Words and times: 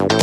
Hallo, 0.00 0.14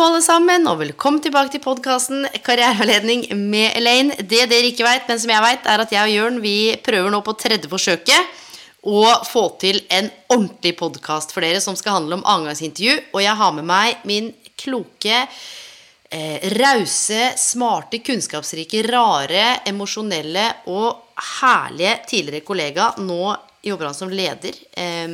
alle 0.00 0.22
sammen, 0.24 0.64
og 0.64 0.78
velkommen 0.80 1.20
tilbake 1.20 1.52
til 1.52 1.60
podkasten 1.60 2.24
Karriereveiledning 2.40 3.26
med 3.36 3.76
Elaine. 3.76 4.16
Det 4.16 4.46
dere 4.48 4.70
ikke 4.70 4.86
veit, 4.86 5.04
men 5.10 5.20
som 5.20 5.34
jeg 5.34 5.44
veit, 5.44 5.68
er 5.68 5.84
at 5.84 5.92
jeg 5.92 6.00
og 6.00 6.14
Jørn 6.14 6.40
vi 6.40 6.56
prøver 6.80 7.12
nå 7.12 7.20
på 7.20 7.36
tredje 7.36 7.68
forsøket 7.68 8.16
å 8.80 9.04
få 9.28 9.42
til 9.60 9.82
en 9.92 10.08
ordentlig 10.32 10.72
podkast 10.80 11.36
for 11.36 11.44
dere 11.44 11.60
som 11.60 11.76
skal 11.76 11.98
handle 11.98 12.16
om 12.16 12.24
avgangsintervju. 12.24 12.96
Og 13.12 13.20
jeg 13.26 13.36
har 13.42 13.52
med 13.60 13.68
meg 13.68 14.00
min 14.08 14.32
kloke, 14.56 15.26
eh, 16.14 16.50
rause, 16.54 17.32
smarte, 17.36 17.98
kunnskapsrike, 17.98 18.82
rare, 18.86 19.46
emosjonelle 19.66 20.46
og 20.70 21.18
herlige 21.40 21.96
tidligere 22.10 22.46
kollega. 22.46 22.92
Nå 23.02 23.34
jobber 23.64 23.90
han 23.90 23.98
som 23.98 24.12
leder, 24.12 24.54
eh, 24.76 25.08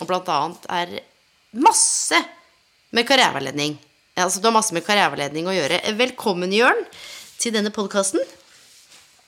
og 0.00 0.08
blant 0.08 0.32
annet 0.32 0.70
er 0.78 0.96
masse 1.56 2.20
med 2.96 3.06
karriereveiledning. 3.08 3.76
Altså, 4.16 4.40
du 4.40 4.48
har 4.48 4.56
masse 4.56 4.72
med 4.72 4.86
karriereveiledning 4.86 5.48
å 5.50 5.54
gjøre. 5.56 5.82
Velkommen, 5.98 6.52
Jørn, 6.54 6.84
til 7.36 7.52
denne 7.52 7.72
podkasten. 7.74 8.22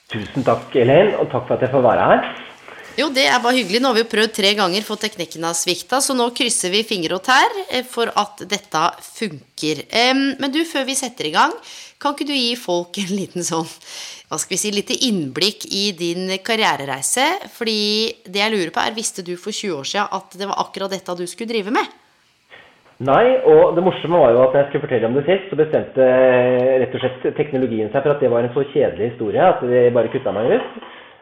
Tusen 0.09 0.45
takk, 0.45 0.73
Elaine, 0.73 1.13
og 1.21 1.29
takk 1.29 1.45
for 1.45 1.59
at 1.59 1.67
jeg 1.67 1.73
får 1.75 1.85
være 1.85 2.05
her. 2.09 2.29
Jo, 2.97 3.11
det 3.13 3.27
er 3.29 3.37
bare 3.43 3.59
hyggelig. 3.59 3.79
Nå 3.79 3.91
har 3.91 3.99
vi 3.99 4.01
jo 4.01 4.09
prøvd 4.11 4.33
tre 4.35 4.55
ganger, 4.57 4.83
for 4.87 4.99
teknikken 4.99 5.45
har 5.45 5.53
svikta, 5.55 6.01
så 6.01 6.15
nå 6.17 6.31
krysser 6.35 6.73
vi 6.73 6.81
fingre 6.87 7.19
og 7.19 7.23
tær 7.27 7.53
eh, 7.69 7.85
for 7.85 8.09
at 8.17 8.41
dette 8.49 8.81
funker. 9.05 9.48
Men 9.63 10.53
du, 10.53 10.63
før 10.67 10.87
vi 10.87 10.95
setter 10.97 11.27
i 11.29 11.35
gang, 11.35 11.53
kan 11.99 12.15
ikke 12.15 12.29
du 12.29 12.35
gi 12.35 12.55
folk 12.59 12.97
en 13.01 13.11
liten 13.11 13.43
sånn 13.43 13.67
hva 14.29 14.37
skal 14.37 14.53
vi 14.53 14.59
si, 14.61 14.69
lite 14.69 14.93
innblikk 15.07 15.63
i 15.73 15.87
din 15.97 16.29
karrierereise? 16.45 17.23
Fordi 17.49 17.79
det 18.29 18.43
jeg 18.43 18.53
lurer 18.53 18.69
på, 18.75 18.83
er 18.83 18.93
visste 18.93 19.23
du 19.25 19.33
for 19.41 19.49
20 19.49 19.79
år 19.79 19.87
siden 19.89 20.11
at 20.19 20.37
det 20.37 20.45
var 20.45 20.61
akkurat 20.61 20.93
dette 20.93 21.15
du 21.17 21.25
skulle 21.25 21.49
drive 21.49 21.73
med? 21.73 21.95
Nei, 23.09 23.39
og 23.47 23.73
det 23.73 23.81
morsomme 23.81 24.19
var 24.21 24.35
jo 24.35 24.43
at 24.43 24.57
jeg 24.59 24.67
skulle 24.67 24.83
fortelle 24.83 25.09
om 25.09 25.17
det 25.17 25.23
sist, 25.25 25.49
så 25.49 25.57
bestemte 25.57 26.05
rett 26.83 26.93
og 26.93 27.01
slett 27.01 27.25
teknologien 27.39 27.89
seg 27.89 28.03
for 28.03 28.13
at 28.13 28.21
det 28.21 28.29
var 28.29 28.45
en 28.45 28.53
så 28.53 28.65
kjedelig 28.69 29.13
historie 29.13 29.49
at 29.49 29.63
de 29.65 29.83
bare 29.95 30.11
kutta 30.13 30.35
meg 30.35 30.51
ut. 30.59 30.79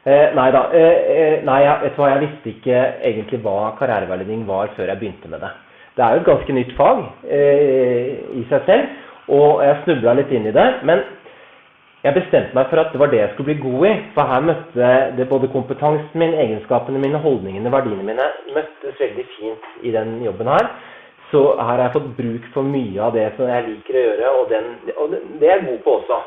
Eh, 0.07 0.35
nei 0.35 0.47
da. 0.55 0.65
Eh, 0.75 1.37
nei, 1.47 1.61
vet 1.85 1.95
du 1.95 2.01
hva, 2.01 2.11
jeg 2.11 2.23
visste 2.25 2.51
ikke 2.57 2.81
egentlig 3.07 3.39
hva 3.45 3.71
karriereveiledning 3.79 4.43
var 4.49 4.75
før 4.75 4.91
jeg 4.91 4.99
begynte 4.99 5.31
med 5.31 5.45
det. 5.45 5.53
Det 5.97 6.05
er 6.05 6.13
jo 6.13 6.21
et 6.21 6.27
ganske 6.29 6.53
nytt 6.53 6.73
fag 6.77 6.99
eh, 7.25 8.11
i 8.37 8.43
seg 8.51 8.67
selv, 8.67 8.97
og 9.33 9.63
jeg 9.65 9.79
snubla 9.83 10.13
litt 10.19 10.31
inn 10.31 10.45
i 10.45 10.53
det. 10.53 10.65
Men 10.85 11.01
jeg 12.05 12.13
bestemte 12.13 12.53
meg 12.53 12.69
for 12.69 12.79
at 12.79 12.93
det 12.93 13.01
var 13.01 13.09
det 13.11 13.23
jeg 13.23 13.31
skulle 13.33 13.49
bli 13.49 13.63
god 13.63 13.87
i. 13.89 13.93
For 14.13 14.29
her 14.29 14.45
møtte 14.45 14.91
det 15.17 15.25
både 15.31 15.49
kompetansen 15.51 16.21
min, 16.21 16.37
egenskapene 16.37 17.01
mine, 17.01 17.19
holdningene, 17.23 17.73
verdiene 17.73 18.05
mine 18.05 18.29
møttes 18.53 19.01
veldig 19.01 19.25
fint 19.33 19.67
i 19.81 19.91
den 19.95 20.19
jobben 20.23 20.53
her. 20.53 20.69
Så 21.31 21.41
her 21.57 21.73
har 21.73 21.83
jeg 21.87 21.95
fått 21.97 22.13
bruk 22.21 22.45
for 22.53 22.63
mye 22.77 23.01
av 23.03 23.17
det 23.17 23.25
som 23.35 23.49
jeg 23.49 23.65
liker 23.65 23.97
å 23.97 24.03
gjøre, 24.05 24.33
og, 24.37 24.45
den, 24.53 24.69
og 24.95 25.15
det 25.41 25.49
er 25.49 25.57
jeg 25.57 25.65
god 25.65 25.81
på 25.83 25.95
også. 25.97 26.19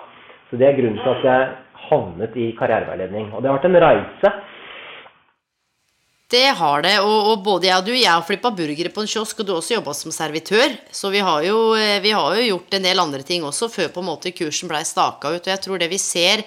Så 0.50 0.58
det 0.60 0.66
er 0.66 0.76
grunnen 0.76 0.98
til 1.00 1.14
at 1.14 1.28
jeg 1.30 1.46
havnet 1.86 2.36
i 2.36 2.50
karriereveiledning. 2.58 3.30
Og 3.32 3.40
det 3.40 3.48
har 3.48 3.60
vært 3.60 3.70
en 3.70 3.84
reise. 3.86 4.32
Det 6.30 6.46
har 6.54 6.82
det, 6.86 6.96
og, 7.02 7.30
og 7.32 7.40
både 7.42 7.66
jeg 7.66 7.80
og 7.80 7.86
du, 7.88 7.94
jeg 7.96 8.10
har 8.10 8.22
flippa 8.22 8.52
burgere 8.54 8.92
på 8.94 9.02
en 9.02 9.08
kiosk, 9.10 9.40
og 9.40 9.46
du 9.46 9.50
har 9.50 9.58
også 9.58 9.74
jobba 9.74 9.94
som 9.98 10.14
servitør. 10.14 10.76
Så 10.94 11.10
vi 11.10 11.22
har, 11.26 11.42
jo, 11.42 11.56
vi 11.74 12.12
har, 12.14 12.36
jo, 12.38 12.44
gjort 12.52 12.76
en 12.78 12.86
del 12.86 13.02
andre 13.02 13.24
ting 13.26 13.46
også 13.46 13.66
før 13.72 13.90
på 13.90 14.04
en 14.04 14.12
måte 14.12 14.30
kursen 14.36 14.70
blei 14.70 14.84
staka 14.86 15.34
ut. 15.34 15.42
Og 15.42 15.50
jeg 15.50 15.62
tror 15.64 15.82
det 15.82 15.90
vi 15.90 15.98
ser 15.98 16.46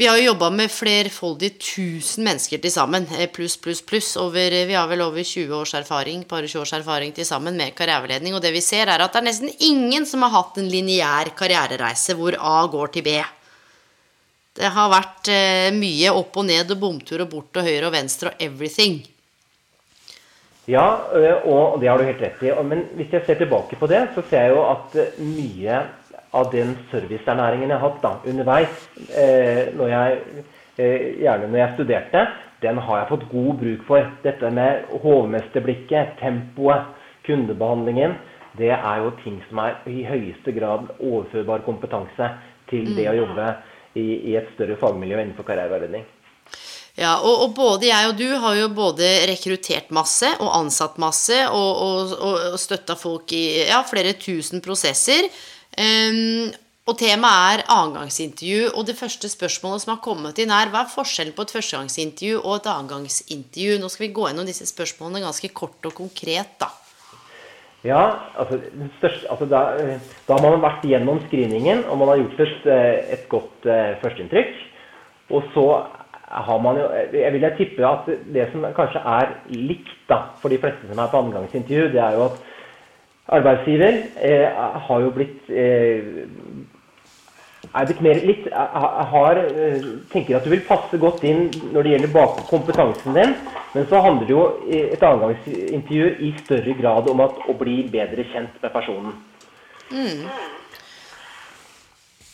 vi 0.00 0.06
har 0.08 0.16
jo 0.16 0.30
jobba 0.30 0.48
med 0.50 0.72
flerfoldig 0.72 1.50
1000 1.58 2.24
mennesker 2.24 2.62
til 2.62 2.72
sammen, 2.72 3.04
pluss, 3.34 3.58
pluss, 3.60 3.82
pluss. 3.84 4.14
Vi 4.32 4.72
har 4.72 4.88
vel 4.88 5.04
over 5.04 5.20
20 5.20 5.52
års 5.52 5.74
erfaring, 5.76 6.24
bare 6.28 6.48
20 6.48 6.62
års 6.62 6.72
erfaring 6.72 7.12
til 7.12 7.28
sammen 7.28 7.60
med 7.60 7.74
karriereveiledning. 7.76 8.34
Og 8.34 8.40
det 8.40 8.54
vi 8.56 8.64
ser, 8.64 8.88
er 8.88 9.04
at 9.04 9.12
det 9.12 9.20
er 9.20 9.28
nesten 9.28 9.52
ingen 9.60 10.08
som 10.08 10.24
har 10.24 10.32
hatt 10.38 10.56
en 10.58 10.72
lineær 10.72 11.34
karrierereise 11.36 12.16
hvor 12.16 12.38
A 12.40 12.64
går 12.72 12.96
til 12.96 13.04
B. 13.04 13.18
Det 14.52 14.68
har 14.74 14.92
vært 14.92 15.30
eh, 15.32 15.70
mye 15.72 16.12
opp 16.12 16.36
og 16.36 16.46
ned 16.50 16.74
og 16.74 16.80
bomtur 16.80 17.24
og 17.24 17.30
bort 17.32 17.56
og 17.56 17.66
høyre 17.66 17.88
og 17.88 17.94
venstre 17.94 18.32
og 18.32 18.44
everything. 18.44 19.00
Ja, 20.70 20.84
og 21.48 21.80
det 21.82 21.88
har 21.90 21.98
du 21.98 22.06
helt 22.06 22.20
rett 22.22 22.44
i. 22.46 22.52
Men 22.62 22.84
hvis 22.94 23.10
jeg 23.10 23.24
ser 23.26 23.40
tilbake 23.40 23.78
på 23.80 23.88
det, 23.90 24.04
så 24.14 24.22
ser 24.28 24.46
jeg 24.46 24.54
jo 24.54 24.62
at 24.68 24.94
mye 25.18 25.80
av 26.32 26.52
den 26.52 26.76
serviceernæringen 26.92 27.72
jeg 27.72 27.78
har 27.78 27.90
hatt 27.90 28.04
da, 28.04 28.12
underveis, 28.30 28.84
eh, 29.10 29.72
når 29.76 29.90
jeg, 29.92 30.44
eh, 30.78 31.08
gjerne 31.24 31.50
når 31.50 31.58
jeg 31.58 31.74
studerte, 31.74 32.26
den 32.62 32.78
har 32.78 32.98
jeg 33.00 33.08
fått 33.08 33.28
god 33.32 33.58
bruk 33.64 33.82
for. 33.88 34.12
Dette 34.22 34.50
med 34.50 34.86
hovmesterblikket, 35.02 36.14
tempoet, 36.20 36.86
kundebehandlingen, 37.26 38.14
det 38.58 38.70
er 38.70 39.02
jo 39.02 39.12
ting 39.24 39.42
som 39.48 39.58
er 39.64 39.76
i 39.88 40.04
høyeste 40.04 40.52
grad 40.52 40.88
overførbar 41.00 41.64
kompetanse 41.66 42.30
til 42.70 42.94
det 42.96 43.08
å 43.08 43.14
mm. 43.14 43.20
jobbe 43.22 43.46
i, 43.98 44.32
i 44.32 44.36
et 44.38 44.50
større 44.56 44.78
fagmiljø 44.80 45.20
innenfor 45.20 45.46
karriereveiledning. 45.48 46.04
Ja, 46.98 47.14
og, 47.24 47.46
og, 47.46 47.54
både 47.56 47.88
jeg 47.88 48.08
og 48.10 48.18
du 48.18 48.26
har 48.36 48.56
jo 48.58 48.66
både 48.76 49.06
rekruttert 49.30 49.88
masse 49.96 50.28
og 50.42 50.50
ansatt 50.58 50.98
masse 51.00 51.38
og, 51.48 51.70
og, 51.86 52.12
og 52.52 52.58
støtta 52.60 52.98
folk 53.00 53.32
i 53.32 53.44
ja, 53.70 53.80
flere 53.88 54.12
tusen 54.20 54.60
prosesser. 54.64 55.30
Um, 55.72 56.50
og 56.82 56.98
temaet 56.98 57.62
er 57.62 57.64
annengangsintervju. 57.70 58.72
Og 58.74 58.84
det 58.88 58.98
første 58.98 59.30
spørsmålet 59.30 59.84
som 59.84 59.94
har 59.94 60.02
kommet 60.04 60.40
inn, 60.42 60.52
er 60.52 60.72
hva 60.72 60.82
er 60.84 60.92
forskjellen 60.92 61.32
på 61.36 61.46
et 61.46 61.54
førstegangsintervju 61.54 62.42
og 62.42 62.56
et 62.58 62.70
annengangsintervju? 62.74 63.78
Nå 63.80 63.90
skal 63.92 64.08
vi 64.08 64.14
gå 64.18 64.26
gjennom 64.28 64.48
disse 64.50 64.66
spørsmålene 64.68 65.22
ganske 65.24 65.52
kort 65.54 65.88
og 65.88 65.94
konkret, 66.02 66.58
da. 66.60 66.72
Ja, 67.84 68.02
altså, 68.38 68.60
største, 68.98 69.26
altså 69.30 69.46
da, 69.50 69.62
da, 70.28 70.36
har 70.36 70.44
man 70.44 70.62
vært 70.62 70.84
gjennom 70.86 71.18
screeningen, 71.26 71.82
og 71.90 71.98
man 71.98 72.12
har 72.12 72.20
gjort 72.20 72.44
et, 72.44 72.68
eh, 72.70 73.14
et 73.16 73.24
godt 73.32 73.66
uh, 73.66 73.96
førsteinntrykk. 74.04 74.52
Og 75.34 75.48
så 75.54 75.66
har 76.32 76.58
man 76.62 76.78
jo 76.78 76.86
Jeg 77.12 77.32
vil 77.32 77.40
jeg 77.40 77.56
tippe 77.56 77.86
at 77.86 78.06
det 78.34 78.46
som 78.52 78.64
kanskje 78.76 79.02
er 79.16 79.34
likt 79.50 79.98
da, 80.08 80.20
for 80.40 80.48
de 80.48 80.58
fleste 80.62 80.88
som 80.88 80.98
er 80.98 81.10
på 81.10 81.18
andregangsintervju, 81.18 81.88
det 81.92 82.00
er 82.00 82.16
jo 82.16 82.28
at 82.30 82.38
arbeidsgiver 83.28 83.98
eh, 84.22 84.62
har 84.86 85.00
jo 85.00 85.10
blitt 85.14 85.50
eh, 85.50 86.06
er 87.74 87.88
blitt 87.88 88.02
mer 88.04 88.20
litt 88.28 88.48
har, 88.52 89.38
eh, 89.38 89.84
tenker 90.12 90.36
at 90.36 90.44
du 90.44 90.50
vil 90.52 90.64
passe 90.66 90.98
godt 91.00 91.24
inn 91.24 91.46
når 91.72 91.82
det 91.82 91.94
gjelder 91.94 92.14
bak 92.14 92.42
kompetansen 92.50 93.16
din, 93.16 93.36
men 93.74 93.86
så 93.88 94.02
handler 94.04 94.28
det 94.28 94.34
jo 94.36 94.44
et 94.68 95.06
avgangsintervju 95.08 96.10
i 96.20 96.34
større 96.44 96.74
grad 96.80 97.08
om 97.08 97.24
at, 97.24 97.38
å 97.48 97.56
bli 97.56 97.82
bedre 97.92 98.26
kjent 98.32 98.60
med 98.62 98.74
personen. 98.74 99.16
Mm 99.92 100.28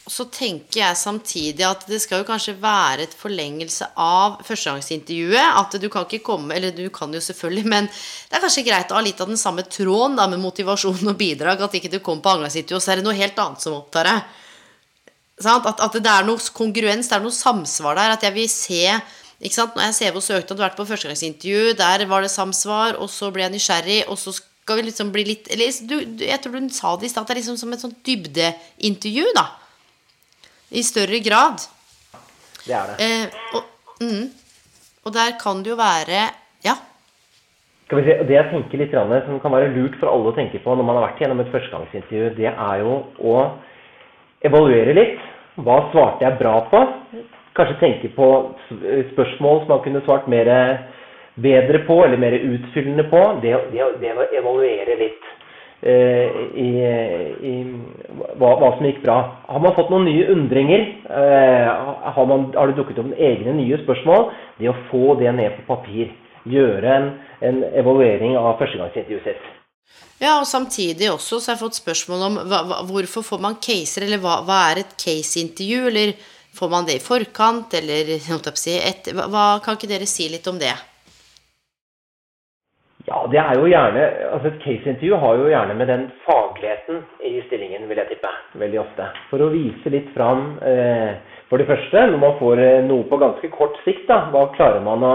så 0.08 0.24
tenker 0.32 0.80
jeg 0.80 0.98
samtidig 0.98 1.64
at 1.66 1.84
det 1.88 2.00
skal 2.02 2.22
jo 2.22 2.28
kanskje 2.28 2.56
være 2.60 3.04
et 3.04 3.14
forlengelse 3.16 3.90
av 4.00 4.40
førstegangsintervjuet. 4.46 5.52
At 5.60 5.76
du 5.80 5.88
kan 5.92 6.06
ikke 6.06 6.24
komme 6.24 6.56
Eller 6.56 6.72
du 6.74 6.88
kan 6.94 7.12
jo 7.12 7.20
selvfølgelig, 7.20 7.64
men 7.68 7.88
det 7.88 8.38
er 8.38 8.42
kanskje 8.42 8.64
greit 8.66 8.90
å 8.90 8.98
ha 8.98 9.04
litt 9.04 9.20
av 9.20 9.28
den 9.30 9.40
samme 9.40 9.64
tråden 9.68 10.16
da, 10.18 10.26
med 10.30 10.40
motivasjon 10.42 11.12
og 11.12 11.16
bidrag. 11.20 11.60
At 11.62 11.76
ikke 11.76 11.92
du 11.92 12.00
kommer 12.00 12.24
på 12.24 12.34
avgangsintervju, 12.36 12.78
og 12.78 12.84
så 12.84 12.92
er 12.92 13.00
det 13.00 13.06
noe 13.06 13.18
helt 13.18 13.38
annet 13.44 13.64
som 13.64 13.76
opptar 13.76 14.08
deg. 14.08 14.36
At, 15.38 15.78
at, 15.78 15.96
det 16.02 16.10
er 16.10 16.26
noe 16.26 16.42
kongruens, 16.54 17.08
det 17.08 17.14
er 17.14 17.22
noe 17.22 17.34
samsvar 17.34 17.98
der. 17.98 18.16
At 18.16 18.26
jeg 18.26 18.34
vil 18.34 18.50
se 18.50 18.82
ikke 19.38 19.54
sant? 19.54 19.76
Når 19.78 19.90
jeg 19.90 19.96
ser 20.00 20.14
hvor 20.14 20.24
søkt 20.24 20.50
at 20.50 20.56
du 20.56 20.62
har 20.62 20.72
vært 20.72 20.80
på 20.80 20.86
førstegangsintervju, 20.88 21.74
der 21.78 22.04
var 22.10 22.24
det 22.24 22.32
samsvar, 22.32 22.98
og 22.98 23.10
så 23.12 23.30
ble 23.34 23.44
jeg 23.44 23.54
nysgjerrig, 23.54 24.00
og 24.10 24.18
så 24.18 24.34
skal 24.34 24.80
vi 24.80 24.88
liksom 24.88 25.12
bli 25.14 25.24
litt 25.30 25.46
eller, 25.54 25.70
du, 25.88 26.24
Jeg 26.26 26.42
tror 26.42 26.58
du 26.58 26.74
sa 26.74 26.96
det 26.98 27.08
i 27.08 27.12
stad, 27.12 27.28
det 27.28 27.36
er 27.36 27.40
liksom 27.40 27.60
som 27.60 27.72
et 27.72 27.84
sånt 27.84 28.00
dybdeintervju, 28.06 29.30
da. 29.38 29.46
I 30.74 30.82
større 30.84 31.22
grad. 31.24 31.62
Det 32.66 32.74
er 32.74 32.90
det. 32.90 33.06
Eh, 33.06 33.54
og, 33.56 33.70
mm, 34.02 34.26
og, 35.06 35.14
der 35.14 35.38
kan 35.40 35.62
det 35.62 35.72
jo 35.72 35.78
være 35.78 36.26
Ja. 36.66 36.74
skal 37.86 38.02
vi 38.02 38.04
se, 38.10 38.18
Det 38.26 38.34
jeg 38.34 38.50
tenker 38.50 38.78
litt, 38.78 38.90
som 38.90 39.40
kan 39.40 39.54
være 39.54 39.70
lurt 39.72 39.94
for 40.00 40.10
alle 40.10 40.32
å 40.32 40.36
tenke 40.36 40.58
på 40.58 40.74
når 40.74 40.84
man 40.84 40.98
har 40.98 41.06
vært 41.08 41.22
gjennom 41.22 41.40
et 41.40 41.52
førstegangsintervju, 41.54 42.34
det 42.36 42.50
er 42.50 42.82
jo 42.82 43.06
å 43.22 43.38
evaluere 44.46 44.94
litt. 44.96 45.18
Hva 45.58 45.80
svarte 45.92 46.26
jeg 46.26 46.38
bra 46.38 46.54
på? 46.70 46.84
Kanskje 47.58 47.80
tenke 47.80 48.12
på 48.14 48.28
spørsmål 49.14 49.64
som 49.64 49.72
man 49.72 49.82
kunne 49.82 50.04
svart 50.06 50.28
mer 50.30 50.50
bedre 51.42 51.82
på, 51.86 52.04
eller 52.04 52.20
mer 52.20 52.36
utfyllende 52.38 53.08
på. 53.10 53.24
Det, 53.42 53.56
det, 53.72 53.90
det 54.02 54.14
å 54.14 54.28
evaluere 54.42 54.98
litt. 55.00 55.26
Eh, 55.78 56.38
i, 56.58 56.70
i 57.46 57.52
hva, 58.34 58.56
hva, 58.58 58.72
som 58.74 58.86
gikk 58.86 59.04
bra. 59.04 59.18
Har 59.46 59.62
man 59.62 59.76
fått 59.76 59.92
noen 59.92 60.08
nye 60.08 60.26
undringer? 60.34 60.88
Eh, 61.06 61.68
har, 62.16 62.24
man, 62.26 62.48
har, 62.56 62.70
det 62.70 62.80
dukket 62.80 62.98
opp 63.02 63.12
egne 63.14 63.54
nye 63.60 63.78
spørsmål? 63.84 64.26
Det 64.58 64.72
å 64.72 64.78
få 64.90 65.14
det 65.22 65.34
ned 65.38 65.54
på 65.60 65.68
papir. 65.70 66.10
Gjøre 66.48 66.96
en, 66.96 67.08
en 67.46 67.62
evaluering 67.78 68.34
av 68.40 68.56
førstegangsintervjuet 68.58 69.30
sitt. 69.30 69.57
Ja, 70.18 70.40
og 70.40 70.48
samtidig 70.50 71.12
også 71.12 71.38
så 71.38 71.52
har 71.52 71.56
jeg 71.56 71.62
fått 71.62 71.78
spørsmål 71.78 72.24
om 72.26 72.38
hva, 72.50 72.64
hva, 72.66 72.82
hvorfor 72.88 73.22
får 73.22 73.42
man 73.42 73.60
caser, 73.62 74.06
eller 74.08 74.18
hva, 74.22 74.40
hva 74.46 74.58
er 74.72 74.82
et 74.82 74.96
caseintervju, 74.98 75.84
eller 75.92 76.14
får 76.58 76.72
man 76.72 76.88
det 76.88 76.98
i 76.98 77.04
forkant, 77.04 77.74
eller 77.78 78.16
si, 78.64 78.74
et, 78.74 79.12
hva, 79.14 79.60
Kan 79.62 79.78
ikke 79.78 79.90
dere 79.90 80.10
si 80.10 80.26
litt 80.32 80.46
om 80.50 80.58
det? 80.58 80.74
Ja, 83.08 83.22
det 83.32 83.38
er 83.40 83.56
jo 83.56 83.70
gjerne 83.70 84.02
altså 84.34 84.50
Et 84.50 84.58
caseintervju 84.64 85.16
har 85.22 85.38
jo 85.38 85.46
gjerne 85.48 85.76
med 85.78 85.88
den 85.88 86.02
fagligheten 86.26 86.98
i 87.24 87.38
stillingen, 87.46 87.86
vil 87.88 88.02
jeg 88.02 88.10
tippe. 88.10 88.32
Veldig 88.60 88.82
ofte. 88.82 89.06
For 89.30 89.40
å 89.40 89.52
vise 89.54 89.92
litt 89.94 90.10
fram 90.16 90.58
eh, 90.66 91.14
For 91.48 91.62
det 91.62 91.70
første, 91.70 92.02
når 92.10 92.20
man 92.26 92.36
får 92.42 92.64
eh, 92.64 92.82
noe 92.84 93.06
på 93.08 93.22
ganske 93.22 93.48
kort 93.54 93.78
sikt, 93.86 94.04
da, 94.10 94.26
hva 94.34 94.50
klarer 94.58 94.84
man 94.84 95.06
å 95.06 95.14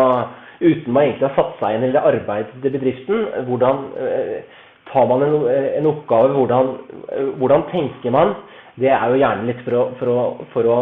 Uten 0.63 0.93
man 0.95 1.09
egentlig 1.09 1.27
har 1.27 1.35
satt 1.35 1.57
seg 1.59 1.75
inn 1.75 1.89
i 1.89 1.99
arbeidet 1.99 2.53
til 2.63 2.71
bedriften, 2.71 3.23
hvordan 3.49 3.81
eh, 3.99 4.59
tar 4.93 5.07
man 5.09 5.25
en, 5.25 5.35
en 5.79 5.89
oppgave, 5.89 6.33
hvordan, 6.37 6.71
eh, 7.11 7.31
hvordan, 7.41 7.65
tenker 7.71 8.13
man? 8.13 8.35
Det 8.79 8.89
er 8.89 9.09
jo 9.09 9.19
gjerne 9.21 9.47
litt 9.49 9.61
for 9.65 9.77
å, 9.77 9.83
for 9.99 10.13
å, 10.13 10.19
for 10.53 10.69
å 10.69 10.77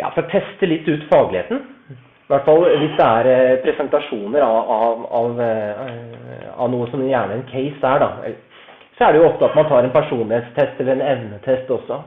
ja, 0.00 0.08
for 0.14 0.24
å 0.24 0.30
teste 0.32 0.68
litt 0.68 0.88
ut 0.88 1.04
fagligheten. 1.10 1.60
I 1.92 2.32
hvert 2.32 2.46
fall 2.48 2.64
hvis 2.80 2.96
det 2.96 3.06
er 3.06 3.28
eh, 3.28 3.58
presentasjoner 3.64 4.44
av, 4.46 4.72
av, 4.72 5.04
av, 5.20 5.42
eh, 5.44 6.48
av, 6.56 6.70
noe 6.72 6.88
som 6.92 7.04
gjerne 7.04 7.38
en 7.38 7.46
case 7.50 7.92
er, 7.94 8.00
da. 8.00 8.32
Så 8.96 9.04
er 9.04 9.12
det 9.12 9.22
jo 9.22 9.28
ofte 9.28 9.48
at 9.48 9.56
man 9.58 9.68
tar 9.68 9.84
en 9.84 9.94
personlighetstest 9.94 10.80
eller 10.80 10.96
en 10.96 11.08
evnetest 11.14 11.70
også. 11.76 12.00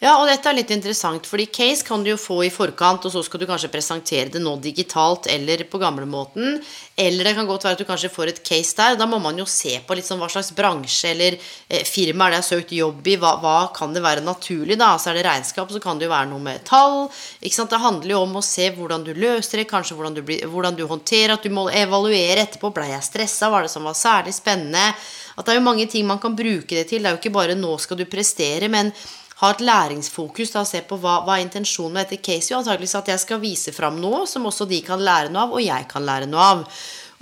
Ja, 0.00 0.14
og 0.16 0.30
dette 0.30 0.48
er 0.48 0.56
litt 0.56 0.70
interessant, 0.72 1.26
fordi 1.28 1.44
case 1.52 1.84
kan 1.84 2.00
du 2.00 2.08
jo 2.08 2.16
få 2.16 2.38
i 2.46 2.48
forkant, 2.48 3.04
og 3.04 3.12
så 3.12 3.20
skal 3.20 3.42
du 3.42 3.44
kanskje 3.44 3.68
presentere 3.68 4.30
det 4.32 4.40
nå 4.40 4.54
digitalt 4.64 5.26
eller 5.28 5.66
på 5.68 5.76
gamlemåten. 5.82 6.56
Eller 6.96 7.28
det 7.28 7.34
kan 7.36 7.48
godt 7.50 7.66
være 7.66 7.76
at 7.76 7.82
du 7.82 7.88
kanskje 7.88 8.08
får 8.14 8.32
et 8.32 8.40
case 8.40 8.72
der. 8.78 8.96
Da 8.96 9.04
må 9.04 9.18
man 9.20 9.36
jo 9.36 9.44
se 9.44 9.74
på 9.84 9.98
litt 9.98 10.08
sånn 10.08 10.22
hva 10.22 10.30
slags 10.32 10.54
bransje 10.56 11.12
eller 11.12 11.36
eh, 11.36 11.84
firma 11.84 12.30
er 12.30 12.32
det 12.32 12.38
jeg 12.38 12.46
har 12.46 12.48
søkt 12.48 12.74
jobb 12.78 13.12
i. 13.12 13.18
Hva, 13.20 13.34
hva, 13.44 13.54
kan 13.76 13.92
det 13.92 14.00
være 14.06 14.24
naturlig, 14.24 14.80
da? 14.80 14.94
Så 14.96 15.12
er 15.12 15.20
det 15.20 15.26
regnskap, 15.28 15.68
så 15.68 15.84
kan 15.84 16.00
det 16.00 16.08
jo 16.08 16.14
være 16.16 16.32
noe 16.32 16.46
med 16.48 16.64
tall. 16.64 16.98
Ikke 17.44 17.60
sant? 17.60 17.76
Det 17.76 17.84
handler 17.84 18.16
jo 18.16 18.24
om 18.24 18.40
å 18.40 18.46
se 18.54 18.72
hvordan 18.80 19.04
du 19.04 19.12
løser 19.12 19.60
det, 19.60 19.68
kanskje 19.68 20.00
hvordan 20.00 20.16
du, 20.16 20.24
blir, 20.24 20.48
hvordan 20.48 20.80
du 20.80 20.86
håndterer 20.88 21.36
at 21.36 21.44
du 21.44 21.52
må 21.52 21.68
evaluere 21.68 22.46
etterpå. 22.48 22.72
Ble 22.72 22.88
jeg 22.94 23.04
stressa? 23.04 23.52
Var 23.52 23.68
det 23.68 23.76
som 23.76 23.84
var 23.84 24.00
særlig 24.00 24.32
spennende? 24.40 24.94
At 25.36 25.44
det 25.44 25.52
er 25.52 25.60
jo 25.60 25.68
mange 25.68 25.90
ting 25.92 26.08
man 26.08 26.24
kan 26.24 26.32
bruke 26.32 26.72
det 26.72 26.88
til. 26.88 27.04
Det 27.04 27.12
er 27.12 27.18
jo 27.18 27.20
ikke 27.20 27.36
bare 27.36 27.52
'nå 27.52 27.76
skal 27.80 28.00
du 28.00 28.08
prestere', 28.08 28.72
men 28.72 28.96
ha 29.40 29.50
et 29.54 29.62
læringsfokus 29.64 30.52
da, 30.52 30.64
se 30.68 30.82
på 30.84 30.98
hva, 31.00 31.20
hva 31.24 31.38
er 31.38 31.46
intensjonen 31.46 31.96
med 31.96 32.08
dette 32.08 32.20
caset. 32.24 32.56
Antakeligvis 32.58 32.98
at 32.98 33.08
jeg 33.08 33.22
skal 33.22 33.40
vise 33.40 33.72
fram 33.72 34.00
noe 34.02 34.26
som 34.28 34.48
også 34.50 34.66
de 34.68 34.82
kan 34.84 35.00
lære 35.00 35.32
noe 35.32 35.46
av, 35.46 35.54
og 35.56 35.64
jeg 35.64 35.86
kan 35.88 36.04
lære 36.04 36.28
noe 36.28 36.48
av. 36.54 36.66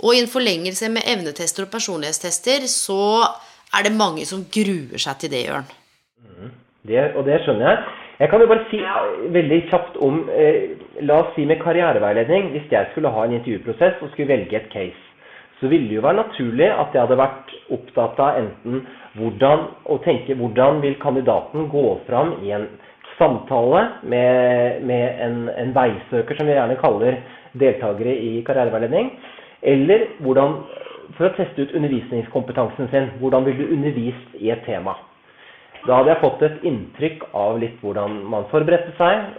Og 0.03 0.15
i 0.15 0.19
en 0.23 0.31
forlengelse 0.31 0.91
med 0.91 1.07
evnetester 1.07 1.65
og 1.65 1.71
personlighetstester, 1.71 2.67
så 2.71 2.99
er 3.75 3.87
det 3.87 3.95
mange 3.95 4.25
som 4.27 4.43
gruer 4.51 4.99
seg 4.99 5.23
til 5.23 5.31
det, 5.31 5.45
Jørn. 5.47 5.71
Mm, 6.27 6.53
det, 6.91 7.01
og 7.15 7.25
det 7.27 7.39
skjønner 7.45 7.67
jeg. 7.69 7.95
Jeg 8.19 8.31
kan 8.31 8.41
jo 8.43 8.49
bare 8.51 8.67
si 8.67 8.79
veldig 9.31 9.59
kjapt 9.71 9.99
om 10.03 10.25
eh, 10.35 10.75
La 11.07 11.21
oss 11.23 11.29
si 11.37 11.45
med 11.47 11.61
karriereveiledning. 11.63 12.49
Hvis 12.51 12.67
jeg 12.71 12.89
skulle 12.91 13.11
ha 13.15 13.23
en 13.23 13.37
intervjuprosess 13.37 14.01
og 14.03 14.11
skulle 14.11 14.33
velge 14.33 14.59
et 14.59 14.67
case, 14.73 15.05
så 15.59 15.71
ville 15.71 15.87
det 15.87 15.95
jo 15.99 16.03
være 16.03 16.19
naturlig 16.19 16.67
at 16.67 16.91
jeg 16.95 17.05
hadde 17.05 17.19
vært 17.19 17.53
opptatt 17.75 18.19
av 18.23 18.41
enten 18.41 18.83
hvordan, 19.17 19.65
og 19.85 20.03
tenke 20.05 20.35
hvordan 20.37 20.81
vil 20.83 20.95
kandidaten 21.01 21.69
gå 21.71 21.85
fram 22.07 22.35
i 22.43 22.53
en 22.55 22.67
samtale 23.17 23.81
med, 24.03 24.81
med 24.85 25.21
en, 25.25 25.49
en, 25.49 25.73
veisøker, 25.75 26.37
som 26.37 26.47
vi 26.47 26.55
gjerne 26.55 26.77
kaller 26.79 27.19
deltakere 27.59 28.15
i 28.15 28.43
karriereveiledning, 28.47 29.11
eller 29.73 30.05
hvordan, 30.23 30.55
for 31.17 31.27
å 31.27 31.35
teste 31.35 31.65
ut 31.65 31.75
undervisningskompetansen 31.75 32.89
sin. 32.93 33.09
Hvordan 33.19 33.47
vil 33.47 33.57
du 33.59 33.73
undervist 33.75 34.37
i 34.39 34.53
et 34.53 34.63
tema? 34.67 34.95
Da 35.87 35.97
hadde 35.97 36.11
jeg 36.11 36.21
fått 36.21 36.41
et 36.43 36.63
inntrykk 36.67 37.21
av 37.39 37.59
litt 37.59 37.77
hvordan 37.81 38.17
man 38.29 38.47
forberedte 38.51 38.91
seg, 38.99 39.29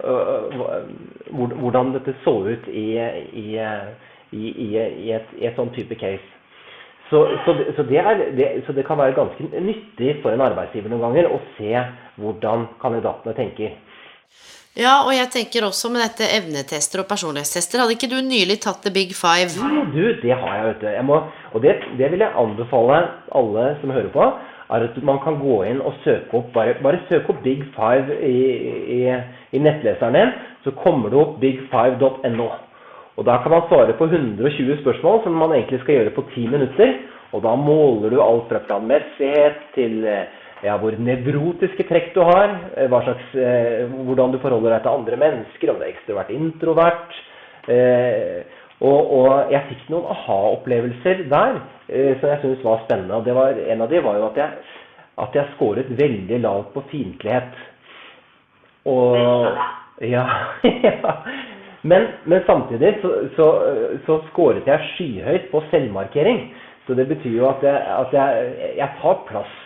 hvordan 1.30 1.92
dette 1.96 2.16
så 2.24 2.38
ut 2.48 2.68
i, 2.72 2.86
i 2.96 3.48
i, 4.32 4.50
i, 4.62 5.10
et, 5.14 5.32
et 5.42 5.56
sånn 5.58 5.72
type 5.74 5.96
case. 5.98 6.39
Så, 7.10 7.20
så, 7.44 7.54
så, 7.76 7.82
det 7.88 7.98
er, 7.98 8.20
det, 8.38 8.48
så, 8.66 8.72
det 8.72 8.86
kan 8.86 8.98
være 9.00 9.16
ganske 9.16 9.48
nyttig 9.50 10.20
for 10.22 10.30
en 10.30 10.44
arbeidsgiver 10.44 10.92
noen 10.92 11.08
ganger 11.08 11.30
å 11.34 11.40
se 11.56 11.72
hvordan 12.22 12.68
kandidatene 12.82 13.34
tenker. 13.34 13.72
Ja, 14.78 15.00
og 15.02 15.10
jeg 15.10 15.26
tenker 15.34 15.66
også 15.66 15.90
med 15.90 16.04
dette 16.04 16.28
evnetester 16.30 17.02
og 17.02 17.08
personlighetstester. 17.10 17.82
Hadde 17.82 17.96
ikke 17.96 18.12
du 18.12 18.20
nylig 18.22 18.60
tatt 18.62 18.78
The 18.84 18.92
Big 18.94 19.16
Five? 19.18 19.50
Ja, 19.58 19.82
du, 19.90 20.04
det 20.22 20.30
har 20.30 20.54
jeg, 20.54 20.68
vet 20.68 20.84
du. 20.84 20.86
Jeg 20.94 21.06
må, 21.08 21.18
og 21.50 21.64
det, 21.64 21.74
det, 21.98 22.12
vil 22.12 22.22
jeg 22.22 22.38
anbefale 22.38 23.00
alle 23.40 23.66
som 23.80 23.90
hører 23.96 24.12
på. 24.14 24.30
er 24.70 24.86
at 24.86 25.02
Man 25.02 25.18
kan 25.24 25.42
gå 25.42 25.56
inn 25.66 25.82
og 25.82 25.98
søke 26.04 26.38
opp 26.38 26.54
bare, 26.54 26.78
bare 26.82 27.02
søke 27.10 27.34
opp 27.34 27.42
Big 27.42 27.66
Five 27.74 28.20
i, 28.22 28.38
i, 29.00 29.02
i 29.50 29.58
nettleseren 29.58 30.14
din. 30.14 30.34
Så 30.62 30.70
kommer 30.78 31.10
det 31.10 31.18
opp 31.18 31.40
big5.no. 31.42 32.50
Og 33.18 33.26
Da 33.26 33.40
kan 33.42 33.50
man 33.50 33.66
svare 33.68 33.92
på 33.98 34.06
120 34.06 34.80
spørsmål 34.82 35.22
som 35.24 35.32
man 35.32 35.52
egentlig 35.52 35.80
skal 35.80 35.94
gjøre 35.94 36.14
på 36.16 36.24
10 36.34 36.46
minutter. 36.46 36.92
Og 37.32 37.42
da 37.42 37.54
måler 37.54 38.10
du 38.10 38.22
alt 38.22 38.48
fra 38.50 38.62
planmessighet 38.66 39.58
til 39.74 40.04
eh, 40.04 40.26
ja, 40.64 40.76
hvor 40.80 40.94
nevrotiske 40.98 41.86
trekk 41.88 42.14
du 42.14 42.22
har, 42.26 42.56
eh, 42.76 42.88
slags, 42.90 43.34
eh, 43.34 43.84
hvordan 44.06 44.32
du 44.32 44.38
forholder 44.42 44.74
deg 44.74 44.82
til 44.82 44.96
andre 44.96 45.16
mennesker, 45.16 45.70
om 45.70 45.78
det 45.78 45.86
er 45.86 45.94
ekstrovert, 45.94 46.32
introvert. 46.34 47.20
Eh, 47.68 48.40
og, 48.80 49.00
og, 49.12 49.52
jeg 49.52 49.66
fikk 49.68 49.88
noen 49.92 50.08
aha-opplevelser 50.14 51.26
der 51.30 51.58
eh, 51.88 52.14
som 52.20 52.30
jeg 52.32 52.40
syntes 52.42 52.64
var 52.64 52.84
spennende. 52.86 53.18
og 53.18 53.34
var, 53.36 53.58
En 53.68 53.84
av 53.84 53.90
de 53.90 54.02
var 54.04 54.16
jo 54.16 54.28
at 54.30 54.40
jeg, 54.40 54.76
at 55.20 55.36
jeg 55.36 55.52
scoret 55.54 55.90
veldig 55.98 56.40
lavt 56.40 56.72
på 56.74 56.84
fiendtlighet. 56.90 57.60
Og 58.88 59.16
ja, 60.00 60.24
ja. 60.88 61.16
Men, 61.82 62.10
men 62.28 62.42
samtidig 62.46 62.98
så, 63.02 63.10
så, 63.36 63.46
så 64.06 64.18
skåret 64.30 64.68
jeg 64.68 64.88
skyhøyt 64.94 65.48
på 65.52 65.62
selvmarkering. 65.70 66.50
Så 66.86 66.96
det 66.98 67.06
betyr 67.08 67.38
jo 67.38 67.48
at 67.48 67.64
jeg, 67.64 67.80
at 67.96 68.14
jeg, 68.16 68.52
jeg 68.80 68.96
tar 69.00 69.20
plass. 69.28 69.56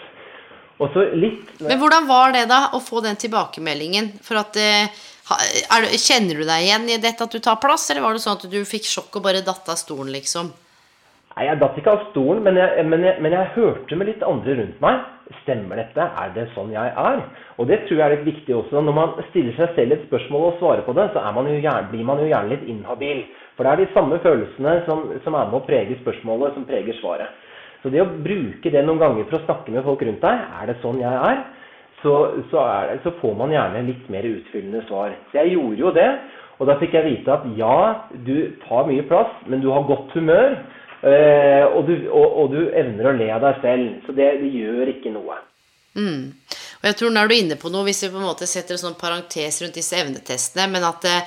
Litt 1.15 1.61
Men 1.63 1.79
hvordan 1.79 2.07
var 2.09 2.35
det, 2.35 2.45
da, 2.51 2.69
å 2.75 2.81
få 2.83 3.01
den 3.05 3.17
tilbakemeldingen? 3.19 4.11
For 4.27 4.39
at 4.41 4.59
eh, 4.61 4.91
er, 4.91 5.87
Kjenner 5.95 6.43
du 6.43 6.45
deg 6.45 6.67
igjen 6.67 6.89
i 6.91 6.99
dette 7.01 7.25
at 7.25 7.33
du 7.33 7.41
tar 7.43 7.61
plass, 7.63 7.87
eller 7.91 8.05
var 8.05 8.17
det 8.17 8.25
sånn 8.25 8.37
at 8.41 8.47
du 8.51 8.59
fikk 8.69 8.89
sjokk 8.91 9.21
og 9.21 9.25
bare 9.25 9.45
datt 9.47 9.71
av 9.71 9.79
stolen, 9.81 10.13
liksom? 10.13 10.51
Nei, 11.35 11.49
Jeg 11.49 11.59
datt 11.59 11.79
ikke 11.79 11.91
av 11.91 12.03
stolen, 12.13 12.45
men 12.47 12.59
jeg, 12.61 12.85
men, 12.87 13.03
jeg, 13.03 13.19
men 13.25 13.35
jeg, 13.35 13.53
hørte 13.57 13.97
med 13.99 14.07
litt 14.07 14.23
andre 14.23 14.55
rundt 14.61 14.83
meg. 14.85 15.01
Stemmer 15.41 15.81
dette? 15.81 16.05
Er 16.05 16.35
det 16.35 16.45
sånn 16.55 16.71
jeg 16.71 16.93
er? 17.01 17.23
Og 17.59 17.67
det 17.67 17.81
tror 17.87 17.99
jeg 17.99 18.05
er 18.05 18.15
litt 18.15 18.29
viktig 18.29 18.55
også. 18.55 18.83
Når 18.85 18.95
man 18.95 19.17
stiller 19.31 19.57
seg 19.57 19.73
selv 19.75 19.97
et 19.97 20.05
spørsmål 20.07 20.47
og 20.51 20.61
svarer 20.61 20.85
på 20.87 20.95
det, 20.95 21.09
så 21.11 21.25
man 21.35 21.49
gjerne, 21.51 21.89
blir 21.91 22.05
man 22.07 22.23
jo 22.23 22.29
gjerne 22.29 22.53
litt 22.53 22.69
inhabil. 22.71 23.25
For 23.57 23.67
det 23.67 23.73
er 23.73 23.83
de 23.83 23.95
samme 23.97 24.21
følelsene 24.23 24.77
som, 24.87 25.09
som 25.25 25.35
er 25.35 25.51
med 25.51 25.59
å 25.59 25.65
prege 25.67 25.99
spørsmålet, 26.05 26.55
som 26.55 26.69
preger 26.69 27.01
svaret. 27.01 27.43
Så 27.83 27.91
det 27.93 28.05
å 28.05 28.07
bruke 28.09 28.71
det 28.71 28.85
noen 28.87 29.03
ganger 29.03 29.27
for 29.27 29.41
å 29.41 29.45
snakke 29.49 29.75
med 29.75 29.85
folk 29.85 30.07
rundt 30.07 30.23
deg, 30.23 30.47
er 30.61 30.71
det 30.71 30.79
sånn 30.85 31.03
jeg 31.03 31.19
er? 31.33 31.43
Så, 32.05 32.15
så, 32.53 32.63
er 32.63 32.93
det, 32.93 33.01
så 33.03 33.15
får 33.19 33.35
man 33.41 33.53
gjerne 33.53 33.83
litt 33.89 34.07
mer 34.13 34.27
utfyllende 34.29 34.85
svar. 34.87 35.13
Så 35.33 35.41
jeg 35.41 35.57
gjorde 35.57 35.83
jo 35.83 35.93
det. 35.99 36.09
Og 36.61 36.69
da 36.71 36.77
fikk 36.79 36.95
jeg 36.95 37.09
vite 37.09 37.35
at 37.35 37.47
ja, 37.59 37.77
du 38.23 38.37
tar 38.63 38.87
mye 38.87 39.03
plass, 39.09 39.33
men 39.51 39.65
du 39.65 39.73
har 39.75 39.87
godt 39.89 40.13
humør. 40.15 40.55
Uh, 41.03 41.65
og, 41.75 41.89
du, 41.89 41.95
og, 42.09 42.37
og, 42.43 42.55
du, 42.55 42.61
evner 42.77 43.11
å 43.11 43.17
le 43.17 43.27
av 43.35 43.43
deg 43.45 43.59
selv. 43.65 43.91
Så 44.07 44.15
det, 44.17 44.29
det 44.43 44.53
gjør 44.55 44.93
ikke 44.95 45.13
noe. 45.15 45.41
Mm. 45.95 46.31
Og 46.81 46.87
jeg 46.89 46.97
tror 46.99 47.13
Nå 47.15 47.23
er 47.23 47.31
du 47.31 47.35
inne 47.37 47.59
på 47.61 47.71
noe, 47.73 47.87
hvis 47.87 48.05
vi 48.05 48.13
på 48.13 48.21
en 48.21 48.29
måte 48.29 48.49
setter 48.51 48.77
en 48.77 48.85
sånn 48.87 49.01
parentes 49.01 49.61
rundt 49.63 49.77
disse 49.79 49.99
evnetestene, 50.01 50.67
men 50.73 50.87
at 50.87 51.05
det, 51.07 51.19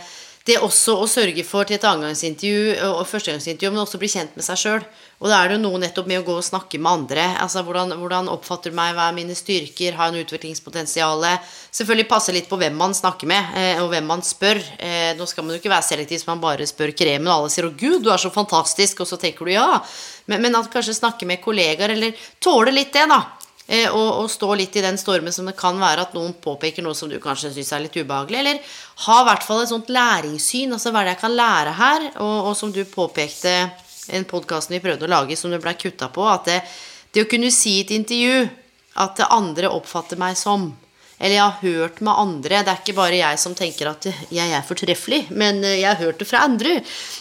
det 0.48 0.62
også 0.64 0.96
å 1.02 1.08
sørge 1.12 1.44
for 1.44 1.68
til 1.68 1.76
et 1.76 1.86
angangsintervju 1.88 2.78
og 2.88 3.04
førstegangsintervju, 3.10 3.74
men 3.74 3.84
også 3.84 4.00
bli 4.00 4.10
kjent 4.12 4.38
med 4.38 4.46
seg 4.46 4.62
sjøl. 4.62 4.86
Og 5.18 5.32
da 5.32 5.40
er 5.42 5.50
det 5.50 5.58
jo 5.58 5.64
noe 5.64 5.80
nettopp 5.82 6.08
med 6.08 6.22
å 6.22 6.26
gå 6.28 6.36
og 6.38 6.46
snakke 6.46 6.80
med 6.80 6.92
andre. 6.92 7.24
Altså 7.42 7.64
hvordan, 7.66 7.96
hvordan 7.98 8.30
oppfatter 8.30 8.72
du 8.72 8.78
meg, 8.78 8.94
hva 8.96 9.08
er 9.10 9.16
mine 9.18 9.36
styrker, 9.36 9.98
har 9.98 10.12
en 10.14 10.20
utviklingspotensial? 10.22 11.26
Selvfølgelig 11.74 12.08
passe 12.12 12.36
litt 12.36 12.50
på 12.52 12.60
hvem 12.62 12.78
man 12.78 12.94
snakker 12.96 13.30
med, 13.30 13.58
eh, 13.58 13.82
og 13.82 13.90
hvem 13.92 14.06
man 14.08 14.22
spør. 14.26 14.62
Eh, 14.78 15.16
nå 15.18 15.26
skal 15.28 15.44
man 15.44 15.56
jo 15.56 15.62
ikke 15.62 15.74
være 15.74 15.88
selektiv 15.90 16.22
så 16.22 16.30
man 16.30 16.44
bare 16.44 16.70
spør 16.70 16.94
kremen, 16.96 17.28
og 17.28 17.34
alle 17.34 17.54
sier 17.54 17.66
'Å, 17.66 17.74
gud, 17.76 18.04
du 18.04 18.12
er 18.14 18.22
så 18.22 18.32
fantastisk', 18.32 19.02
og 19.02 19.10
så 19.10 19.18
tenker 19.18 19.46
du 19.46 19.52
ja. 19.52 19.82
Men, 20.28 20.42
men 20.42 20.56
at 20.56 20.70
kanskje 20.72 20.96
snakke 20.96 21.26
med 21.26 21.42
kollegaer, 21.42 21.96
eller 21.96 22.14
tåle 22.40 22.72
litt 22.72 22.94
det, 22.94 23.08
da. 23.10 23.20
Eh, 23.68 23.90
og, 23.92 24.22
og, 24.22 24.30
stå 24.32 24.54
litt 24.56 24.78
i 24.80 24.84
den 24.86 24.96
stormen 25.00 25.34
som 25.36 25.50
det 25.50 25.58
kan 25.60 25.76
være 25.80 26.06
at 26.08 26.14
noen 26.16 26.32
påpeker 26.40 26.86
noe 26.86 26.96
som 26.96 27.12
du 27.12 27.18
kanskje 27.20 27.52
syns 27.52 27.74
er 27.76 27.84
litt 27.84 27.98
ubehagelig. 28.00 28.40
Eller 28.40 28.78
ha 29.08 29.18
i 29.20 29.28
hvert 29.28 29.44
fall 29.44 29.64
et 29.64 29.74
sånt 29.74 29.92
læringssyn. 29.92 30.72
Altså 30.72 30.94
hva 30.94 31.04
er 31.04 31.10
det 31.10 31.18
jeg 31.18 31.24
kan 31.26 31.36
lære 31.36 31.76
her? 31.82 32.08
Og, 32.24 32.38
og 32.52 32.56
som 32.60 32.72
du 32.72 32.82
påpekte 32.88 33.58
en 34.16 34.28
podkasten 34.28 34.78
vi 34.78 34.84
prøvde 34.84 35.04
å 35.04 35.12
lage 35.12 35.36
som 35.36 35.52
det 35.52 35.60
ble 35.60 35.76
kutta 35.76 36.08
på, 36.16 36.24
at 36.32 36.48
det, 36.48 36.62
det, 37.12 37.26
å 37.26 37.30
kunne 37.30 37.52
si 37.52 37.82
i 37.82 37.84
et 37.84 37.92
intervju 37.98 38.46
at 39.04 39.20
andre 39.28 39.70
oppfatter 39.76 40.20
meg 40.20 40.40
som 40.40 40.72
eller 41.18 41.34
jeg 41.34 41.42
har 41.42 41.62
hørt 41.64 42.02
med 42.06 42.14
andre. 42.14 42.60
Det 42.62 42.70
er 42.70 42.82
ikke 42.84 42.94
bare 43.00 43.18
jeg 43.18 43.40
som 43.42 43.56
tenker 43.58 43.90
at 43.90 44.06
jeg 44.06 44.52
er 44.54 44.66
fortreffelig, 44.66 45.24
men 45.34 45.64
jeg 45.66 45.88
har 45.88 45.98
hørt 45.98 46.22
det 46.22 46.28
fra 46.30 46.44
andre. 46.46 46.76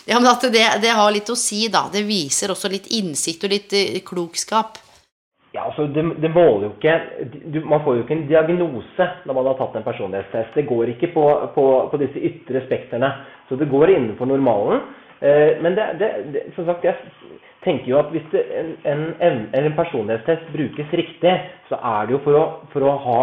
Ja, 0.04 0.18
men 0.18 0.28
at 0.28 0.44
det, 0.52 0.66
det 0.82 0.92
har 0.98 1.14
litt 1.14 1.32
å 1.32 1.36
si, 1.40 1.62
da. 1.72 1.86
Det 1.88 2.04
viser 2.04 2.52
også 2.52 2.68
litt 2.68 2.90
innsikt 2.92 3.48
og 3.48 3.54
litt 3.54 3.72
eh, 3.72 4.02
klokskap. 4.04 4.76
Ja, 5.56 5.64
altså 5.70 5.86
det, 5.88 6.04
det 6.20 6.30
måler 6.34 6.66
jo 6.66 6.74
ikke 6.74 6.94
du, 7.52 7.62
Man 7.64 7.80
får 7.84 7.94
jo 7.96 8.02
ikke 8.04 8.16
en 8.18 8.26
diagnose 8.28 9.06
når 9.24 9.38
man 9.38 9.48
har 9.48 9.56
tatt 9.56 9.78
en 9.78 9.86
personlighetstest. 9.86 10.54
Det 10.58 10.66
går 10.68 10.92
ikke 10.92 11.12
på, 11.14 11.24
på, 11.54 11.64
på 11.90 12.00
disse 12.02 12.20
ytre 12.28 12.60
spekterne. 12.66 13.10
Så 13.48 13.56
det 13.56 13.70
går 13.70 13.94
innenfor 13.94 14.28
normalen. 14.28 14.84
Eh, 15.20 15.56
men 15.64 15.78
det, 15.78 15.86
det, 16.00 16.42
som 16.56 16.66
sagt, 16.68 16.84
jeg 16.84 16.96
tenker 17.64 17.88
jo 17.88 18.00
at 18.02 18.12
hvis 18.12 18.36
en, 18.36 18.74
en, 18.84 19.40
en, 19.56 19.70
personlighetstest 19.78 20.52
brukes 20.52 20.92
riktig, 21.00 21.32
så 21.70 21.80
er 21.80 22.06
det 22.06 22.16
jo 22.18 22.22
for 22.26 22.36
å, 22.36 22.44
for 22.74 22.84
å 22.84 22.92
ha 23.06 23.22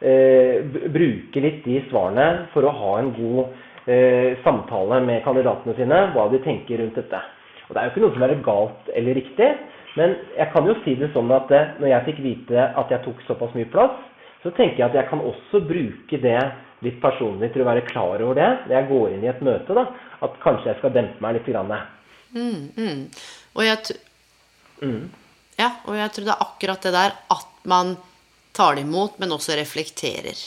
eh, 0.00 0.64
bruke 0.94 1.44
litt 1.44 1.60
de 1.66 1.82
svarene 1.90 2.48
for 2.54 2.64
å 2.64 2.72
ha 2.80 2.96
en 3.02 3.12
god 3.18 3.44
eh, 3.92 4.40
samtale 4.46 5.02
med 5.04 5.22
kandidatene 5.26 5.76
sine, 5.76 6.00
hva 6.16 6.30
de 6.32 6.40
tenker 6.46 6.80
rundt 6.80 6.96
dette. 7.02 7.20
Og 7.68 7.74
Det 7.74 7.80
er 7.80 7.86
jo 7.86 7.92
ikke 7.92 8.06
noe 8.06 8.16
som 8.16 8.24
er 8.24 8.36
galt 8.44 8.92
eller 8.96 9.20
riktig. 9.20 9.52
Men 9.98 10.16
jeg 10.34 10.50
kan 10.52 10.66
jo 10.66 10.74
si 10.82 10.96
det 10.98 11.12
sånn 11.14 11.30
at 11.34 11.50
eh, 11.54 11.74
når 11.80 11.90
jeg 11.92 12.06
fikk 12.08 12.20
vite 12.24 12.68
at 12.82 12.90
jeg 12.90 13.04
tok 13.04 13.20
såpass 13.28 13.54
mye 13.54 13.70
plass, 13.70 13.94
så 14.42 14.52
tenker 14.56 14.82
jeg 14.82 14.88
at 14.90 14.96
jeg 14.98 15.08
kan 15.08 15.22
også 15.24 15.62
bruke 15.64 16.20
det 16.20 16.38
litt 16.84 16.96
personlig 17.02 17.52
til 17.54 17.64
å 17.64 17.68
være 17.68 17.84
klar 17.88 18.20
over 18.20 18.36
det 18.36 18.48
når 18.66 18.74
jeg 18.76 18.88
går 18.90 19.12
inn 19.14 19.24
i 19.24 19.30
et 19.32 19.44
møte. 19.46 19.76
da, 19.76 19.86
At 20.26 20.40
kanskje 20.42 20.72
jeg 20.72 20.80
skal 20.80 20.94
dempe 20.96 21.24
meg 21.24 21.38
litt. 21.38 21.48
Grann. 21.48 21.72
Mm, 22.34 22.60
mm. 22.76 23.00
Og, 23.54 23.62
jeg 23.64 23.96
mm. 24.82 25.00
ja, 25.60 25.70
og 25.86 25.96
jeg 26.00 26.12
tror 26.16 26.26
det 26.26 26.34
er 26.34 26.44
akkurat 26.48 26.88
det 26.88 26.94
der 26.96 27.16
at 27.36 27.48
man 27.70 27.96
tar 28.54 28.76
det 28.76 28.84
imot, 28.84 29.18
men 29.22 29.34
også 29.34 29.56
reflekterer. 29.58 30.38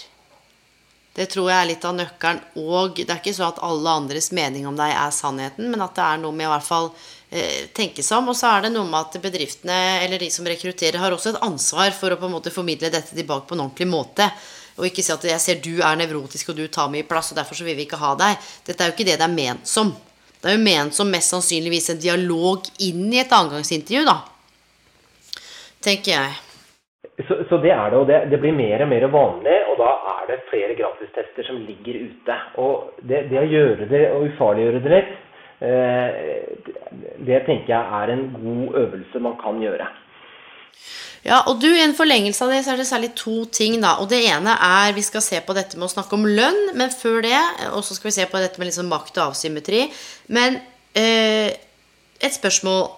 Det 1.18 1.26
tror 1.34 1.48
jeg 1.50 1.58
er 1.58 1.70
litt 1.72 1.86
av 1.88 1.96
nøkkelen. 1.98 2.40
Og 2.62 3.00
det 3.00 3.10
er 3.10 3.18
ikke 3.18 3.34
så 3.34 3.48
at 3.48 3.62
alle 3.66 3.94
andres 4.04 4.30
mening 4.38 4.68
om 4.70 4.76
deg 4.78 4.92
er 4.94 5.14
sannheten, 5.16 5.72
men 5.72 5.82
at 5.82 5.96
det 5.98 6.04
er 6.06 6.20
noe 6.22 6.36
med 6.36 6.46
i 6.46 6.52
hvert 6.52 6.68
fall 6.68 6.92
eh, 6.92 7.66
tenke 7.74 8.06
seg 8.06 8.20
om. 8.20 8.30
Og 8.30 8.38
så 8.38 8.52
er 8.52 8.68
det 8.68 8.74
noe 8.76 8.86
med 8.86 9.00
at 9.00 9.18
bedriftene, 9.24 9.80
eller 10.06 10.22
de 10.22 10.30
som 10.34 10.46
rekrutterer, 10.46 11.00
har 11.02 11.16
også 11.16 11.34
et 11.34 11.42
ansvar 11.48 11.90
for 11.98 12.14
å 12.14 12.20
på 12.22 12.30
en 12.30 12.36
måte 12.38 12.54
formidle 12.54 12.94
dette 12.94 13.18
tilbake 13.18 13.50
på 13.50 13.58
en 13.58 13.66
ordentlig 13.66 13.90
måte. 13.90 14.30
Og 14.78 14.92
ikke 14.92 15.02
si 15.02 15.12
at 15.12 15.24
'jeg 15.26 15.42
ser 15.42 15.56
du 15.56 15.82
er 15.82 15.98
nevrotisk, 15.98 16.50
og 16.50 16.56
du 16.56 16.68
tar 16.68 16.88
mye 16.88 17.08
plass, 17.08 17.32
og 17.32 17.38
derfor 17.38 17.56
så 17.56 17.66
vil 17.66 17.76
vi 17.76 17.86
ikke 17.90 17.98
ha 17.98 18.16
deg'. 18.16 18.38
Dette 18.66 18.84
er 18.84 18.88
jo 18.88 18.94
ikke 18.94 19.10
det 19.10 19.18
det 19.18 19.26
er 19.26 19.34
ment 19.34 19.68
som. 19.68 19.96
Det 20.42 20.52
er 20.52 20.58
jo 20.58 20.64
ment 20.64 20.94
som 20.94 21.10
mest 21.10 21.34
sannsynligvis 21.34 21.90
en 21.90 22.00
dialog 22.00 22.62
inn 22.78 23.12
i 23.12 23.20
et 23.20 23.32
annengangsintervju, 23.32 24.06
da. 24.06 24.22
Tenker 25.82 26.12
jeg. 26.12 26.47
Så, 27.18 27.36
så, 27.50 27.58
det 27.58 27.72
er 27.74 27.90
det, 27.90 27.98
og 27.98 28.08
det, 28.08 28.18
det, 28.30 28.38
blir 28.38 28.54
mer 28.54 28.84
og 28.86 28.90
mer 28.92 29.08
vanlig. 29.10 29.56
Og 29.72 29.80
da 29.80 29.94
er 30.14 30.28
det 30.30 30.44
flere 30.52 30.76
gratistester 30.78 31.48
som 31.48 31.64
ligger 31.66 31.98
ute. 32.06 32.36
Og 32.62 32.92
det, 33.02 33.24
det 33.32 33.40
å 33.42 33.48
gjøre 33.50 33.88
det 33.90 34.04
og 34.14 34.28
ufarliggjøre 34.30 34.82
det 34.84 34.92
litt, 34.94 35.16
eh, 35.66 36.20
det 37.26 37.42
tenker 37.50 37.74
jeg 37.74 38.02
er 38.02 38.14
en 38.14 38.28
god 38.36 38.78
øvelse 38.84 39.24
man 39.26 39.40
kan 39.42 39.58
gjøre. 39.66 39.90
Ja, 41.26 41.42
og 41.50 41.58
du, 41.60 41.72
I 41.74 41.82
en 41.88 41.98
forlengelse 41.98 42.46
av 42.46 42.54
det 42.54 42.62
så 42.64 42.76
er 42.76 42.84
det 42.84 42.88
særlig 42.92 43.12
to 43.18 43.40
ting. 43.50 43.82
da, 43.82 43.98
og 43.98 44.14
Det 44.14 44.22
ene 44.22 44.54
er 44.54 44.94
vi 44.94 45.02
skal 45.02 45.26
se 45.26 45.42
på 45.42 45.58
dette 45.58 45.74
med 45.80 45.90
å 45.90 45.96
snakke 45.98 46.14
om 46.22 46.30
lønn. 46.30 46.64
Men 46.78 46.94
før 46.94 47.24
det 47.26 47.42
og 47.74 47.82
så 47.82 47.98
skal 47.98 48.12
vi 48.12 48.18
se 48.20 48.30
på 48.30 48.46
dette 48.46 48.62
med 48.62 48.70
liksom 48.70 48.94
makt 48.94 49.18
og 49.18 49.32
avsymmetri. 49.32 49.88
Men 50.30 50.62
eh, 50.94 51.50
et 52.22 52.34
spørsmål. 52.38 52.92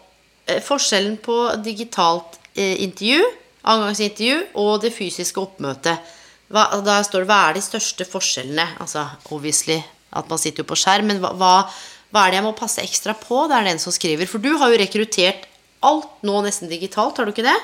Eh, 0.50 0.60
forskjellen 0.66 1.22
på 1.24 1.46
digitalt 1.64 2.36
eh, 2.58 2.82
intervju 2.84 3.24
avgangsintervju 3.70 4.40
og 4.62 4.82
det 4.84 4.94
fysiske 4.96 5.42
oppmøtet. 5.42 6.16
Hva, 6.50 6.66
da 6.82 6.98
står 7.06 7.24
det 7.24 7.30
hva 7.30 7.40
er 7.50 7.58
de 7.60 7.64
største 7.64 8.08
forskjellene? 8.10 8.66
Altså 8.82 9.06
obviously 9.30 9.78
at 10.18 10.30
man 10.30 10.42
sitter 10.42 10.64
jo 10.64 10.72
på 10.72 10.78
skjerm, 10.80 11.10
men 11.12 11.22
hva, 11.22 11.34
hva, 11.38 12.24
er 12.24 12.34
det 12.34 12.40
jeg 12.40 12.48
må 12.48 12.56
passe 12.58 12.82
ekstra 12.82 13.14
på? 13.18 13.46
Det 13.50 13.60
er 13.60 13.70
den 13.70 13.82
som 13.82 13.94
skriver. 13.94 14.30
For 14.30 14.42
du 14.42 14.56
har 14.58 14.74
jo 14.74 14.82
rekruttert 14.82 15.46
alt 15.86 16.26
nå 16.26 16.42
nesten 16.44 16.72
digitalt, 16.72 17.20
har 17.20 17.30
du 17.30 17.34
ikke 17.36 17.46
det? 17.46 17.58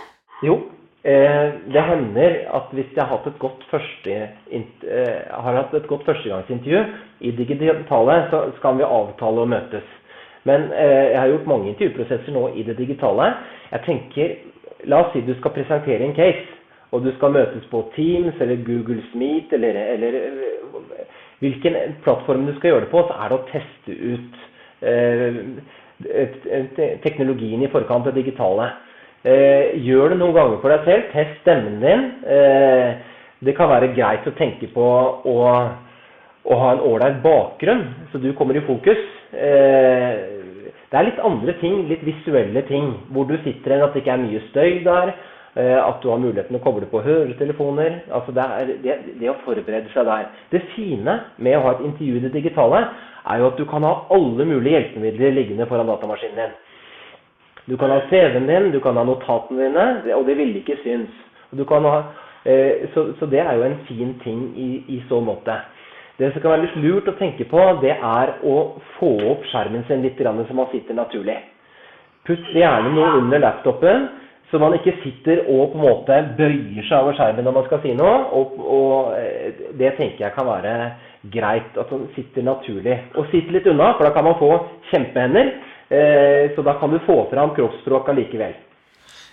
Jo. 0.45 0.59
Eh, 1.05 1.47
det 1.69 1.81
hender 1.85 2.39
at 2.57 2.71
hvis 2.73 2.87
jeg 2.95 3.01
har 3.03 3.11
hatt 3.11 3.27
et 3.29 3.41
godt, 3.41 3.61
første, 3.69 4.13
eh, 4.49 5.19
har 5.29 5.59
hatt 5.59 5.73
et 5.77 5.89
godt 5.89 6.05
førstegangsintervju 6.07 6.81
i 7.21 7.33
digitale, 7.37 8.15
så 8.31 8.47
skal 8.57 8.79
vi 8.79 8.87
avtale 8.87 9.43
å 9.43 9.49
møtes. 9.49 9.85
Men 10.49 10.69
eh, 10.73 11.11
jeg 11.13 11.19
har 11.19 11.29
gjort 11.33 11.51
mange 11.51 11.71
intervjuprosesser 11.73 12.33
nå 12.33 12.47
i 12.57 12.65
det 12.65 12.77
digitale. 12.77 13.31
Jeg 13.71 13.85
tenker 13.85 14.33
La 14.89 15.01
oss 15.01 15.13
si 15.13 15.21
du 15.25 15.33
skal 15.39 15.53
presentere 15.55 16.05
en 16.05 16.15
case, 16.17 16.45
og 16.93 17.03
du 17.03 17.11
skal 17.17 17.33
møtes 17.35 17.65
på 17.71 17.81
Teams 17.95 18.35
eller 18.41 18.61
Google 18.65 19.01
Meet 19.17 19.53
eller, 19.57 19.79
eller 19.95 20.11
hvilken 21.43 21.75
plattform 22.03 22.45
du 22.47 22.53
skal 22.57 22.71
gjøre 22.71 22.85
det 22.85 22.91
på, 22.93 23.03
så 23.07 23.17
er 23.19 23.31
det 23.31 23.37
å 23.39 23.47
teste 23.49 23.91
ut 23.91 24.33
eh, 24.85 25.33
teknologien 27.03 27.63
i 27.65 27.71
forkant, 27.71 28.07
det 28.07 28.15
digitale. 28.19 28.69
Eh, 29.25 29.75
gjør 29.81 30.13
det 30.13 30.19
noen 30.21 30.35
ganger 30.35 30.61
for 30.61 30.71
deg 30.71 30.85
selv. 30.85 31.09
Test 31.15 31.41
stemmen 31.41 31.81
din. 31.81 32.05
Eh, 32.29 32.89
det 33.45 33.55
kan 33.57 33.71
være 33.71 33.93
greit 33.97 34.27
å 34.29 34.35
tenke 34.37 34.69
på 34.73 34.85
å, 34.85 35.35
å 36.45 36.59
ha 36.61 36.71
en 36.75 36.83
ålreit 36.85 37.19
bakgrunn, 37.23 37.83
så 38.11 38.21
du 38.21 38.31
kommer 38.37 38.57
i 38.57 38.63
fokus. 38.67 39.01
Eh, 39.33 40.34
det 40.91 40.99
er 40.99 41.07
litt 41.07 41.23
andre 41.23 41.55
ting, 41.61 41.85
litt 41.89 42.03
visuelle 42.05 42.61
ting, 42.69 42.91
hvor 43.13 43.25
du 43.29 43.37
sitter 43.43 43.75
enn 43.75 43.87
at 43.87 43.95
det 43.95 44.03
ikke 44.03 44.13
er 44.13 44.21
mye 44.25 44.43
støy 44.51 44.83
der. 44.85 45.15
Eh, 45.55 45.79
at 45.79 46.01
du 46.03 46.09
har 46.11 46.19
muligheten 46.19 46.57
å 46.57 46.59
koble 46.59 46.87
på 46.91 46.99
høretelefoner. 46.99 48.01
altså 48.11 48.33
det, 48.35 48.43
er, 48.43 48.71
det, 48.83 48.95
det, 49.21 49.29
å 49.31 49.37
forberede 49.45 49.87
seg 49.93 50.03
der. 50.03 50.25
Det 50.51 50.59
fine 50.73 51.13
med 51.37 51.55
å 51.55 51.61
ha 51.63 51.71
et 51.77 51.85
intervju 51.87 52.17
i 52.17 52.23
det 52.25 52.33
digitale, 52.33 52.81
er 53.23 53.39
jo 53.39 53.47
at 53.47 53.61
du 53.61 53.63
kan 53.69 53.87
ha 53.87 53.93
alle 54.11 54.45
mulige 54.45 54.75
hjelpemidler 54.75 55.31
liggende 55.31 55.67
foran 55.69 55.87
datamaskinen 55.87 56.41
din. 56.41 56.57
Du 57.71 57.77
kan 57.79 57.89
ha 57.89 58.01
CV-en 58.09 58.49
din, 58.51 58.67
du 58.75 58.81
kan 58.83 58.99
ha 58.99 59.05
notatene 59.07 59.69
dine, 59.69 59.85
og 60.17 60.27
det 60.27 60.35
ville 60.37 60.59
ikke 60.59 60.75
synes. 60.83 61.23
Ha, 61.55 61.95
eh, 62.43 62.83
så, 62.93 63.07
så, 63.15 63.25
det 63.31 63.39
er 63.39 63.55
jo 63.55 63.63
en 63.63 63.79
fin 63.87 64.11
ting 64.25 64.43
i, 64.59 64.69
i 64.91 65.01
så 65.07 65.21
måte. 65.23 65.55
Det 66.17 66.31
som 66.31 66.41
kan 66.41 66.53
være 66.53 66.63
litt 66.63 66.77
lurt 66.79 67.09
å 67.11 67.17
tenke 67.19 67.47
på, 67.51 67.61
det 67.81 67.95
er 67.95 68.37
å 68.47 68.55
få 68.95 69.11
opp 69.33 69.47
skjermen 69.51 69.83
sin 69.89 70.03
litt 70.05 70.19
så 70.21 70.53
man 70.55 70.69
sitter 70.71 70.95
naturlig. 70.95 71.35
Putt 72.25 72.53
gjerne 72.55 72.93
noe 72.95 73.17
under 73.19 73.39
laptopen, 73.43 74.07
så 74.49 74.59
man 74.61 74.73
ikke 74.77 74.93
sitter 75.03 75.43
og 75.51 75.73
på 75.73 75.79
en 75.79 75.83
måte 75.83 76.17
bøyer 76.37 76.85
seg 76.87 77.01
over 77.01 77.17
skjermen 77.17 77.43
når 77.43 77.55
man 77.57 77.65
skal 77.67 77.81
si 77.83 77.93
noe. 77.97 78.15
Og, 78.37 78.55
og 78.61 79.11
eh, 79.17 79.63
det 79.75 79.95
tenker 79.97 80.23
jeg 80.23 80.35
kan 80.37 80.47
være 80.47 80.75
greit, 81.33 81.75
at 81.75 81.91
man 81.91 82.05
sitter 82.15 82.45
naturlig. 82.45 82.95
Og 83.19 83.27
sitt 83.33 83.51
litt 83.51 83.67
unna, 83.67 83.91
for 83.97 84.07
da 84.07 84.13
kan 84.15 84.27
man 84.27 84.37
få 84.39 84.51
kjempehender. 84.93 85.51
Eh, 85.89 86.53
så 86.55 86.63
da 86.65 86.77
kan 86.79 86.93
du 86.93 87.01
få 87.05 87.25
fram 87.33 87.51
kroppsspråk 87.57 88.13
allikevel. 88.13 88.55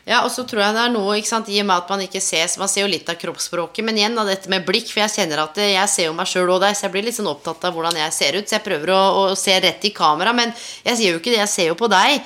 Ja, 0.02 0.24
og 0.26 0.32
så 0.34 0.42
tror 0.48 0.64
jeg 0.64 0.74
det 0.74 0.82
er 0.82 0.90
noe, 0.90 1.14
ikke 1.14 1.30
sant, 1.30 1.48
i 1.52 1.60
og 1.62 1.68
med 1.68 1.76
at 1.78 1.90
man 1.92 2.00
ikke 2.02 2.18
ses 2.18 2.56
Man 2.58 2.70
ser 2.70 2.82
jo 2.82 2.90
litt 2.90 3.06
av 3.06 3.20
kroppsspråket, 3.20 3.84
men 3.86 4.00
igjen 4.00 4.18
av 4.18 4.26
dette 4.26 4.50
med 4.50 4.66
blikk. 4.66 4.90
For 4.90 5.04
jeg 5.04 5.14
kjenner 5.14 5.44
at 5.44 5.60
jeg 5.62 5.90
ser 5.92 6.08
jo 6.08 6.16
meg 6.18 6.30
sjøl 6.30 6.50
òg 6.50 6.62
der, 6.64 6.74
så 6.74 6.88
jeg 6.88 6.94
blir 6.96 7.06
litt 7.06 7.18
sånn 7.18 7.30
opptatt 7.30 7.68
av 7.68 7.76
hvordan 7.76 8.00
jeg 8.00 8.16
ser 8.16 8.38
ut. 8.38 8.48
Så 8.48 8.58
jeg 8.58 8.66
prøver 8.66 8.94
å, 8.96 9.02
å 9.20 9.26
se 9.38 9.54
rett 9.62 9.86
i 9.86 9.94
kamera, 9.94 10.34
men 10.34 10.50
jeg 10.82 10.98
sier 10.98 11.14
jo 11.14 11.22
ikke 11.22 11.30
det. 11.30 11.44
Jeg 11.44 11.54
ser 11.54 11.70
jo 11.70 11.78
på 11.78 11.90
deg. 11.92 12.18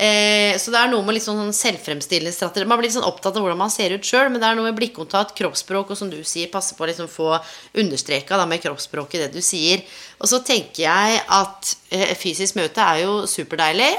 Eh, 0.00 0.56
så 0.56 0.72
det 0.72 0.80
er 0.80 0.88
noe 0.88 1.04
med 1.04 1.18
litt 1.18 1.26
sånn 1.26 1.54
selvfremstillende 1.54 2.32
strategi. 2.32 2.66
Man 2.66 2.80
blir 2.80 2.88
litt 2.88 2.96
sånn 2.96 3.06
opptatt 3.06 3.36
av 3.36 3.44
hvordan 3.44 3.60
man 3.60 3.72
ser 3.72 3.92
ut 3.92 4.06
sjøl, 4.06 4.30
men 4.32 4.40
det 4.40 4.48
er 4.48 4.56
noe 4.56 4.70
med 4.70 4.78
blikkontakt, 4.78 5.34
kroppsspråk, 5.36 5.92
og 5.92 5.98
som 5.98 6.10
du 6.10 6.18
sier, 6.24 6.48
passe 6.50 6.74
på 6.74 6.86
å 6.86 6.88
liksom 6.88 7.10
få 7.12 7.34
understreka 7.78 8.38
med 8.48 8.62
kroppsspråket 8.64 9.26
det 9.26 9.32
du 9.36 9.44
sier. 9.44 9.84
Og 10.18 10.30
så 10.32 10.40
tenker 10.42 10.86
jeg 10.88 11.20
at 11.36 11.74
eh, 11.92 12.14
fysisk 12.18 12.56
møte 12.58 12.80
er 12.80 13.04
jo 13.04 13.20
superdeilig. 13.28 13.92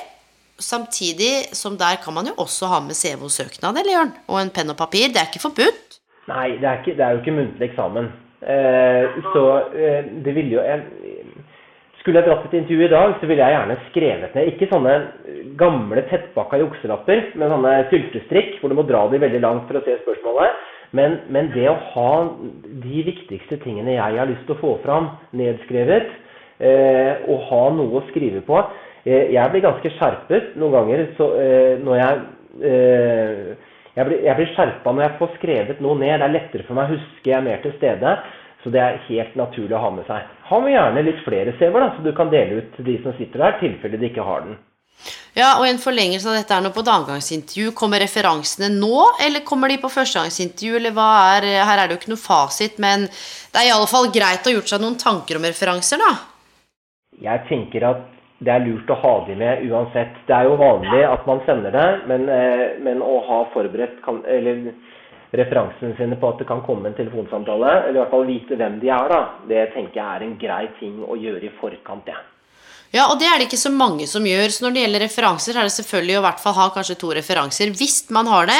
Samtidig 0.62 1.52
som 1.58 1.78
der 1.80 1.98
kan 2.04 2.14
man 2.14 2.30
jo 2.30 2.38
også 2.38 2.70
ha 2.72 2.80
med 2.86 2.98
CV 2.98 3.26
og 3.26 3.34
søknad, 3.34 3.78
eller 3.82 3.96
Jørn? 3.98 4.14
Og 4.30 4.38
en 4.42 4.54
penn 4.54 4.74
og 4.74 4.78
papir. 4.78 5.10
Det 5.10 5.22
er 5.22 5.30
ikke 5.32 5.48
forbudt? 5.48 5.98
Nei, 6.30 6.58
det 6.62 6.68
er, 6.70 6.80
ikke, 6.80 6.96
det 6.98 7.06
er 7.06 7.16
jo 7.16 7.22
ikke 7.24 7.38
muntlig 7.40 7.68
eksamen. 7.72 8.12
Eh, 8.42 9.22
så 9.34 9.46
eh, 9.74 10.12
det 10.26 10.34
ville 10.38 10.56
jo 10.56 10.62
jeg, 10.66 10.82
skulle 12.02 12.22
jeg 12.22 12.30
dratt 12.30 12.46
et 12.48 12.58
intervju 12.58 12.86
i 12.86 12.94
dag, 12.94 13.16
så 13.20 13.30
ville 13.30 13.46
jeg 13.46 13.56
gjerne 13.56 13.78
skrevet 13.90 14.38
ned 14.38 14.50
ikke 14.50 14.70
sånne 14.72 14.94
gamle 15.60 16.02
tettpakka 16.10 16.58
jukselapper 16.62 17.28
med 17.38 17.54
sånne 17.54 17.74
syltestrikk 17.92 18.56
hvor 18.60 18.72
du 18.72 18.78
må 18.80 18.86
dra 18.90 19.04
de 19.12 19.22
veldig 19.22 19.42
langt 19.44 19.68
for 19.70 19.78
å 19.78 19.84
se 19.86 19.98
spørsmålet. 20.02 20.62
Men, 20.98 21.20
men, 21.32 21.52
det 21.54 21.68
å 21.72 21.78
ha 21.94 22.14
de 22.84 23.04
viktigste 23.08 23.62
tingene 23.64 23.96
jeg 23.96 24.18
har 24.18 24.28
lyst 24.28 24.44
til 24.48 24.58
å 24.58 24.62
få 24.62 24.72
fram 24.84 25.14
nedskrevet, 25.38 26.10
eh, 26.60 27.22
og 27.32 27.46
ha 27.48 27.62
noe 27.78 28.02
å 28.02 28.08
skrive 28.10 28.42
på 28.48 28.60
Jeg 29.06 29.50
blir 29.54 29.64
ganske 29.66 29.92
skjerpet 29.96 30.56
noen 30.62 30.76
ganger 30.76 31.08
så, 31.18 31.28
eh, 31.42 31.74
når 31.82 31.98
jeg 31.98 32.20
eh, 32.70 33.70
jeg 33.98 34.08
blir, 34.08 34.22
jeg 34.24 34.38
blir 34.38 34.52
skjerpa 34.54 34.94
når 34.94 35.04
jeg 35.04 35.18
får 35.20 35.32
skrevet 35.40 35.82
noe 35.84 35.98
ned. 36.00 36.14
Det 36.22 36.28
er 36.28 36.36
lettere 36.36 36.68
for 36.68 36.78
meg 36.78 36.88
å 36.88 36.96
huske, 36.96 37.28
jeg 37.28 37.38
er 37.38 37.48
mer 37.48 37.64
til 37.64 37.76
stede. 37.80 38.16
Så 38.62 38.70
det 38.72 38.82
er 38.82 39.00
helt 39.08 39.38
naturlig 39.40 39.74
å 39.74 39.82
ha 39.82 39.90
med 39.94 40.06
seg. 40.06 40.28
Ha 40.52 40.60
med 40.62 40.76
gjerne 40.76 41.06
litt 41.08 41.24
flere 41.26 41.56
CV-er, 41.58 41.96
så 41.96 42.04
du 42.06 42.12
kan 42.16 42.30
dele 42.30 42.62
ut 42.62 42.76
til 42.76 42.86
de 42.92 43.00
som 43.02 43.16
sitter 43.18 43.42
der, 43.42 43.58
i 43.58 43.64
tilfelle 43.64 43.98
de 43.98 44.12
ikke 44.12 44.26
har 44.28 44.46
den. 44.46 44.60
Ja, 45.34 45.56
og 45.58 45.66
en 45.66 45.80
forlengelse 45.82 46.30
av 46.30 46.38
dette 46.38 46.54
er 46.54 46.62
nå 46.62 46.70
på 46.76 46.84
et. 46.86 47.54
Kommer 47.74 48.04
referansene 48.04 48.70
nå, 48.76 49.02
eller 49.26 49.42
kommer 49.48 49.72
de 49.72 49.80
på 49.82 49.90
førstegangsintervju, 49.90 50.76
eller 50.78 50.94
hva 50.94 51.10
er 51.38 51.48
Her 51.66 51.78
er 51.80 51.88
det 51.88 51.96
jo 51.96 52.02
ikke 52.04 52.14
noe 52.14 52.22
fasit, 52.22 52.78
men 52.78 53.08
det 53.08 53.58
er 53.64 53.72
i 53.72 53.74
alle 53.74 53.90
fall 53.90 54.12
greit 54.14 54.46
å 54.46 54.52
ha 54.52 54.56
gjort 54.60 54.70
seg 54.70 54.84
noen 54.84 55.00
tanker 55.02 55.40
om 55.40 55.48
referanser, 55.48 55.98
da? 55.98 56.12
Jeg 57.22 57.48
tenker 57.50 57.88
at 57.90 58.21
det 58.42 58.54
er 58.54 58.64
lurt 58.66 58.90
å 58.90 58.98
ha 58.98 59.14
de 59.28 59.36
med 59.38 59.62
uansett. 59.70 60.16
Det 60.28 60.34
er 60.34 60.50
jo 60.50 60.58
vanlig 60.60 61.04
at 61.06 61.28
man 61.30 61.44
sender 61.46 61.76
det, 61.76 61.90
men, 62.10 62.26
eh, 62.30 62.66
men 62.82 63.04
å 63.06 63.20
ha 63.28 63.44
forberedt 63.54 64.02
kan, 64.06 64.24
eller 64.26 64.74
referansene 65.38 65.96
sine 65.98 66.18
på 66.20 66.32
at 66.34 66.42
det 66.42 66.48
kan 66.50 66.64
komme 66.66 66.90
en 66.90 66.98
telefonsamtale, 66.98 67.72
eller 67.86 68.00
i 68.00 68.02
hvert 68.02 68.14
fall 68.16 68.28
vite 68.28 68.58
hvem 68.58 68.80
de 68.82 68.90
er, 68.90 69.14
da, 69.14 69.22
det 69.48 69.70
tenker 69.76 70.02
jeg 70.02 70.08
er 70.08 70.26
en 70.26 70.38
grei 70.42 70.66
ting 70.80 71.00
å 71.06 71.16
gjøre 71.20 71.48
i 71.48 71.54
forkant. 71.62 72.10
Ja. 72.10 72.20
Ja, 72.92 73.06
og 73.08 73.22
det 73.22 73.30
er 73.30 73.40
det 73.40 73.46
ikke 73.48 73.62
så 73.62 73.72
mange 73.72 74.04
som 74.10 74.26
gjør. 74.28 74.52
Så 74.52 74.66
når 74.66 74.74
det 74.76 74.82
gjelder 74.84 75.06
referanser, 75.06 75.56
er 75.56 75.68
det 75.68 75.76
selvfølgelig 75.78 76.18
å 76.18 76.20
i 76.20 76.26
hvert 76.26 76.42
fall 76.44 76.58
ha 76.58 76.66
kanskje 76.76 76.98
to 77.00 77.14
referanser. 77.16 77.72
Hvis 77.80 78.02
man 78.12 78.28
har 78.28 78.50
det, 78.50 78.60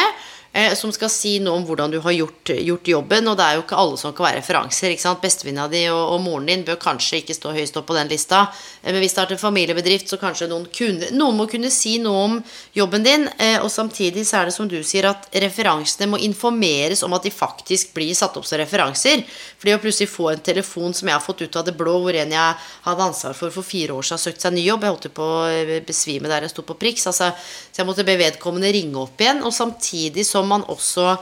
som 0.76 0.92
skal 0.92 1.08
si 1.08 1.38
noe 1.40 1.62
om 1.62 1.64
hvordan 1.64 1.94
du 1.94 2.00
har 2.04 2.12
gjort, 2.12 2.52
gjort, 2.52 2.88
jobben. 2.92 3.28
Og 3.32 3.38
det 3.40 3.46
er 3.46 3.56
jo 3.56 3.64
ikke 3.64 3.78
alle 3.80 4.00
som 4.00 4.12
kan 4.16 4.26
være 4.28 4.42
referanser. 4.42 4.92
ikke 4.92 5.06
sant? 5.06 5.22
Bestevenninna 5.24 5.70
di 5.72 5.86
og, 5.88 6.02
og, 6.16 6.20
moren 6.26 6.50
din 6.50 6.66
bør 6.68 6.80
kanskje 6.82 7.22
ikke 7.22 7.38
stå 7.38 7.54
høyest 7.56 7.78
opp 7.80 7.88
på 7.88 7.96
den 7.96 8.12
lista. 8.12 8.42
Eh, 8.82 8.92
men 8.92 9.00
hvis 9.04 9.16
det 9.16 9.24
er 9.24 9.36
en 9.38 9.42
familiebedrift, 9.42 10.12
så 10.12 10.20
kanskje 10.20 10.50
noen, 10.52 10.66
kunne, 10.76 11.08
noen 11.16 11.40
må 11.40 11.48
kunne 11.52 11.72
si 11.72 11.98
noe 12.04 12.26
om 12.26 12.36
jobben 12.76 13.08
din. 13.08 13.28
Eh, 13.38 13.58
og 13.64 13.72
samtidig 13.72 14.26
så 14.28 14.42
er 14.42 14.52
det 14.52 14.56
som 14.58 14.68
du 14.68 14.76
sier, 14.84 15.08
at 15.08 15.30
referansene 15.46 16.10
må 16.12 16.20
informeres 16.20 17.06
om 17.08 17.16
at 17.16 17.24
de 17.24 17.32
faktisk 17.32 17.96
blir 17.96 18.12
satt 18.18 18.36
opp 18.36 18.50
som 18.50 18.60
referanser. 18.60 19.24
Fordi 19.62 19.78
å 19.78 19.82
plutselig 19.84 20.12
få 20.12 20.34
en 20.34 20.44
telefon 20.44 20.92
som 20.98 21.08
jeg 21.08 21.16
har 21.16 21.24
fått 21.24 21.46
ut 21.46 21.60
av 21.62 21.68
det 21.70 21.78
blå, 21.80 21.96
hvor 22.04 22.20
en 22.20 22.36
jeg 22.36 22.60
hadde 22.90 23.08
ansvar 23.08 23.38
for 23.38 23.54
for 23.56 23.66
fire 23.66 23.96
år 23.96 24.04
siden, 24.04 24.18
har 24.18 24.24
søkt 24.26 24.44
seg 24.44 24.56
ny 24.56 24.64
jobb 24.66 24.84
Jeg 24.84 24.96
holdt 24.96 25.10
på 25.16 25.26
å 25.26 25.80
besvime 25.88 26.30
der 26.32 26.46
jeg 26.46 26.54
sto 26.54 26.66
på 26.68 26.76
Prix. 26.80 27.08
Altså, 27.08 27.32
så 27.72 27.82
jeg 27.82 27.88
måtte 27.88 28.06
be 28.08 28.18
vedkommende 28.20 28.72
ringe 28.74 29.00
opp 29.00 29.22
igjen. 29.22 29.44
Og 29.48 29.56
samtidig 29.56 30.26
så 30.28 30.41
som 30.42 30.50
man 30.50 30.66
også 30.66 31.16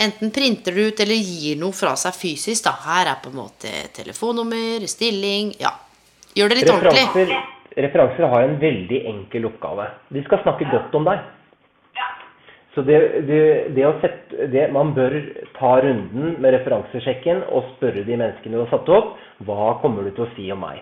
enten 0.00 0.32
printer 0.32 0.72
ut 0.78 1.00
eller 1.04 1.18
gir 1.20 1.58
noe 1.60 1.76
fra 1.76 1.92
seg 2.00 2.16
fysisk. 2.16 2.64
Da. 2.64 2.72
Her 2.86 3.12
er 3.12 3.20
på 3.22 3.32
en 3.32 3.40
måte 3.44 3.72
telefonnummer, 3.94 4.88
stilling 4.88 5.54
Ja. 5.60 5.76
Gjør 6.32 6.48
det 6.48 6.62
litt 6.62 6.70
referanser, 6.70 7.08
ordentlig. 7.12 7.38
Referanser 7.84 8.28
har 8.32 8.46
en 8.46 8.54
veldig 8.60 8.98
enkel 9.10 9.50
oppgave. 9.50 9.84
De 10.08 10.22
skal 10.24 10.40
snakke 10.46 10.64
godt 10.70 10.94
om 10.96 11.04
deg. 11.04 11.20
Så 12.72 12.80
det, 12.88 12.98
det, 13.28 13.40
det 13.76 13.84
sette, 14.00 14.46
det, 14.48 14.70
Man 14.72 14.94
bør 14.96 15.12
ta 15.58 15.74
runden 15.84 16.38
med 16.40 16.54
referansesjekken 16.54 17.42
og 17.52 17.74
spørre 17.74 18.06
de 18.06 18.16
menneskene 18.16 18.56
du 18.56 18.62
har 18.62 18.70
satt 18.72 18.88
opp, 18.88 19.12
hva 19.44 19.74
kommer 19.82 20.08
du 20.08 20.14
til 20.16 20.24
å 20.24 20.30
si 20.32 20.46
om 20.54 20.64
meg? 20.64 20.80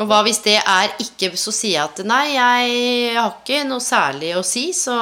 Og 0.00 0.08
hva 0.08 0.22
hvis 0.24 0.40
det 0.44 0.56
er 0.56 0.94
ikke, 1.04 1.34
så 1.36 1.52
sier 1.52 1.74
jeg 1.74 1.84
at 1.84 2.00
nei, 2.08 2.24
jeg 2.32 3.12
har 3.18 3.34
ikke 3.34 3.60
noe 3.68 3.84
særlig 3.84 4.32
å 4.40 4.42
si, 4.44 4.70
så 4.76 4.96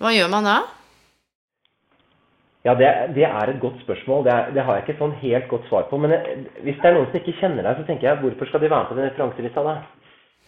hva 0.00 0.12
gjør 0.14 0.30
man 0.34 0.50
da? 0.50 0.58
Ja, 2.66 2.74
det, 2.76 2.88
det, 3.16 3.24
er 3.24 3.48
et 3.48 3.60
godt 3.60 3.78
spørsmål. 3.84 4.26
Det, 4.26 4.32
er, 4.34 4.50
det, 4.52 4.64
har 4.66 4.76
jeg 4.76 4.84
ikke 4.84 4.98
sånn 4.98 5.14
helt 5.22 5.46
godt 5.48 5.64
svar 5.70 5.86
på. 5.88 5.96
Men 6.02 6.12
hvis 6.60 6.76
det 6.82 6.90
er 6.90 6.98
noen 6.98 7.08
som 7.08 7.16
ikke 7.20 7.38
kjenner 7.40 7.64
deg, 7.64 7.78
så 7.80 7.86
tenker 7.88 8.10
jeg 8.10 8.20
hvorfor 8.20 8.50
skal 8.50 8.60
de 8.60 8.68
være 8.68 8.82
med 8.84 8.90
på 8.90 8.98
den 8.98 9.08
referanselista 9.08 9.64
da? 9.64 9.76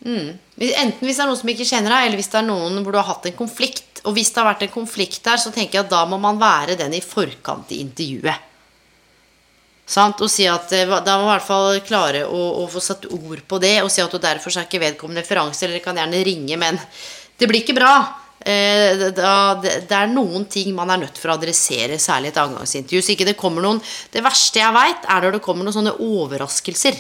Mm. 0.03 0.29
Enten 0.59 1.07
hvis 1.07 1.17
det 1.17 1.25
er 1.25 1.31
noen 1.31 1.41
som 1.41 1.53
ikke 1.53 1.69
kjenner 1.69 1.95
deg, 1.95 2.07
eller 2.09 2.21
hvis 2.21 2.31
det 2.33 2.41
er 2.43 2.49
noen 2.51 2.79
hvor 2.83 2.93
du 2.93 3.01
har 3.01 3.09
hatt 3.09 3.29
en 3.31 3.39
konflikt. 3.39 4.03
Og 4.05 4.17
hvis 4.19 4.33
det 4.33 4.43
har 4.43 4.51
vært 4.51 4.67
en 4.67 4.75
konflikt 4.75 5.23
der, 5.25 5.41
så 5.41 5.55
tenker 5.55 5.79
jeg 5.79 5.87
at 5.87 5.93
da 5.95 6.03
må 6.11 6.19
man 6.21 6.41
være 6.43 6.77
den 6.81 6.99
i 6.99 7.05
forkant 7.05 7.73
i 7.73 7.81
intervjuet. 7.87 8.49
Sant? 9.93 10.21
Og 10.25 10.31
si 10.31 10.45
at 10.49 10.73
eh, 10.77 10.89
Da 10.89 11.17
må 11.19 11.27
man 11.27 11.33
i 11.33 11.37
hvert 11.37 11.49
fall 11.49 11.81
klare 11.87 12.27
å, 12.27 12.43
å, 12.63 12.67
få 12.71 12.81
satt 12.83 13.09
ord 13.09 13.41
på 13.49 13.61
det, 13.63 13.79
og 13.83 13.91
si 13.93 14.05
at 14.05 14.21
derfor 14.21 14.53
er 14.53 14.69
ikke 14.69 14.85
vedkommende 14.85 15.25
referanse, 15.25 15.65
eller 15.67 15.85
kan 15.85 15.97
gjerne 15.97 16.25
ringe, 16.29 16.61
men 16.61 16.81
det 17.39 17.49
blir 17.49 17.65
ikke 17.65 17.79
bra. 17.81 17.95
Eh, 18.43 19.07
det 19.13 19.95
er 19.95 20.11
noen 20.11 20.49
ting 20.51 20.73
man 20.75 20.91
er 20.91 21.05
nødt 21.05 21.19
for 21.21 21.31
å 21.31 21.39
adressere, 21.39 22.01
særlig 22.03 22.33
et 22.33 22.43
avgangsintervju. 22.43 23.03
Så 23.03 23.15
ikke 23.15 23.29
det 23.29 23.39
kommer 23.39 23.65
noen 23.65 23.81
Det 24.13 24.23
verste 24.25 24.63
jeg 24.63 24.75
veit, 24.75 25.07
er 25.07 25.23
når 25.23 25.39
det 25.39 25.45
kommer 25.45 25.67
noen 25.67 25.77
sånne 25.77 25.97
overraskelser. 26.03 26.99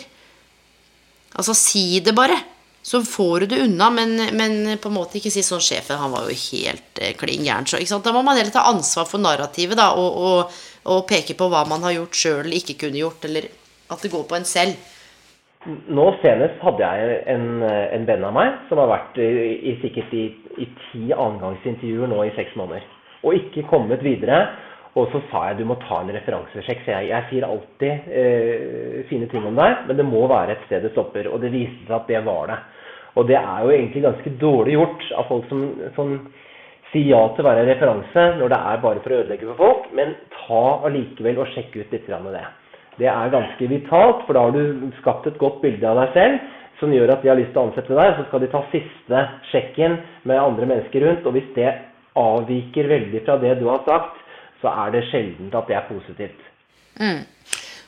Altså, 1.32 1.56
si 1.56 2.00
det 2.04 2.14
bare. 2.14 2.38
Så 2.82 2.98
får 3.06 3.40
du 3.40 3.46
det 3.52 3.60
unna, 3.62 3.90
men, 3.94 4.16
men 4.34 4.78
på 4.82 4.90
en 4.90 4.96
måte 4.96 5.20
ikke 5.20 5.30
si 5.30 5.44
sånn 5.46 5.62
Sjefen, 5.62 6.00
han 6.00 6.10
var 6.10 6.26
jo 6.26 6.34
helt 6.34 6.98
eh, 6.98 7.14
klin 7.18 7.46
gæren. 7.46 8.02
Da 8.02 8.14
må 8.14 8.24
man 8.26 8.38
heller 8.38 8.54
ta 8.54 8.66
ansvar 8.70 9.06
for 9.06 9.22
narrativet 9.22 9.78
da, 9.78 9.92
og, 9.94 10.16
og, 10.18 10.62
og 10.90 11.04
peke 11.06 11.36
på 11.38 11.46
hva 11.50 11.62
man 11.70 11.86
har 11.86 11.94
gjort 12.00 12.18
sjøl 12.18 12.40
eller 12.42 12.58
ikke 12.58 12.80
kunne 12.82 12.98
gjort, 12.98 13.28
eller 13.28 13.46
at 13.92 14.02
det 14.02 14.10
går 14.10 14.26
på 14.26 14.38
en 14.38 14.48
selv. 14.48 14.74
Nå 15.62 16.08
senest 16.18 16.58
hadde 16.64 16.82
jeg 16.82 17.18
en, 17.30 17.62
en 17.62 18.06
venn 18.08 18.24
av 18.26 18.34
meg 18.34 18.64
som 18.66 18.80
har 18.82 18.90
vært 18.90 19.18
i, 19.22 19.28
i 19.70 19.76
sikkert 19.78 20.10
i, 20.18 20.24
i 20.58 20.66
ti 20.88 21.12
angangsintervjuer 21.14 22.10
nå 22.10 22.18
i 22.26 22.32
seks 22.34 22.56
måneder. 22.58 22.82
Og 23.22 23.36
ikke 23.38 23.68
kommet 23.70 24.02
videre. 24.02 24.42
Og 24.98 25.06
så 25.08 25.22
sa 25.30 25.46
jeg 25.48 25.62
du 25.62 25.68
må 25.70 25.78
ta 25.86 26.02
en 26.02 26.10
referansesjekk. 26.12 26.82
Så 26.84 26.92
jeg, 26.92 27.08
jeg 27.12 27.28
sier 27.30 27.46
alltid 27.46 28.10
eh, 28.12 28.96
fine 29.08 29.28
ting 29.30 29.46
om 29.48 29.56
deg, 29.56 29.86
men 29.88 29.96
det 29.96 30.04
må 30.04 30.26
være 30.28 30.56
et 30.56 30.66
sted 30.66 30.82
det 30.84 30.90
stopper. 30.92 31.30
Og 31.30 31.40
det 31.40 31.52
viste 31.54 31.86
seg 31.86 31.94
at 31.96 32.10
det 32.10 32.24
var 32.26 32.50
det. 32.50 32.58
Og 33.16 33.28
det 33.28 33.38
er 33.38 33.62
jo 33.62 33.72
egentlig 33.72 34.02
ganske 34.02 34.32
dårlig 34.40 34.74
gjort 34.76 35.06
av 35.20 35.28
folk 35.30 35.46
som, 35.48 35.62
som 35.96 36.12
sier 36.90 37.12
ja 37.12 37.22
til 37.32 37.44
å 37.44 37.48
være 37.48 37.68
referanse 37.68 38.26
når 38.40 38.52
det 38.52 38.58
er 38.72 38.82
bare 38.82 39.04
for 39.04 39.14
å 39.14 39.20
ødelegge 39.22 39.48
for 39.52 39.62
folk, 39.62 39.88
men 39.96 40.16
ta 40.42 40.64
allikevel 40.88 41.40
og 41.44 41.54
sjekk 41.54 41.76
ut 41.78 41.94
litt 41.94 42.10
av 42.12 42.28
det. 42.34 42.44
Det 43.00 43.08
er 43.08 43.32
ganske 43.32 43.68
vitalt, 43.70 44.26
for 44.26 44.36
da 44.36 44.46
har 44.46 44.56
du 44.56 44.90
skapt 45.00 45.28
et 45.30 45.38
godt 45.40 45.62
bilde 45.62 45.88
av 45.88 46.02
deg 46.02 46.16
selv 46.16 46.58
som 46.82 46.90
gjør 46.90 47.12
at 47.14 47.22
de 47.22 47.30
har 47.30 47.38
lyst 47.38 47.52
til 47.54 47.62
å 47.62 47.68
ansette 47.68 47.94
deg. 47.94 48.16
Så 48.18 48.26
skal 48.26 48.42
de 48.42 48.50
ta 48.50 48.62
siste 48.72 49.20
sjekken 49.52 50.00
med 50.28 50.40
andre 50.42 50.66
mennesker 50.66 51.04
rundt. 51.06 51.28
Og 51.28 51.36
hvis 51.36 51.52
det 51.54 51.70
avviker 52.18 52.90
veldig 52.90 53.22
fra 53.26 53.38
det 53.42 53.54
du 53.60 53.68
har 53.70 53.84
sagt, 53.86 54.18
så 54.62 54.72
er 54.84 54.96
det 54.96 55.04
sjelden 55.10 55.52
at 55.54 55.70
det 55.70 55.78
er 55.78 55.86
positivt. 55.86 56.48
Mm. 56.98 57.22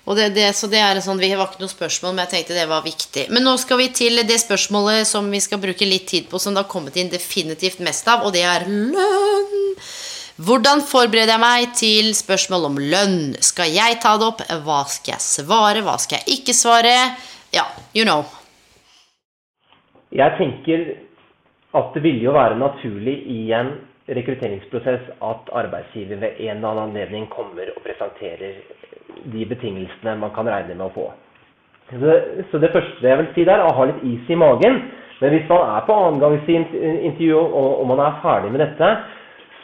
Det, 0.05 0.29
det, 0.37 0.47
så 0.53 0.69
det 0.69 0.83
er 0.85 1.01
sånn, 1.01 1.21
Vi 1.21 1.33
var 1.33 1.49
ikke 1.49 1.65
noe 1.65 1.73
spørsmål, 1.73 2.13
men 2.13 2.27
jeg 2.27 2.33
tenkte 2.35 2.59
det 2.59 2.69
var 2.69 2.85
viktig. 2.85 3.27
Men 3.33 3.47
nå 3.49 3.57
skal 3.61 3.81
vi 3.81 3.89
til 3.97 4.21
det 4.29 4.37
spørsmålet 4.43 5.09
som 5.09 5.31
vi 5.33 5.41
skal 5.41 5.63
bruke 5.63 5.89
litt 5.89 6.07
tid 6.13 6.29
på, 6.31 6.39
som 6.39 6.55
det 6.55 6.63
har 6.63 6.71
kommet 6.71 6.99
inn 7.01 7.13
definitivt 7.13 7.81
mest 7.85 8.09
av, 8.13 8.27
og 8.29 8.37
det 8.37 8.45
er 8.45 8.69
lønn. 8.69 9.54
Hvordan 10.35 10.81
forbereder 10.83 11.37
jeg 11.37 11.39
meg 11.39 11.75
til 11.79 12.09
spørsmål 12.11 12.65
om 12.67 12.79
lønn? 12.83 13.37
Skal 13.39 13.71
jeg 13.71 14.01
ta 14.03 14.17
det 14.19 14.27
opp? 14.27 14.41
Hva 14.67 14.81
skal 14.91 15.15
jeg 15.15 15.23
svare? 15.23 15.85
Hva 15.87 15.95
skal 16.03 16.19
jeg 16.19 16.41
ikke 16.41 16.55
svare? 16.59 16.95
Ja, 17.55 17.63
you 17.95 18.03
know. 18.03 18.27
Jeg 20.11 20.35
tenker 20.35 20.83
at 21.79 21.95
det 21.95 22.03
ville 22.03 22.27
jo 22.27 22.35
være 22.35 22.59
naturlig 22.59 23.15
i 23.31 23.39
en 23.55 23.77
rekrutteringsprosess 24.11 25.07
at 25.23 25.55
arbeidsgiver 25.55 26.19
ved 26.19 26.43
en 26.43 26.57
eller 26.57 26.69
annen 26.73 26.85
anledning 26.89 27.31
kommer 27.31 27.71
og 27.71 27.87
presenterer 27.87 28.59
de 29.31 29.47
betingelsene 29.55 30.19
man 30.19 30.35
kan 30.35 30.51
regne 30.51 30.75
med 30.75 30.89
å 30.91 30.95
få. 30.99 31.09
Så 31.95 32.59
det 32.59 32.75
første 32.75 33.07
jeg 33.07 33.23
vil 33.23 33.35
si 33.39 33.47
der, 33.47 33.63
er 33.63 33.71
å 33.71 33.79
ha 33.79 33.87
litt 33.87 34.03
is 34.03 34.35
i 34.35 34.45
magen. 34.49 34.83
Men 35.23 35.31
hvis 35.31 35.47
man 35.47 35.77
er 35.77 35.87
på 35.87 36.05
annengangsintervju 36.11 37.39
og 37.39 37.85
man 37.87 38.03
er 38.03 38.25
ferdig 38.25 38.51
med 38.51 38.67
dette, 38.67 38.97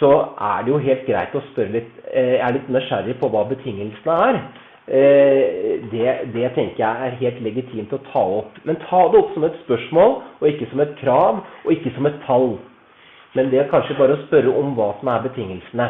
så 0.00 0.10
er 0.40 0.64
det 0.64 0.72
jo 0.72 0.80
helt 0.82 1.06
greit 1.06 1.36
å 1.36 1.44
spørre 1.50 1.76
litt 1.76 1.96
Jeg 2.10 2.40
eh, 2.40 2.42
er 2.42 2.56
litt 2.56 2.68
nysgjerrig 2.72 3.14
på 3.20 3.28
hva 3.30 3.44
betingelsene 3.46 4.14
er. 4.26 4.38
Eh, 4.90 5.76
det, 5.92 6.06
det, 6.34 6.48
tenker 6.56 6.82
jeg 6.82 7.06
er 7.06 7.18
helt 7.20 7.42
legitimt 7.44 7.92
å 7.94 8.00
ta 8.08 8.22
opp. 8.40 8.56
Men 8.66 8.80
ta 8.88 9.04
det 9.12 9.20
opp 9.20 9.34
som 9.36 9.46
et 9.46 9.58
spørsmål, 9.62 10.16
og 10.40 10.48
ikke 10.48 10.66
som 10.72 10.82
et 10.82 10.96
krav, 10.98 11.42
og 11.62 11.74
ikke 11.76 11.92
som 11.94 12.08
et 12.10 12.16
tall. 12.26 12.56
Men 13.38 13.52
det 13.52 13.60
er 13.62 13.70
kanskje 13.70 13.98
bare 14.00 14.16
å 14.16 14.24
spørre 14.24 14.56
om 14.58 14.72
hva 14.74 14.88
som 14.98 15.12
er 15.12 15.28
betingelsene. 15.28 15.86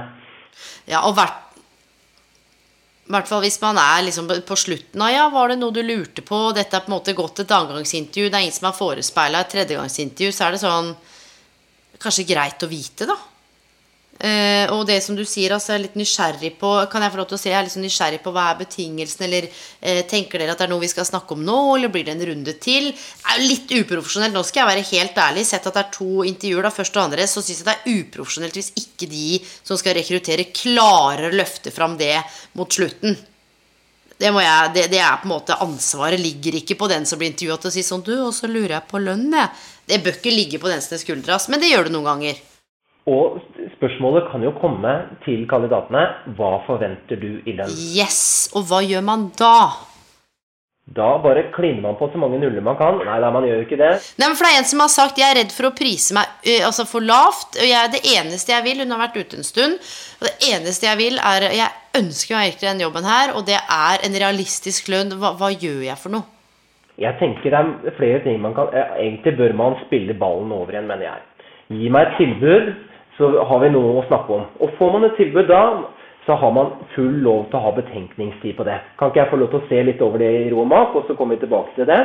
Ja, 0.91 1.07
og 1.07 1.17
hvert 1.17 1.47
hvert 3.11 3.27
fall 3.27 3.41
hvis 3.43 3.59
man 3.63 3.79
er 3.81 4.05
liksom 4.07 4.29
på 4.47 4.57
slutten 4.59 5.03
av 5.03 5.11
ja, 5.11 5.25
var 5.33 5.51
det 5.51 5.57
noe 5.59 5.75
du 5.75 5.81
lurte 5.83 6.23
på, 6.23 6.53
dette 6.55 6.77
er 6.77 6.85
på 6.85 6.93
en 6.93 6.95
måte 6.95 7.17
gått 7.19 7.43
et 7.43 7.55
andregangsintervju, 7.57 8.29
det 8.29 8.39
er 8.39 8.45
ingen 8.47 8.55
som 8.55 8.69
har 8.69 8.77
forespeila 8.77 9.41
et 9.43 9.51
tredjegangsintervju, 9.51 10.35
så 10.35 10.47
er 10.47 10.55
det 10.55 10.63
sånn 10.63 10.93
Kanskje 12.01 12.25
greit 12.25 12.63
å 12.65 12.69
vite, 12.71 13.05
da. 13.05 13.13
Eh, 14.21 14.69
og 14.75 14.83
det 14.85 14.99
som 15.01 15.17
du 15.17 15.23
sier, 15.25 15.55
altså, 15.55 15.73
jeg 15.73 15.79
er 15.79 15.83
litt 15.87 15.95
nysgjerrig 15.97 16.51
på 16.61 16.71
Kan 16.93 17.01
jeg 17.01 17.13
få 17.15 17.21
lov 17.23 17.29
til 17.31 17.39
å 17.39 17.41
si 17.41 17.49
jeg 17.49 17.57
er 17.57 17.65
litt 17.65 17.73
sånn 17.73 17.87
nysgjerrig 17.87 18.19
på 18.21 18.33
hva 18.35 18.51
er 18.51 18.59
betingelsen, 18.59 19.23
eller 19.25 19.47
uh, 19.49 20.03
tenker 20.11 20.43
dere 20.43 20.53
at 20.53 20.61
det 20.61 20.67
er 20.67 20.73
noe 20.75 20.83
vi 20.83 20.91
skal 20.93 21.07
snakke 21.09 21.33
om 21.33 21.47
nå, 21.47 21.57
eller 21.79 21.93
blir 21.93 22.05
det 22.05 22.13
en 22.13 22.27
runde 22.29 22.55
til? 22.61 22.91
Det 22.93 23.33
er 23.33 23.41
jo 23.41 23.49
litt 23.49 23.73
uprofesjonelt. 23.79 24.37
Nå 24.37 24.43
skal 24.45 24.63
jeg 24.63 24.71
være 24.75 24.85
helt 24.91 25.23
ærlig. 25.25 25.47
Sett 25.49 25.71
at 25.71 25.79
det 25.79 25.85
er 25.87 25.95
to 25.97 26.27
intervjuer, 26.29 26.69
da, 26.69 26.75
første 26.75 27.01
og 27.01 27.07
andre, 27.07 27.27
så 27.31 27.41
syns 27.41 27.63
jeg 27.63 27.69
det 27.71 27.77
er 27.79 27.97
uprofesjonelt 28.03 28.61
hvis 28.61 28.71
ikke 28.83 29.09
de 29.09 29.41
som 29.57 29.81
skal 29.81 29.97
rekruttere, 29.97 30.49
klarer 30.53 31.31
å 31.31 31.41
løfte 31.41 31.73
fram 31.73 31.97
det 32.01 32.19
mot 32.61 32.77
slutten. 32.77 33.17
Det, 34.21 34.29
jeg, 34.29 34.71
det, 34.77 34.85
det, 34.93 35.01
er 35.01 35.17
på 35.23 35.31
en 35.31 35.33
måte 35.33 35.57
Ansvaret 35.65 36.21
ligger 36.21 36.59
ikke 36.59 36.77
på 36.77 36.91
den 36.93 37.07
som 37.09 37.17
blir 37.17 37.31
intervjua 37.31 37.57
til 37.57 37.71
å 37.71 37.73
si 37.73 37.85
sånn 37.87 38.03
Du, 38.05 38.13
og 38.27 38.35
så 38.37 38.51
lurer 38.53 38.75
jeg 38.77 38.89
på 38.91 39.01
lønn, 39.01 39.31
jeg. 39.33 39.49
Det 39.89 40.03
bør 40.05 40.21
ikke 40.21 40.35
ligge 40.35 40.61
på 40.61 40.69
den 40.69 40.85
som 40.85 41.01
skuldra, 41.01 41.41
men 41.49 41.63
det 41.63 41.73
gjør 41.73 41.89
det 41.89 41.95
noen 41.97 42.11
ganger. 42.11 42.43
Og 43.09 43.41
spørsmålet 43.81 44.29
kan 44.31 44.45
jo 44.45 44.53
komme 44.61 44.93
til 45.25 45.47
kandidatene 45.49 46.05
hva 46.37 46.59
forventer 46.67 47.21
du 47.21 47.41
i 47.49 47.57
lønn? 47.57 47.73
Yes, 47.97 48.51
Og 48.55 48.69
hva 48.69 48.85
gjør 48.85 49.07
man 49.07 49.31
da? 49.41 49.89
Da 50.91 51.21
bare 51.23 51.45
kliner 51.55 51.85
man 51.85 51.95
på 51.95 52.09
så 52.11 52.19
mange 52.19 52.41
nuller 52.43 52.65
man 52.67 52.75
kan. 52.77 52.97
Nei, 53.07 53.19
nei 53.23 53.31
man 53.31 53.45
gjør 53.47 53.61
jo 53.61 53.67
ikke 53.67 53.79
det. 53.79 53.91
Nei, 54.19 54.27
men 54.27 54.35
for 54.35 54.47
det 54.47 54.51
er 54.57 54.59
en 54.59 54.67
som 54.73 54.83
har 54.83 54.91
sagt 54.91 55.21
jeg 55.21 55.29
er 55.29 55.39
redd 55.39 55.55
for 55.55 55.69
å 55.69 55.75
prise 55.77 56.17
meg 56.17 56.49
altså 56.67 56.87
for 56.91 57.07
lavt. 57.07 57.61
Og 57.61 57.69
jeg, 57.69 57.93
det 57.95 58.01
eneste 58.11 58.53
jeg 58.57 58.67
vil 58.67 58.83
Hun 58.83 58.97
har 58.97 59.05
vært 59.05 59.21
ute 59.21 59.39
en 59.39 59.47
stund. 59.47 59.79
Og 60.19 60.27
det 60.27 60.51
eneste 60.51 60.89
jeg 60.89 60.99
vil, 60.99 61.21
er 61.23 61.47
Jeg 61.55 62.03
ønsker 62.03 62.37
meg 62.37 62.51
virkelig 62.51 62.71
den 62.73 62.85
jobben 62.85 63.07
her, 63.07 63.35
og 63.39 63.47
det 63.47 63.61
er 63.61 64.05
en 64.09 64.21
realistisk 64.25 64.91
lønn. 64.91 65.15
Hva, 65.23 65.37
hva 65.39 65.53
gjør 65.55 65.87
jeg 65.87 65.99
for 66.03 66.17
noe? 66.17 66.27
Jeg 67.01 67.17
tenker 67.23 67.55
det 67.55 67.61
er 67.89 67.97
flere 67.97 68.21
ting 68.27 68.43
man 68.43 68.53
kan 68.59 68.75
Egentlig 68.75 69.39
bør 69.39 69.55
man 69.57 69.79
spille 69.87 70.19
ballen 70.19 70.51
over 70.53 70.75
igjen, 70.75 70.91
mener 70.91 71.07
jeg. 71.07 71.27
Gi 71.71 71.95
meg 71.95 72.09
et 72.09 72.19
tilbud 72.19 72.73
så 73.21 73.31
har 73.45 73.63
vi 73.63 73.73
noe 73.75 74.01
å 74.01 74.07
snakke 74.09 74.37
om. 74.39 74.45
Og 74.65 74.77
får 74.79 74.93
man 74.97 75.07
et 75.07 75.19
tilbud 75.21 75.49
da, 75.51 75.63
så 76.27 76.37
har 76.41 76.53
man 76.57 76.75
full 76.95 77.21
lov 77.25 77.47
til 77.51 77.59
å 77.59 77.65
ha 77.67 77.73
betenkningstid 77.77 78.57
på 78.57 78.67
det. 78.69 78.79
Kan 78.99 79.11
ikke 79.11 79.23
jeg 79.23 79.33
få 79.33 79.41
lov 79.41 79.51
til 79.53 79.61
å 79.61 79.69
se 79.71 79.81
litt 79.87 80.05
over 80.05 80.23
det 80.23 80.31
i 80.43 80.51
ro 80.53 80.63
og 80.65 80.71
mak, 80.73 80.95
og 80.97 81.09
så 81.09 81.17
kommer 81.19 81.37
vi 81.37 81.45
tilbake 81.45 81.75
til 81.77 81.89
det? 81.91 82.01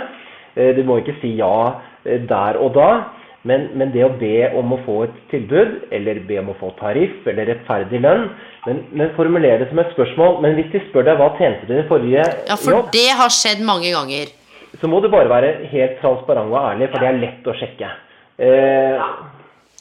Eh, 0.56 0.72
du 0.76 0.84
må 0.88 1.00
ikke 1.00 1.18
si 1.22 1.36
ja 1.40 1.56
eh, 2.04 2.24
der 2.28 2.60
og 2.60 2.74
da. 2.78 2.90
Men, 3.46 3.68
men, 3.78 3.92
det 3.94 4.02
å 4.02 4.16
be 4.18 4.48
om 4.58 4.74
å 4.74 4.80
få 4.88 4.96
et 5.06 5.18
tilbud, 5.30 5.76
eller 5.94 6.24
be 6.26 6.40
om 6.42 6.50
å 6.50 6.56
få 6.58 6.72
tariff 6.80 7.28
eller 7.30 7.46
rettferdig 7.52 8.00
lønn 8.02 8.24
men, 8.66 8.80
men 8.90 9.12
formulere 9.14 9.60
det 9.62 9.68
som 9.70 9.84
et 9.84 9.92
spørsmål. 9.94 10.40
Men 10.42 10.58
hvis 10.58 10.72
de 10.74 10.82
spør 10.88 11.06
deg 11.06 11.20
hva 11.20 11.30
tjente 11.38 11.70
du 11.70 11.76
i 11.78 11.86
forrige 11.86 12.24
jobb 12.24 12.50
Ja, 12.50 12.58
for 12.58 12.74
jobb, 12.74 12.90
det 12.96 13.06
har 13.20 13.36
skjedd 13.36 13.62
mange 13.68 13.94
ganger. 13.94 14.34
Så 14.82 14.90
må 14.90 14.98
du 15.04 15.12
bare 15.14 15.30
være 15.30 15.70
helt 15.70 16.00
transparent 16.02 16.50
og 16.50 16.58
ærlig, 16.58 16.90
for 16.90 17.04
det 17.04 17.12
er 17.12 17.22
lett 17.22 17.46
å 17.48 17.58
sjekke. 17.62 17.92
Eh. 18.42 19.06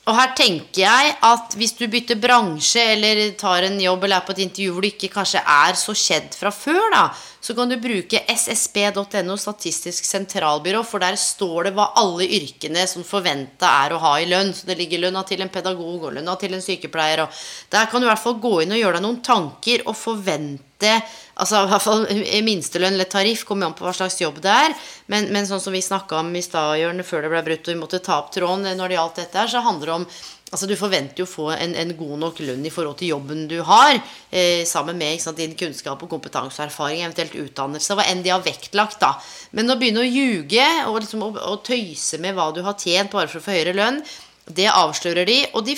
Og 0.05 0.17
her 0.19 0.35
tenker 0.37 0.83
jeg 0.83 1.13
at 1.25 1.55
hvis 1.57 1.73
du 1.79 1.87
bytter 1.89 2.19
bransje 2.21 2.83
eller 2.93 3.23
tar 3.41 3.65
en 3.65 3.79
jobb 3.81 4.03
eller 4.05 4.21
er 4.21 4.27
på 4.27 4.35
et 4.35 4.43
intervju 4.45 4.75
hvor 4.75 4.85
du 4.85 4.91
ikke 4.91 5.09
kanskje 5.15 5.41
er 5.41 5.79
så 5.81 5.95
kjent 5.97 6.37
fra 6.37 6.53
før, 6.53 6.83
da, 6.93 7.05
så 7.45 7.57
kan 7.57 7.73
du 7.73 7.79
bruke 7.81 8.21
ssb.no, 8.29 9.39
Statistisk 9.41 10.05
sentralbyrå, 10.05 10.83
for 10.85 11.01
der 11.01 11.17
står 11.21 11.71
det 11.71 11.75
hva 11.79 11.91
alle 12.01 12.29
yrkene 12.37 12.85
som 12.89 13.05
forventa 13.05 13.73
er 13.85 13.97
å 13.97 14.03
ha 14.05 14.15
i 14.21 14.29
lønn. 14.29 14.53
Så 14.57 14.69
det 14.69 14.77
ligger 14.79 15.07
lønna 15.07 15.25
til 15.29 15.45
en 15.45 15.53
pedagog 15.53 16.09
og 16.11 16.15
lønna 16.19 16.37
til 16.41 16.57
en 16.57 16.65
sykepleier. 16.65 17.25
Og 17.25 17.45
der 17.73 17.89
kan 17.89 18.01
du 18.01 18.09
i 18.09 18.13
hvert 18.13 18.25
fall 18.25 18.41
gå 18.41 18.55
inn 18.65 18.77
og 18.77 18.81
gjøre 18.81 18.99
deg 18.99 19.07
noen 19.09 19.21
tanker 19.25 19.85
og 19.89 19.97
forvente 19.97 20.95
altså 21.35 21.65
i 21.65 21.71
hvert 21.73 21.85
fall 21.85 22.05
Minstelønn 22.47 22.95
eller 22.95 23.09
tariff 23.11 23.45
kommer 23.49 23.69
an 23.69 23.77
på 23.77 23.87
hva 23.87 23.95
slags 23.97 24.21
jobb 24.23 24.41
det 24.45 24.53
er. 24.53 24.77
Men, 25.11 25.31
men 25.35 25.49
sånn 25.49 25.63
som 25.63 25.75
vi 25.75 25.83
snakka 25.85 26.21
om 26.23 26.31
i 26.35 26.45
stad, 26.45 27.03
før 27.07 27.27
det 27.27 27.33
ble 27.33 27.43
brutt 27.49 27.69
og 27.69 27.75
vi 27.75 27.81
måtte 27.81 28.03
ta 28.05 28.21
opp 28.23 28.33
tråden 28.35 28.71
når 28.79 28.93
det 28.93 28.99
gjaldt 28.99 29.21
dette 29.23 29.43
her, 29.43 29.51
så 29.51 29.65
handler 29.65 29.91
det 29.91 29.99
om 30.03 30.09
Altså 30.55 30.69
Du 30.71 30.77
forventer 30.79 31.19
jo 31.19 31.25
å 31.27 31.31
få 31.33 31.47
en, 31.51 31.73
en, 31.75 31.93
god 31.99 32.19
nok 32.23 32.41
lønn 32.45 32.63
i 32.63 32.71
forhold 32.71 33.01
til 33.01 33.11
jobben 33.11 33.47
du 33.51 33.57
har, 33.67 33.97
eh, 34.31 34.63
sammen 34.69 34.95
med 35.01 35.19
sant, 35.19 35.41
din 35.41 35.57
kunnskap 35.59 36.05
og 36.05 36.13
kompetanse 36.13 36.61
og 36.61 36.69
erfaring, 36.69 37.01
eventuelt 37.03 37.35
utdannelse, 37.41 37.97
hva 37.99 38.05
enn 38.07 38.23
de 38.23 38.31
har 38.31 38.45
vektlagt. 38.45 39.01
da. 39.03 39.17
Men 39.51 39.73
å 39.73 39.79
begynne 39.81 40.05
å 40.05 40.07
ljuge 40.07 40.69
og, 40.85 41.01
liksom, 41.01 41.25
å, 41.27 41.33
å 41.51 41.57
tøyse 41.65 42.21
med 42.23 42.39
hva 42.39 42.53
du 42.55 42.63
har 42.63 42.79
tjent 42.79 43.11
bare 43.11 43.27
for 43.33 43.41
å 43.41 43.47
få 43.49 43.57
høyere 43.57 43.75
lønn, 43.75 43.99
det 44.47 44.69
avslører 44.71 45.27
de. 45.27 45.39
Og 45.57 45.65
de 45.67 45.75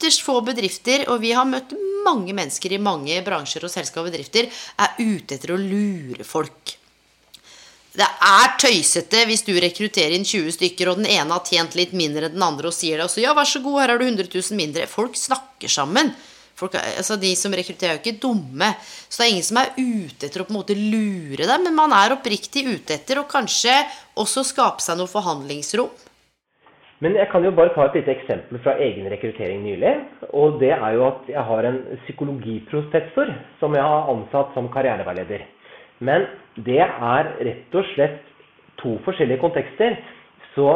ytterst 0.00 0.24
få 0.24 0.40
bedrifter, 0.40 1.04
og 1.12 1.20
vi 1.20 1.34
har 1.36 1.44
møtt 1.44 1.74
mange 2.06 2.32
mennesker 2.32 2.72
i 2.72 2.80
mange 2.80 3.20
bransjer 3.24 3.66
og 3.66 3.72
selskap 3.72 4.06
og 4.06 4.08
bedrifter, 4.08 4.48
er 4.80 4.94
ute 4.96 5.36
etter 5.36 5.52
å 5.52 5.60
lure 5.60 6.24
folk. 6.24 6.76
Det 7.90 8.06
er 8.06 8.52
tøysete 8.62 9.24
hvis 9.26 9.42
du 9.44 9.52
rekrutterer 9.60 10.14
inn 10.16 10.24
20 10.24 10.54
stykker, 10.56 10.88
og 10.88 11.02
den 11.02 11.10
ene 11.10 11.34
har 11.34 11.44
tjent 11.44 11.76
litt 11.76 11.92
mindre 11.92 12.28
enn 12.28 12.36
den 12.38 12.46
andre 12.46 12.70
og 12.70 12.76
sier 12.76 12.96
det. 12.96 13.08
også. 13.08 13.20
ja, 13.20 13.34
vær 13.36 13.48
så 13.50 13.60
god, 13.60 13.80
her 13.82 13.92
har 13.92 14.00
du 14.00 14.06
100 14.06 14.30
000 14.30 14.56
mindre. 14.56 14.86
Folk 14.88 15.18
snakker 15.18 15.68
sammen. 15.68 16.14
Folk, 16.56 16.76
altså 16.78 17.16
De 17.20 17.32
som 17.36 17.52
rekrutterer, 17.56 17.96
er 17.96 17.98
jo 17.98 18.04
ikke 18.04 18.22
dumme. 18.22 18.70
Så 19.08 19.20
det 19.20 19.26
er 19.26 19.32
ingen 19.34 19.48
som 19.48 19.60
er 19.60 19.74
ute 19.76 20.28
etter 20.28 20.44
å 20.44 20.46
på 20.46 20.54
en 20.54 20.60
måte 20.60 20.78
lure 20.78 21.44
deg, 21.44 21.66
men 21.66 21.76
man 21.76 21.92
er 21.96 22.14
oppriktig 22.14 22.64
ute 22.70 22.94
etter 22.96 23.20
å 23.20 23.28
kanskje 23.28 23.74
også 24.22 24.46
skape 24.46 24.84
seg 24.84 25.00
noe 25.00 25.10
forhandlingsrom. 25.10 25.90
Men 27.00 27.16
jeg 27.16 27.30
kan 27.32 27.44
jo 27.44 27.52
bare 27.56 27.72
ta 27.72 27.86
et 27.88 27.94
lite 27.96 28.12
eksempel 28.12 28.60
fra 28.60 28.74
egen 28.84 29.06
rekruttering 29.08 29.62
nylig. 29.64 29.92
Og 30.36 30.58
det 30.60 30.74
er 30.74 30.96
jo 30.96 31.06
at 31.06 31.28
jeg 31.32 31.44
har 31.48 31.68
en 31.68 31.78
psykologiprofessor 32.04 33.32
som 33.60 33.76
jeg 33.76 33.84
har 33.84 34.10
ansatt 34.12 34.52
som 34.54 34.68
karriereveileder. 34.72 35.46
Men 36.04 36.26
det 36.66 36.82
er 36.84 37.30
rett 37.40 37.76
og 37.76 37.88
slett 37.94 38.20
to 38.82 38.98
forskjellige 39.06 39.40
kontekster. 39.40 39.96
Så 40.54 40.66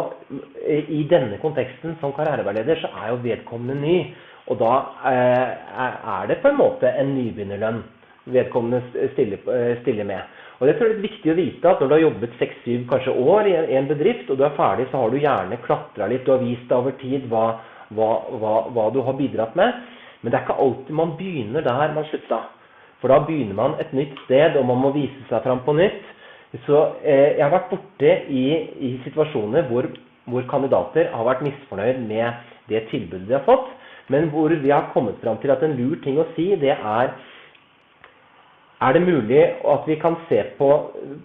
i 0.68 1.02
denne 1.10 1.36
konteksten 1.42 1.98
som 2.00 2.14
karriereveileder 2.16 2.80
så 2.80 2.92
er 3.02 3.12
jo 3.12 3.20
vedkommende 3.24 3.76
ny. 3.82 3.98
Og 4.48 4.60
da 4.60 4.72
eh, 5.10 5.52
er 6.16 6.30
det 6.30 6.40
på 6.40 6.52
en 6.52 6.60
måte 6.60 6.88
en 6.88 7.14
nybegynnerlønn 7.16 7.82
vedkommende 8.32 8.80
eh, 8.96 9.12
stiller 9.82 10.08
med. 10.08 10.24
Og 10.58 10.66
det 10.68 10.74
er 10.74 10.92
litt 10.92 11.02
viktig 11.02 11.32
å 11.32 11.36
vite 11.38 11.70
at 11.70 11.80
Når 11.80 11.88
du 11.88 11.94
har 11.96 12.04
jobbet 12.04 12.36
seks-syv 12.38 12.86
kanskje 12.90 13.14
år 13.18 13.50
i 13.50 13.76
en 13.78 13.88
bedrift, 13.90 14.30
og 14.30 14.38
du 14.38 14.44
er 14.46 14.56
ferdig, 14.58 14.86
så 14.90 15.02
har 15.02 15.10
du 15.10 15.18
gjerne 15.18 15.60
klatra 15.64 16.08
litt. 16.10 16.24
Du 16.26 16.34
har 16.34 16.42
vist 16.42 16.68
deg 16.70 16.78
over 16.78 16.96
tid 17.00 17.26
hva, 17.32 17.44
hva, 17.90 18.10
hva, 18.40 18.54
hva, 18.70 18.88
du 18.94 19.00
har 19.02 19.18
bidratt 19.18 19.56
med. 19.58 19.82
Men 20.22 20.32
det 20.32 20.38
er 20.38 20.46
ikke 20.46 20.60
alltid 20.64 20.98
man 21.00 21.16
begynner 21.18 21.66
der 21.66 21.96
man 21.96 22.06
slutta. 22.08 22.40
For 23.02 23.12
da 23.12 23.18
begynner 23.26 23.58
man 23.58 23.74
et 23.82 23.92
nytt 23.92 24.14
sted, 24.24 24.56
og 24.56 24.64
man 24.70 24.80
må 24.80 24.94
vise 24.94 25.26
seg 25.28 25.42
fram 25.44 25.60
på 25.66 25.74
nytt. 25.76 26.02
Så 26.64 26.78
eh, 27.02 27.34
jeg 27.34 27.42
har 27.42 27.52
vært 27.52 27.72
borte 27.72 28.10
i, 28.30 28.44
i 28.78 28.90
situasjoner 29.04 29.66
hvor, 29.68 29.88
hvor, 30.30 30.44
kandidater 30.50 31.10
har 31.10 31.26
vært 31.26 31.42
misfornøyd 31.44 32.04
med 32.06 32.52
det 32.70 32.84
tilbudet 32.92 33.26
de 33.28 33.34
har 33.34 33.46
fått, 33.48 33.66
men 34.12 34.30
hvor 34.32 34.52
vi 34.52 34.70
har 34.70 34.92
kommet 34.94 35.18
fram 35.20 35.40
til 35.42 35.52
at 35.52 35.64
en 35.66 35.74
lur 35.76 35.98
ting 36.04 36.20
å 36.20 36.28
si, 36.36 36.52
det 36.60 36.76
er 36.76 37.10
er 38.82 38.92
det 38.92 39.02
mulig 39.04 39.42
at 39.70 39.86
vi 39.86 39.94
kan 40.02 40.16
se 40.28 40.40
på 40.58 40.70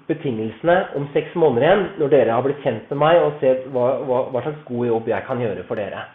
betingelsene 0.08 0.78
om 0.96 1.08
seks 1.14 1.34
måneder 1.36 1.66
igjen, 1.66 1.88
når 2.00 2.14
dere 2.14 2.36
har 2.36 2.46
blitt 2.46 2.62
kjent 2.64 2.92
med 2.92 3.02
meg, 3.02 3.22
og 3.24 3.42
se 3.42 3.56
hva, 3.74 3.88
hva, 4.06 4.22
hva 4.30 4.44
slags 4.46 4.62
god 4.68 4.86
jobb 4.92 5.10
jeg 5.10 5.26
kan 5.28 5.42
gjøre 5.44 5.66
for 5.68 5.82
dere? 5.82 6.06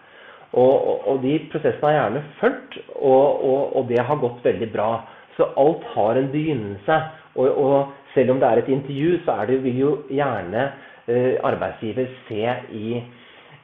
Og, 0.54 0.74
og, 0.88 1.08
og 1.10 1.20
de 1.24 1.34
prosessene 1.50 1.88
har 1.88 1.94
jeg 1.94 2.02
gjerne 2.04 2.22
fulgt, 2.38 2.78
og, 2.94 3.44
og, 3.74 3.82
det 3.90 3.98
har 4.06 4.22
gått 4.22 4.46
veldig 4.46 4.70
bra. 4.70 4.88
Så 5.34 5.48
alt 5.58 5.82
har 5.96 6.20
en 6.20 6.30
begynnelse. 6.30 6.98
Og, 7.42 7.90
selv 8.14 8.30
om 8.30 8.38
det 8.38 8.46
er 8.46 8.60
et 8.60 8.70
intervju, 8.70 9.18
så 9.24 9.40
det, 9.48 9.58
vil 9.64 9.78
jo 9.80 9.92
gjerne 10.06 10.68
eh, 11.10 11.34
arbeidsgiver 11.42 12.06
se 12.28 12.44
i, 12.70 13.00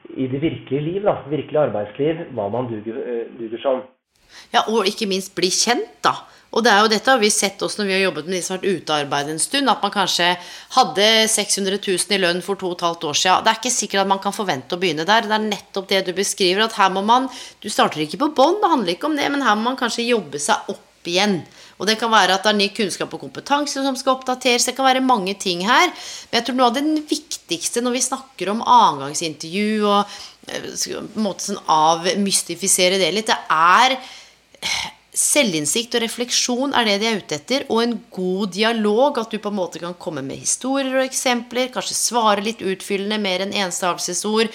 i, 0.09 0.27
det 0.27 0.41
virkelige 0.41 0.81
liv, 0.83 1.07
da, 1.07 1.21
virkelig 1.31 1.61
arbeidsliv, 1.61 2.25
hva 2.35 2.49
man 2.51 2.67
duger, 2.67 2.99
eh, 2.99 3.29
duger 3.39 3.63
som. 3.63 3.79
Ja, 4.51 4.65
og 4.67 4.87
ikke 4.89 5.09
minst 5.09 5.35
bli 5.37 5.51
kjent, 5.53 5.97
da. 6.05 6.15
Og 6.51 6.65
det 6.65 6.71
er 6.71 6.81
jo 6.83 6.89
dette 6.91 7.07
har 7.07 7.19
vi 7.21 7.29
sett 7.31 7.61
også 7.63 7.79
når 7.79 7.87
vi 7.87 7.93
har 7.95 8.01
jobbet 8.09 8.27
med 8.27 8.35
de 8.35 8.41
som 8.43 8.57
har 8.57 8.59
vært 8.59 8.81
ute 8.81 8.91
av 8.91 9.05
arbeid 9.05 9.31
en 9.31 9.39
stund, 9.39 9.71
at 9.71 9.85
man 9.85 9.93
kanskje 9.93 10.27
hadde 10.75 11.07
600 11.31 11.79
000 11.79 12.17
i 12.17 12.19
lønn 12.19 12.43
for 12.43 12.59
to 12.59 12.73
og 12.73 12.75
et 12.75 12.85
halvt 12.89 13.07
år 13.07 13.19
siden. 13.21 13.45
Det 13.45 13.53
er 13.53 13.61
ikke 13.61 13.73
sikkert 13.77 14.03
at 14.03 14.11
man 14.11 14.21
kan 14.23 14.35
forvente 14.35 14.75
å 14.75 14.81
begynne 14.81 15.07
der. 15.07 15.29
Det 15.29 15.37
er 15.37 15.47
nettopp 15.47 15.87
det 15.93 16.03
du 16.09 16.13
beskriver, 16.17 16.65
at 16.65 16.75
her 16.75 16.91
må 16.91 17.05
man 17.07 17.29
Du 17.63 17.69
starter 17.71 18.03
ikke 18.03 18.19
på 18.19 18.33
bånn, 18.35 18.59
det 18.59 18.71
handler 18.73 18.95
ikke 18.95 19.07
om 19.07 19.15
det, 19.15 19.29
men 19.31 19.45
her 19.45 19.55
må 19.55 19.69
man 19.69 19.79
kanskje 19.79 20.09
jobbe 20.09 20.41
seg 20.43 20.73
opp 20.73 21.07
igjen. 21.07 21.39
Og 21.81 21.87
det 21.89 21.95
kan 21.97 22.11
være 22.13 22.35
at 22.35 22.43
det 22.45 22.51
er 22.51 22.59
ny 22.59 22.67
kunnskap 22.75 23.13
og 23.15 23.23
kompetanse 23.23 23.81
som 23.81 23.95
skal 23.97 24.19
oppdateres. 24.19 24.67
Det 24.67 24.75
kan 24.77 24.85
være 24.85 25.01
mange 25.01 25.33
ting 25.39 25.63
her. 25.65 25.87
Men 26.29 26.41
jeg 26.41 26.49
tror 26.49 26.59
noe 26.59 26.67
av 26.69 26.75
det 26.77 26.83
viktigste 27.09 27.81
når 27.81 27.95
vi 27.95 28.03
snakker 28.05 28.51
om 28.51 28.61
annengangsintervju 28.61 29.87
og 29.87 30.01
eh, 30.51 30.67
på 30.67 30.99
en 30.99 31.25
måte 31.25 31.47
sånn 31.47 31.63
avmystifisere 31.73 32.99
det 33.01 33.09
litt, 33.15 33.31
det 33.31 33.39
er 33.55 33.97
selvinnsikt 35.21 35.95
og 35.97 36.05
refleksjon 36.05 36.75
er 36.77 36.87
det 36.87 36.99
de 37.01 37.09
er 37.09 37.17
ute 37.19 37.37
etter, 37.37 37.65
og 37.69 37.81
en 37.83 37.95
god 38.13 38.53
dialog. 38.55 39.19
At 39.21 39.33
du 39.33 39.39
på 39.41 39.51
en 39.51 39.59
måte 39.59 39.81
kan 39.83 39.97
komme 39.99 40.23
med 40.25 40.39
historier 40.41 40.93
og 40.97 41.07
eksempler, 41.07 41.71
kanskje 41.73 41.97
svare 41.97 42.45
litt 42.45 42.63
utfyllende 42.63 43.19
mer 43.21 43.45
enn 43.45 43.55
enstavelsesord. 43.65 44.51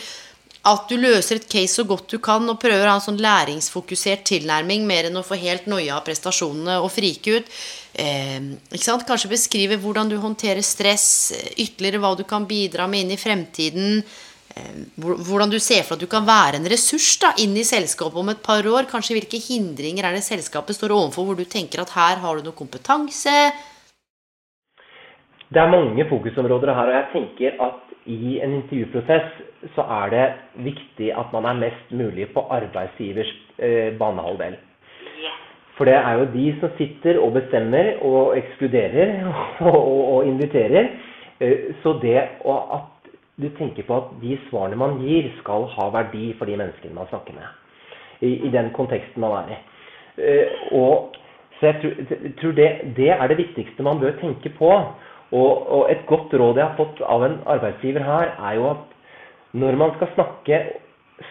At 0.67 0.89
du 0.91 0.97
løser 0.99 1.39
et 1.39 1.47
case 1.47 1.79
så 1.79 1.85
godt 1.87 2.11
du 2.11 2.19
kan 2.19 2.43
og 2.51 2.59
prøver 2.59 2.89
å 2.89 2.97
ha 2.97 2.99
en 2.99 3.05
sånn 3.05 3.21
læringsfokusert 3.23 4.25
tilnærming 4.27 4.83
mer 4.89 5.07
enn 5.07 5.21
å 5.21 5.23
få 5.27 5.39
helt 5.39 5.69
noia 5.71 6.01
av 6.01 6.07
prestasjonene 6.09 6.81
og 6.83 6.91
frike 6.91 7.37
ut. 7.37 7.53
Eh, 7.95 8.49
Kanskje 8.75 9.31
beskrive 9.31 9.79
hvordan 9.79 10.11
du 10.11 10.17
håndterer 10.19 10.65
stress, 10.67 11.33
ytterligere 11.55 12.03
hva 12.03 12.17
du 12.19 12.25
kan 12.27 12.49
bidra 12.51 12.89
med 12.91 13.05
inn 13.05 13.15
i 13.15 13.21
fremtiden. 13.21 14.03
Eh, 14.57 14.83
hvordan 14.97 15.53
du 15.53 15.59
ser 15.63 15.85
for 15.87 15.97
at 15.97 16.03
du 16.03 16.09
kan 16.11 16.27
være 16.27 16.61
en 16.61 16.69
ressurs 16.73 17.15
da, 17.23 17.33
inn 17.43 17.57
i 17.57 17.65
selskapet 17.67 18.21
om 18.21 18.33
et 18.33 18.43
par 18.43 18.67
år. 18.67 18.91
Kanskje 18.91 19.19
hvilke 19.19 19.41
hindringer 19.41 20.09
er 20.09 20.19
det 20.19 20.27
selskapet 20.27 20.79
står 20.79 20.95
overfor, 20.97 21.29
hvor 21.29 21.39
du 21.39 21.45
tenker 21.45 21.83
at 21.83 21.95
her 21.97 22.23
har 22.25 22.37
du 22.37 22.47
noe 22.49 22.57
kompetanse? 22.57 23.35
Det 25.47 25.63
er 25.63 25.71
mange 25.71 26.09
fokusområder 26.11 26.75
her, 26.75 26.89
og 26.91 26.97
jeg 26.99 27.11
tenker 27.13 27.61
at 27.63 27.83
i 28.07 28.39
en 28.43 28.55
intervjuprosess 28.61 29.43
så 29.75 29.83
er 30.03 30.11
det 30.15 30.27
viktig 30.67 31.11
at 31.15 31.33
man 31.35 31.47
er 31.51 31.61
mest 31.61 31.91
mulig 31.91 32.29
på 32.35 32.43
arbeidsgivers 32.55 33.31
eh, 33.59 33.95
banehalvdel. 33.99 34.57
For 35.77 35.85
det 35.85 35.97
er 35.99 36.13
jo 36.19 36.29
de 36.33 36.47
som 36.61 36.73
sitter 36.79 37.19
og 37.21 37.35
bestemmer 37.37 37.97
og 38.07 38.37
ekskluderer 38.39 39.27
og, 39.69 39.77
og, 39.77 40.03
og 40.15 40.27
inviterer. 40.27 40.89
Eh, 41.41 41.73
så 41.83 41.99
det 42.03 42.17
at 42.17 42.87
du 43.37 43.49
tenker 43.59 43.85
på 43.85 43.97
at 44.01 44.13
de 44.23 44.37
svarene 44.49 44.79
man 44.81 44.99
gir, 45.03 45.29
skal 45.41 45.67
ha 45.75 45.89
verdi 45.93 46.31
for 46.39 46.49
de 46.49 46.57
menneskene 46.57 46.97
man 46.97 47.09
snakker 47.11 47.37
med. 47.37 47.49
I, 48.25 48.33
i 48.49 48.53
den 48.53 48.71
konteksten 48.77 49.21
man 49.21 49.37
er 49.43 49.53
i. 49.53 49.59
Eh, 50.17 50.63
og, 50.79 51.17
så 51.59 51.71
jeg 51.71 51.97
tror, 52.41 52.57
det, 52.57 52.71
det, 52.97 53.11
er 53.13 53.27
det 53.29 53.39
viktigste 53.43 53.85
man 53.85 54.01
bør 54.01 54.17
tenke 54.23 54.53
på. 54.57 54.71
Og, 55.33 55.53
og, 55.73 55.91
et 55.91 56.07
godt 56.09 56.33
råd 56.33 56.61
jeg 56.61 56.65
har 56.65 56.79
fått 56.79 57.03
av 57.05 57.27
en 57.27 57.39
arbeidsgiver 57.57 58.05
her, 58.07 58.33
er 58.49 58.57
jo 58.57 58.71
at 58.71 58.97
når 59.57 59.79
man 59.81 59.93
skal 59.97 60.13
snakke, 60.15 60.63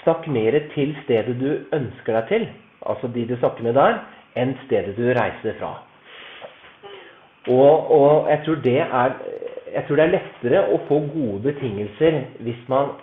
snakk 0.04 0.28
mer 0.28 0.60
til 0.74 0.94
stedet 1.04 1.38
du 1.40 1.50
ønsker 1.74 2.18
deg 2.20 2.30
til, 2.30 2.48
altså 2.86 3.10
de 3.14 3.26
du 3.30 3.36
snakker 3.38 3.66
med 3.66 3.78
der, 3.78 4.00
enn 4.38 4.56
stedet 4.66 4.98
du 4.98 5.08
reiser 5.16 5.58
fra. 5.62 5.78
Og, 7.48 7.92
og 7.94 8.30
jeg, 8.30 8.42
tror 8.46 8.62
det 8.66 8.80
er, 8.82 9.18
jeg, 9.76 9.84
tror 9.88 10.00
det 10.00 10.06
er, 10.06 10.14
lettere 10.16 10.64
å 10.72 10.80
få 10.88 11.02
gode 11.12 11.42
betingelser 11.50 12.22
hvis, 12.46 12.62
man, 12.72 12.96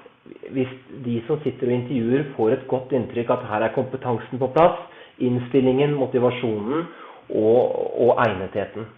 hvis 0.56 0.72
de 1.04 1.18
som 1.28 1.40
sitter 1.44 1.68
og 1.68 1.76
intervjuer, 1.76 2.24
får 2.38 2.56
et 2.56 2.66
godt 2.70 2.96
inntrykk 2.96 3.34
at 3.36 3.46
her 3.50 3.66
er 3.68 3.76
kompetansen 3.76 4.40
på 4.40 4.50
plass, 4.56 4.80
innstillingen, 5.22 5.94
motivasjonen 6.00 6.88
og, 7.36 7.62
og 8.08 8.18
egnetheten. 8.24 8.88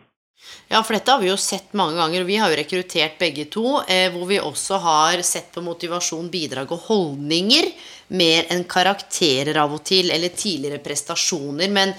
Ja, 0.68 0.80
for 0.82 0.96
dette 0.96 1.12
har 1.12 1.20
vi 1.22 1.28
jo 1.28 1.36
sett 1.38 1.76
mange 1.78 1.94
ganger, 1.98 2.24
og 2.24 2.28
vi 2.28 2.38
har 2.40 2.50
jo 2.50 2.58
rekruttert 2.58 3.20
begge 3.20 3.46
to, 3.52 3.78
eh, 3.86 4.08
hvor 4.12 4.26
vi 4.26 4.40
også 4.42 4.80
har 4.82 5.22
sett 5.22 5.52
på 5.54 5.62
motivasjon, 5.62 6.30
bidrag 6.32 6.72
og 6.74 6.88
holdninger 6.88 7.70
mer 8.18 8.50
enn 8.52 8.66
karakterer 8.68 9.56
av 9.62 9.76
og 9.76 9.84
til, 9.86 10.10
eller 10.10 10.34
tidligere 10.34 10.82
prestasjoner. 10.84 11.70
Men 11.70 11.94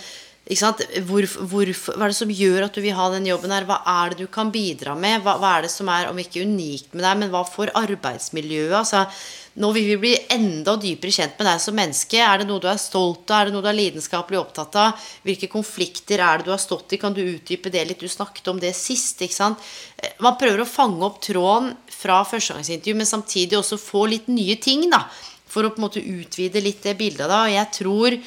hvor, 0.45 1.25
hvor, 1.49 1.69
hva 1.73 2.05
er 2.05 2.11
det 2.11 2.17
som 2.19 2.29
gjør 2.29 2.67
at 2.67 2.75
du 2.75 2.83
vil 2.83 2.93
ha 2.93 3.07
den 3.09 3.25
jobben 3.25 3.49
her? 3.49 3.65
Hva 3.65 3.79
er 3.81 4.13
det 4.13 4.27
du 4.27 4.29
kan 4.29 4.51
bidra 4.53 4.93
med? 4.93 5.23
Hva, 5.25 5.39
hva 5.41 5.55
er 5.57 5.65
det 5.65 5.71
som 5.73 5.89
er, 5.89 6.11
om 6.11 6.19
ikke 6.21 6.43
unikt 6.45 6.93
med 6.93 7.01
deg, 7.01 7.17
men 7.17 7.33
hva 7.33 7.41
for 7.49 7.71
arbeidsmiljøet? 7.73 8.75
Altså, 8.77 9.07
nå 9.57 9.71
vil 9.73 9.87
vi 9.89 9.97
bli 10.03 10.13
enda 10.35 10.75
dypere 10.77 11.15
kjent 11.15 11.39
med 11.39 11.49
deg 11.49 11.63
som 11.63 11.77
menneske. 11.79 12.21
Er 12.21 12.43
det 12.43 12.47
noe 12.49 12.61
du 12.61 12.69
er 12.69 12.77
stolt 12.77 13.25
av? 13.31 13.39
Er 13.39 13.49
det 13.49 13.55
noe 13.55 13.65
du 13.65 13.71
er 13.71 13.79
lidenskapelig 13.79 14.37
opptatt 14.43 14.77
av? 14.77 15.03
Hvilke 15.25 15.49
konflikter 15.49 16.21
er 16.21 16.37
det 16.37 16.45
du 16.45 16.53
har 16.53 16.61
stått 16.61 16.93
i? 16.93 17.01
Kan 17.01 17.17
du 17.17 17.23
utdype 17.23 17.73
det 17.73 17.87
litt? 17.89 18.05
Du 18.05 18.11
snakket 18.11 18.53
om 18.53 18.61
det 18.61 18.75
sist. 18.77 19.25
ikke 19.25 19.39
sant? 19.41 19.69
Eh, 19.97 20.13
man 20.21 20.37
prøver 20.37 20.61
å 20.61 20.69
fange 20.69 21.01
opp 21.09 21.23
tråden 21.25 21.73
fra 21.89 22.21
førstegangsintervju, 22.27 22.99
men 22.99 23.09
samtidig 23.09 23.57
også 23.57 23.81
få 23.81 24.05
litt 24.13 24.29
nye 24.29 24.61
ting, 24.61 24.91
da. 24.93 25.07
For 25.49 25.65
å 25.65 25.73
på 25.73 25.81
en 25.81 25.87
måte 25.87 26.03
utvide 26.03 26.61
litt 26.61 26.85
det 26.85 26.99
bildet. 26.99 27.25
da, 27.25 27.47
Og 27.47 27.55
jeg 27.55 27.71
tror 27.79 28.19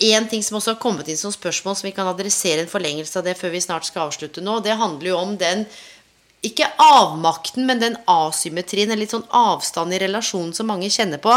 en 0.00 0.28
ting 0.28 0.42
som 0.42 0.56
også 0.56 0.74
har 0.74 0.80
kommet 0.80 1.08
inn 1.12 1.18
som 1.20 1.32
spørsmål, 1.34 1.76
som 1.76 1.86
vi 1.88 1.94
kan 1.96 2.08
adressere 2.08 2.64
en 2.64 2.70
forlengelse 2.70 3.18
av 3.20 3.26
det 3.26 3.36
før 3.36 3.52
vi 3.52 3.60
snart 3.60 3.88
skal 3.88 4.08
avslutte 4.08 4.40
nå, 4.44 4.60
det 4.64 4.78
handler 4.80 5.10
jo 5.12 5.18
om 5.20 5.34
den 5.40 5.66
ikke 6.46 6.70
avmakten, 6.80 7.66
men 7.68 7.82
den 7.82 7.98
asymmetrien, 8.08 8.90
en 8.90 9.00
litt 9.00 9.12
sånn 9.12 9.26
avstand 9.28 9.92
i 9.92 10.00
relasjonen 10.00 10.54
som 10.56 10.70
mange 10.72 10.88
kjenner 10.92 11.20
på. 11.20 11.34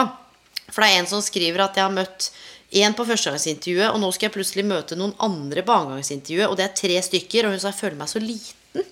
For 0.70 0.80
det 0.80 0.90
er 0.90 1.02
en 1.02 1.10
som 1.12 1.24
skriver 1.24 1.66
at 1.66 1.76
jeg 1.76 1.84
har 1.84 1.94
møtt 1.94 2.30
én 2.74 2.96
på 2.96 3.06
førstegangsintervjuet, 3.06 3.92
og 3.92 4.00
nå 4.02 4.12
skal 4.16 4.30
jeg 4.30 4.36
plutselig 4.38 4.66
møte 4.66 4.98
noen 4.98 5.14
andre 5.22 5.64
på 5.66 5.76
andregangsintervjuet, 5.76 6.48
og 6.48 6.56
det 6.58 6.66
er 6.66 6.78
tre 6.80 7.02
stykker, 7.06 7.46
og 7.46 7.54
hun 7.54 7.62
sa 7.62 7.74
jeg 7.74 7.82
føler 7.82 8.00
meg 8.00 8.12
så 8.14 8.22
liten. 8.24 8.88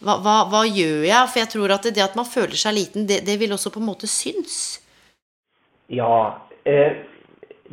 Hva, 0.00 0.18
hva, 0.24 0.38
hva, 0.50 0.62
gjør 0.68 1.04
jeg? 1.06 1.28
For 1.32 1.40
jeg 1.40 1.50
tror 1.52 1.76
at 1.76 1.86
det 1.88 2.04
at 2.04 2.16
man 2.18 2.28
føler 2.28 2.58
seg 2.60 2.76
liten, 2.76 3.06
det, 3.08 3.22
det, 3.28 3.36
vil 3.40 3.54
også 3.56 3.72
på 3.72 3.80
en 3.80 3.88
måte 3.88 4.08
synes. 4.10 4.80
Ja, 5.92 6.36
eh, 6.68 6.98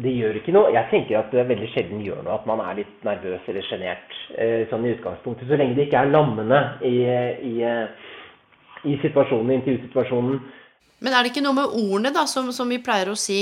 det 0.02 0.14
gjør 0.16 0.40
ikke 0.40 0.54
noe. 0.56 0.72
Jeg 0.74 0.90
tenker 0.90 1.20
at 1.20 1.34
det 1.34 1.46
veldig 1.50 1.70
sjelden 1.74 2.02
gjør 2.02 2.24
noe 2.26 2.40
at 2.40 2.48
man 2.50 2.64
er 2.64 2.80
litt 2.82 3.06
nervøs 3.06 3.46
eller 3.52 3.68
sjenert 3.68 4.18
eh, 4.38 4.64
sånn 4.72 4.88
i 4.88 4.94
utgangspunktet. 4.96 5.46
Så 5.50 5.60
lenge 5.60 5.78
det 5.78 5.88
ikke 5.88 6.02
er 6.02 6.14
lammende 6.14 6.62
i, 6.88 6.98
i, 7.52 7.56
i 8.90 8.98
situasjonen, 9.04 9.54
intervjusituasjonen. 9.60 10.42
Men 11.04 11.12
er 11.12 11.26
det 11.26 11.34
ikke 11.34 11.44
noe 11.44 11.58
med 11.58 11.74
ordene, 11.76 12.14
da, 12.16 12.24
som, 12.32 12.48
som 12.56 12.70
vi 12.72 12.80
pleier 12.84 13.12
å 13.12 13.18
si? 13.20 13.42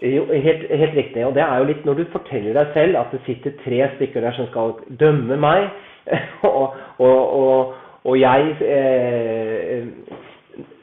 Jo, 0.00 0.24
helt, 0.32 0.64
helt, 0.70 0.94
riktig. 0.96 1.26
Og 1.28 1.34
det 1.36 1.44
er 1.44 1.60
jo 1.60 1.68
litt 1.68 1.84
når 1.84 2.00
du 2.00 2.04
forteller 2.14 2.56
deg 2.56 2.72
selv 2.76 3.00
at 3.02 3.12
det 3.12 3.20
sitter 3.26 3.58
tre 3.60 3.82
stykker 3.98 4.24
der 4.24 4.38
som 4.38 4.48
skal 4.48 4.78
dømme 5.00 5.36
meg, 5.44 5.68
og, 6.48 6.78
og, 6.98 7.20
og, 7.42 7.74
og 8.08 8.16
jeg 8.18 8.56
eh, 8.64 9.84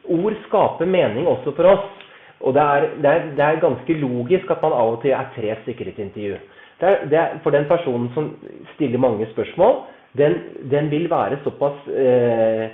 Ord 0.09 0.37
skaper 0.47 0.89
mening 0.89 1.27
også 1.29 1.51
for 1.57 1.69
oss. 1.69 1.98
Og 2.39 2.55
det 2.55 2.63
er, 2.63 2.87
det, 3.03 3.11
er, 3.11 3.29
det 3.37 3.45
er, 3.45 3.61
ganske 3.63 3.95
logisk 3.99 4.51
at 4.51 4.61
man 4.63 4.75
av 4.75 4.93
og 4.95 5.01
til 5.03 5.15
er 5.15 5.31
tre 5.35 5.55
stykker 5.63 5.89
i 5.89 5.93
et 5.93 6.03
intervju. 6.07 6.37
Er, 6.79 7.39
for 7.43 7.51
den 7.51 7.65
personen 7.67 8.07
som 8.15 8.29
stiller 8.75 9.01
mange 9.01 9.27
spørsmål, 9.33 9.81
den, 10.17 10.37
den 10.71 10.87
vil 10.91 11.09
være 11.11 11.41
såpass 11.43 11.89
eh, 11.91 12.69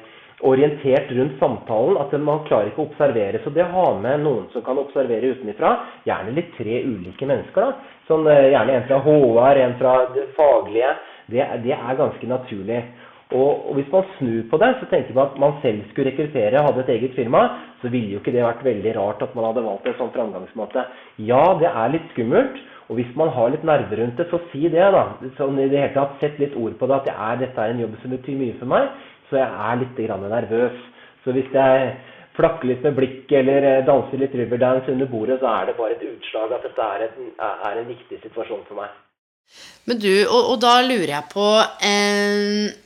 orientert 0.45 1.09
rundt 1.17 1.39
samtalen 1.39 1.97
at 1.99 2.13
man 2.21 2.43
klarer 2.47 2.69
ikke 2.69 2.83
å 2.83 2.87
observere. 2.89 3.41
Så 3.43 3.51
det 3.55 3.65
å 3.65 3.73
ha 3.73 3.87
med 3.99 4.23
noen 4.23 4.45
som 4.53 4.63
kan 4.65 4.79
observere 4.79 5.33
utenfra, 5.33 5.73
gjerne 6.07 6.35
litt 6.37 6.53
tre 6.59 6.81
ulike 6.85 7.27
mennesker, 7.27 7.65
da. 7.65 7.97
Sånn, 8.09 8.27
eh, 8.29 8.51
gjerne 8.53 8.77
en 8.77 8.87
fra 8.89 9.01
HR, 9.07 9.61
en 9.65 9.77
fra 9.81 9.97
det 10.13 10.29
faglige, 10.37 10.93
det, 11.33 11.45
det 11.65 11.73
er 11.73 11.99
ganske 11.99 12.29
naturlig. 12.29 12.81
Og, 13.35 13.73
Hvis 13.75 13.89
man 13.91 14.05
snur 14.17 14.43
på 14.51 14.59
det, 14.61 14.71
så 14.79 14.87
tenker 14.91 15.15
man 15.17 15.31
at 15.31 15.39
man 15.43 15.57
selv 15.63 15.83
skulle 15.89 16.11
rekruttere 16.11 16.63
hadde 16.67 16.83
et 16.83 16.93
eget 16.95 17.17
firma, 17.17 17.41
så 17.81 17.91
ville 17.91 18.13
jo 18.13 18.21
ikke 18.21 18.33
det 18.35 18.45
vært 18.45 18.63
veldig 18.63 18.95
rart 18.97 19.25
at 19.25 19.35
man 19.35 19.49
hadde 19.49 19.65
valgt 19.65 19.89
en 19.89 19.97
sånn 19.99 20.13
framgangsmåte. 20.15 20.85
Ja, 21.31 21.43
det 21.59 21.69
er 21.71 21.93
litt 21.93 22.07
skummelt. 22.13 22.57
Og 22.85 22.99
hvis 22.99 23.13
man 23.17 23.31
har 23.33 23.49
litt 23.49 23.63
nerver 23.65 23.97
rundt 23.97 24.19
det, 24.21 24.27
så 24.29 24.39
si 24.51 24.67
det, 24.69 24.89
da. 24.93 25.05
Sånn 25.39 25.57
i 25.57 25.69
det 25.71 25.79
hele 25.81 25.95
tatt, 25.95 26.19
Sett 26.21 26.37
litt 26.41 26.53
ord 26.55 26.75
på 26.77 26.89
det. 26.89 26.99
At 26.99 27.07
det 27.09 27.15
er, 27.15 27.39
dette 27.41 27.63
er 27.63 27.73
en 27.73 27.81
jobb 27.81 27.95
som 28.01 28.13
betyr 28.13 28.37
mye 28.41 28.57
for 28.59 28.71
meg, 28.75 28.91
så 29.29 29.39
jeg 29.41 29.63
er 29.69 29.79
litt 29.81 30.03
nervøs. 30.35 30.83
Så 31.25 31.33
hvis 31.33 31.49
jeg 31.53 31.95
flakker 32.37 32.69
litt 32.69 32.85
med 32.85 32.95
blikket 32.99 33.39
eller 33.39 33.65
eh, 33.69 33.83
danser 33.87 34.21
litt 34.21 34.35
riverdance 34.37 34.91
under 34.91 35.09
bordet, 35.09 35.39
så 35.41 35.49
er 35.49 35.65
det 35.71 35.77
bare 35.79 35.95
et 35.95 36.05
utslag 36.05 36.53
at 36.53 36.67
dette 36.67 36.87
er, 36.93 37.07
et, 37.07 37.19
er 37.41 37.81
en 37.81 37.89
viktig 37.89 38.21
situasjon 38.21 38.65
for 38.69 38.83
meg. 38.83 38.93
Men 39.89 40.01
du, 40.01 40.11
og, 40.25 40.41
og 40.53 40.57
da 40.61 40.79
lurer 40.85 41.15
jeg 41.15 41.31
på 41.33 41.47
eh 41.89 42.84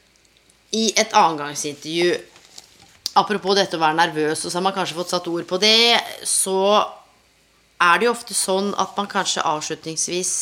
i 0.75 0.89
et 0.95 1.13
annengangsintervju 1.13 2.17
Apropos 3.17 3.55
dette 3.58 3.75
å 3.75 3.82
være 3.82 3.97
nervøs, 3.97 4.43
og 4.45 4.51
så 4.51 4.60
har 4.60 4.63
man 4.63 4.75
kanskje 4.75 4.95
fått 4.95 5.12
satt 5.12 5.27
ord 5.27 5.47
på 5.49 5.58
det, 5.60 5.97
så 6.29 6.77
er 7.82 7.99
det 7.99 8.05
jo 8.05 8.13
ofte 8.13 8.36
sånn 8.38 8.69
at 8.79 8.93
man 8.95 9.10
kanskje 9.10 9.43
avslutningsvis 9.49 10.34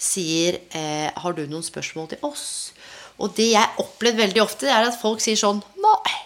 sier 0.00 0.58
eh, 0.72 1.12
'Har 1.12 1.36
du 1.36 1.44
noen 1.46 1.62
spørsmål 1.62 2.08
til 2.08 2.24
oss?' 2.24 2.72
Og 3.20 3.34
det 3.36 3.50
jeg 3.52 3.60
har 3.60 3.76
opplevd 3.78 4.16
veldig 4.16 4.42
ofte, 4.42 4.64
det 4.64 4.72
er 4.72 4.88
at 4.88 5.00
folk 5.00 5.20
sier 5.20 5.36
sånn 5.36 5.60
'Nei'. 5.60 6.16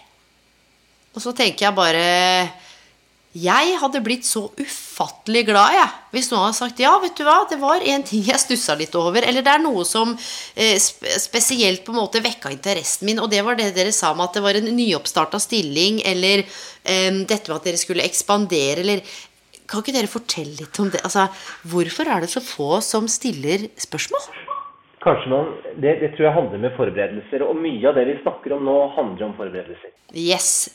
Og 1.14 1.22
så 1.22 1.34
tenker 1.34 1.66
jeg 1.66 1.74
bare 1.74 2.54
jeg 3.34 3.74
hadde 3.80 4.02
blitt 4.04 4.26
så 4.28 4.44
ufattelig 4.60 5.40
glad 5.48 5.74
jeg, 5.74 5.90
hvis 6.14 6.28
noen 6.30 6.44
hadde 6.44 6.58
sagt 6.60 6.82
ja, 6.82 6.92
vet 7.02 7.16
du 7.18 7.24
hva, 7.26 7.40
det 7.50 7.58
var 7.58 7.82
en 7.82 8.04
ting 8.06 8.22
jeg 8.22 8.38
stussa 8.38 8.76
litt 8.78 8.94
over. 8.94 9.26
Eller 9.26 9.42
det 9.42 9.50
er 9.50 9.64
noe 9.64 9.82
som 9.88 10.12
eh, 10.14 10.76
spesielt 10.78 11.82
på 11.82 11.90
en 11.90 11.98
måte 11.98 12.22
vekka 12.22 12.52
interessen 12.54 13.10
min. 13.10 13.18
Og 13.18 13.26
det 13.32 13.42
var 13.42 13.58
det 13.58 13.72
dere 13.74 13.94
sa 13.94 14.12
om 14.14 14.22
at 14.22 14.38
det 14.38 14.44
var 14.44 14.58
en 14.58 14.70
nyoppstarta 14.76 15.40
stilling, 15.42 15.98
eller 16.06 16.44
eh, 16.44 17.10
dette 17.26 17.50
med 17.50 17.56
at 17.58 17.66
dere 17.66 17.80
skulle 17.82 18.06
ekspandere, 18.06 18.84
eller 18.86 19.02
Kan 19.64 19.80
ikke 19.80 19.94
dere 19.96 20.12
fortelle 20.12 20.58
litt 20.58 20.78
om 20.78 20.90
det? 20.92 21.00
Altså, 21.08 21.24
hvorfor 21.72 22.06
er 22.12 22.20
det 22.20 22.28
så 22.28 22.42
få 22.44 22.82
som 22.84 23.06
stiller 23.08 23.64
spørsmål? 23.80 24.26
Kanskje 25.00 25.30
man, 25.32 25.50
det, 25.80 25.98
det 26.02 26.10
tror 26.14 26.28
jeg 26.28 26.36
handler 26.36 26.60
med 26.68 26.76
forberedelser. 26.76 27.42
Og 27.48 27.56
mye 27.56 27.88
av 27.88 27.96
det 27.96 28.04
vi 28.12 28.18
snakker 28.20 28.54
om 28.58 28.68
nå, 28.68 28.76
handler 28.94 29.30
om 29.30 29.36
forberedelser. 29.40 29.90
Yes, 30.12 30.68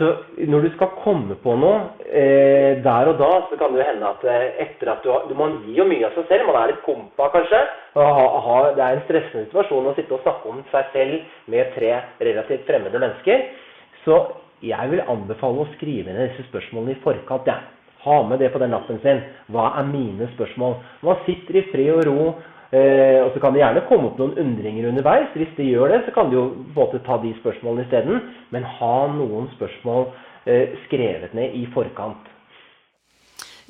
så 0.00 0.08
når 0.48 0.62
du 0.64 0.68
skal 0.78 0.94
komme 1.02 1.34
på 1.42 1.54
noe 1.60 1.80
eh, 2.08 2.78
der 2.80 3.10
og 3.10 3.18
da, 3.20 3.28
så 3.50 3.58
kan 3.60 3.74
det 3.74 3.82
jo 3.82 3.88
hende 3.90 4.08
at 4.08 4.22
eh, 4.32 4.46
etter 4.64 4.88
at 4.94 5.02
du 5.04 5.10
har 5.12 5.26
Man 5.36 5.58
gir 5.66 5.82
jo 5.82 5.88
mye 5.90 6.06
av 6.08 6.14
seg 6.16 6.30
selv. 6.30 6.46
Man 6.48 6.56
er 6.56 6.70
litt 6.72 6.84
kompa, 6.86 7.26
kanskje. 7.34 7.60
Ha, 7.98 8.06
ha, 8.46 8.60
det 8.78 8.84
er 8.86 8.96
en 8.96 9.04
stressende 9.04 9.50
situasjon 9.50 9.90
å 9.90 9.92
sitte 9.98 10.16
og 10.16 10.22
snakke 10.24 10.48
om 10.48 10.62
seg 10.72 10.88
selv 10.94 11.34
med 11.52 11.74
tre 11.74 11.92
relativt 12.22 12.64
fremmede 12.70 13.02
mennesker. 13.02 13.44
Så 14.06 14.22
jeg 14.64 14.92
vil 14.94 15.04
anbefale 15.04 15.66
å 15.66 15.70
skrive 15.74 16.16
ned 16.16 16.30
disse 16.30 16.48
spørsmålene 16.48 16.96
i 16.96 17.02
forkant. 17.04 17.52
Ja. 17.52 17.60
Ha 18.06 18.22
med 18.24 18.40
det 18.40 18.48
på 18.54 18.62
den 18.62 18.72
lappen 18.72 19.02
sin. 19.04 19.20
Hva 19.52 19.74
er 19.76 19.90
mine 19.90 20.30
spørsmål? 20.32 20.78
Man 21.04 21.20
sitter 21.26 21.60
i 21.60 21.66
fred 21.68 21.92
og 21.98 22.06
ro 22.08 22.30
Eh, 22.70 23.18
og 23.24 23.32
så 23.34 23.40
kan 23.42 23.54
det 23.54 23.64
gjerne 23.64 23.82
komme 23.88 24.10
opp 24.12 24.18
noen 24.20 24.36
undringer 24.38 24.86
underveis. 24.92 25.30
Hvis 25.34 25.50
det 25.56 25.66
gjør 25.72 25.90
det, 25.90 26.04
så 26.06 26.14
kan 26.14 26.30
du 26.30 26.36
jo 26.38 26.44
både 26.76 27.02
ta 27.06 27.18
de 27.22 27.32
spørsmålene 27.40 27.88
isteden. 27.88 28.22
Men 28.54 28.68
ha 28.78 28.96
noen 29.10 29.50
spørsmål 29.56 30.06
eh, 30.46 30.76
skrevet 30.86 31.34
ned 31.34 31.56
i 31.58 31.66
forkant. 31.74 32.30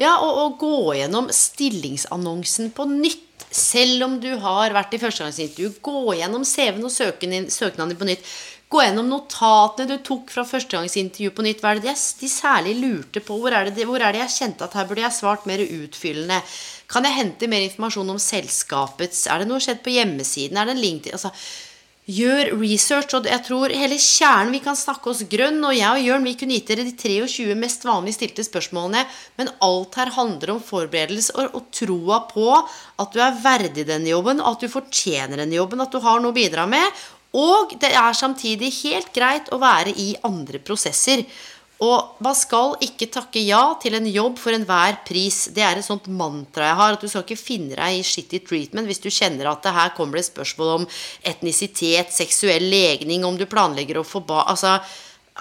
Ja, 0.00 0.14
og, 0.24 0.36
og 0.44 0.60
gå 0.60 0.94
gjennom 1.00 1.28
stillingsannonsen 1.32 2.72
på 2.76 2.88
nytt. 2.92 3.26
Selv 3.50 4.04
om 4.04 4.20
du 4.22 4.30
har 4.38 4.72
vært 4.76 4.94
i 4.94 5.00
førstegangsintervju, 5.00 5.72
gå 5.82 6.14
gjennom 6.20 6.44
CV-en 6.46 6.86
og 6.86 6.92
søknaden 6.92 7.92
din 7.92 7.98
på 7.98 8.08
nytt. 8.08 8.32
Gå 8.70 8.84
gjennom 8.84 9.08
notatene 9.10 9.90
du 9.90 10.04
tok 10.06 10.28
fra 10.30 10.44
førstegangsintervju 10.46 11.32
på 11.34 11.42
nytt. 11.42 11.64
Hva 11.64 11.72
er 11.72 11.80
det 11.82 11.96
de 12.20 12.28
særlig 12.30 12.76
lurte 12.78 13.22
på? 13.24 13.40
Hvor 13.42 13.56
er, 13.56 13.72
det, 13.74 13.86
hvor 13.88 13.98
er 13.98 14.14
det 14.14 14.22
jeg 14.22 14.36
kjente 14.36 14.68
at 14.68 14.76
her 14.78 14.86
burde 14.86 15.02
jeg 15.02 15.16
svart 15.16 15.48
mer 15.50 15.64
utfyllende? 15.64 16.38
Kan 16.90 17.06
jeg 17.06 17.16
hente 17.16 17.48
mer 17.50 17.62
informasjon 17.62 18.08
om 18.10 18.18
selskapets 18.20 19.26
Er 19.30 19.42
det 19.42 19.50
noe 19.50 19.62
skjedd 19.62 19.84
på 19.84 19.94
hjemmesiden? 19.94 20.58
Er 20.58 20.66
det 20.66 20.74
en 20.74 20.82
link 20.82 21.04
til 21.04 21.14
altså, 21.14 21.30
Gjør 22.10 22.56
research. 22.58 23.12
Og 23.14 23.28
jeg 23.28 23.42
tror 23.46 23.72
hele 23.76 23.98
kjernen 24.00 24.54
Vi 24.54 24.62
kan 24.64 24.78
snakke 24.78 25.12
oss 25.12 25.22
grønn, 25.30 25.60
og 25.66 25.76
jeg 25.76 25.90
og 25.90 26.06
Jørn 26.08 26.26
vi 26.26 26.34
kunne 26.38 26.56
gitt 26.56 26.72
dere 26.72 26.86
de 26.86 26.94
23 26.96 27.54
mest 27.58 27.86
vanlig 27.86 28.16
stilte 28.16 28.44
spørsmålene, 28.46 29.04
men 29.38 29.52
alt 29.62 29.98
her 30.00 30.10
handler 30.16 30.56
om 30.56 30.64
forberedelse 30.64 31.36
og, 31.36 31.54
og 31.58 31.68
troa 31.76 32.22
på 32.30 32.48
at 32.56 33.14
du 33.14 33.20
er 33.22 33.38
verdig 33.44 33.86
denne 33.88 34.10
jobben, 34.10 34.42
at 34.42 34.62
du 34.62 34.68
fortjener 34.72 35.42
denne 35.42 35.58
jobben, 35.58 35.82
at 35.84 35.92
du 35.92 36.00
har 36.02 36.18
noe 36.22 36.34
å 36.34 36.38
bidra 36.40 36.66
med. 36.70 37.00
Og 37.36 37.76
det 37.78 37.92
er 37.94 38.16
samtidig 38.16 38.72
helt 38.80 39.12
greit 39.14 39.52
å 39.54 39.60
være 39.62 39.94
i 39.94 40.12
andre 40.26 40.58
prosesser. 40.64 41.22
Og 41.80 42.20
man 42.20 42.36
skal 42.36 42.74
ikke 42.84 43.08
takke 43.08 43.40
ja 43.40 43.62
til 43.80 43.96
en 43.96 44.08
jobb 44.10 44.36
for 44.40 44.52
enhver 44.52 44.98
pris. 45.08 45.46
Det 45.56 45.64
er 45.64 45.80
et 45.80 45.86
sånt 45.86 46.10
mantra 46.12 46.68
jeg 46.68 46.78
har. 46.80 46.96
At 46.96 47.04
du 47.04 47.08
skal 47.08 47.24
ikke 47.24 47.40
finne 47.40 47.78
deg 47.78 48.00
i 48.00 48.04
shitty 48.04 48.42
treatment 48.44 48.90
hvis 48.90 49.00
du 49.00 49.08
kjenner 49.08 49.48
at 49.48 49.64
det 49.64 49.72
her 49.76 49.94
kommer 49.96 50.20
det 50.20 50.26
spørsmål 50.28 50.74
om 50.80 50.88
etnisitet, 51.24 52.12
seksuell 52.12 52.68
legning, 52.68 53.24
om 53.24 53.40
du 53.40 53.48
planlegger 53.48 54.02
å 54.02 54.06
få 54.06 54.20
ba... 54.28 54.44
Altså, 54.52 54.76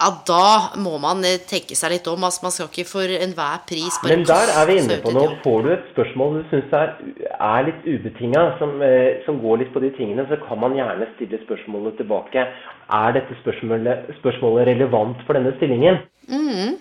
ja, 0.00 0.08
da 0.24 0.80
må 0.80 0.94
man 1.02 1.20
eh, 1.28 1.40
tenke 1.44 1.76
seg 1.76 1.92
litt 1.92 2.06
om. 2.08 2.22
Altså, 2.24 2.46
man 2.46 2.54
skal 2.54 2.70
ikke 2.70 2.88
for 2.88 3.04
enhver 3.04 3.60
pris 3.68 3.98
bare 4.00 4.16
Men 4.16 4.24
der 4.28 4.52
er 4.54 4.68
vi 4.70 4.76
inne 4.80 4.96
på 5.04 5.12
noe. 5.12 5.34
Får 5.44 5.66
du 5.66 5.72
et 5.74 5.88
spørsmål 5.92 6.38
du 6.38 6.42
syns 6.52 6.76
er, 6.78 6.94
er, 7.36 7.60
litt 7.68 7.84
ubetinga, 7.84 8.46
som, 8.62 8.78
eh, 8.86 9.20
som, 9.26 9.42
går 9.44 9.60
litt 9.64 9.74
på 9.74 9.82
de 9.84 9.92
tingene, 9.98 10.24
så 10.30 10.40
kan 10.46 10.62
man 10.62 10.78
gjerne 10.78 11.10
stille 11.16 11.42
spørsmålet 11.44 12.00
tilbake. 12.00 12.46
Er 12.90 13.12
dette 13.14 13.36
spørsmålet, 13.42 14.14
spørsmålet 14.18 14.66
relevant 14.72 15.20
for 15.26 15.38
denne 15.38 15.52
stillingen? 15.58 16.00
Mm. 16.30 16.78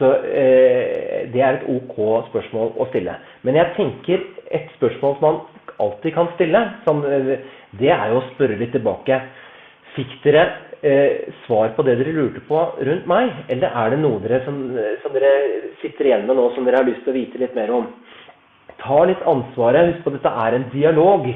Så 0.00 0.08
eh, 0.24 1.28
det 1.32 1.42
er 1.44 1.58
et 1.58 1.66
ok 1.68 1.98
spørsmål 2.30 2.72
å 2.80 2.86
stille. 2.88 3.18
Men 3.44 3.58
jeg 3.60 3.74
tenker 3.76 4.22
et 4.48 4.70
spørsmål 4.78 5.18
som 5.18 5.26
man 5.26 5.40
alltid 5.84 6.14
kan 6.16 6.30
stille, 6.38 6.62
som, 6.86 7.02
eh, 7.04 7.36
det 7.80 7.92
er 7.92 8.06
jo 8.08 8.22
å 8.22 8.26
spørre 8.30 8.56
litt 8.60 8.72
tilbake. 8.72 9.20
Fikk 9.98 10.16
dere 10.24 10.46
eh, 10.80 11.28
svar 11.44 11.74
på 11.76 11.84
det 11.84 11.98
dere 12.00 12.16
lurte 12.16 12.40
på 12.48 12.62
rundt 12.80 13.10
meg? 13.10 13.44
Eller 13.52 13.76
er 13.82 13.92
det 13.92 14.00
noe 14.00 14.22
dere 14.24 14.40
som, 14.46 14.62
som, 15.02 15.12
dere 15.12 15.34
sitter 15.82 16.08
igjen 16.08 16.24
med 16.28 16.40
nå 16.40 16.48
som 16.54 16.64
dere 16.64 16.80
har 16.80 16.88
lyst 16.88 17.04
til 17.04 17.12
å 17.12 17.18
vite 17.20 17.42
litt 17.42 17.56
mer 17.58 17.72
om? 17.76 17.90
Ta 18.80 19.04
litt 19.04 19.20
ansvaret. 19.28 19.92
Husk 19.92 20.06
på 20.06 20.14
at 20.14 20.20
dette 20.22 20.36
er 20.46 20.56
en 20.56 20.68
dialog. 20.72 21.28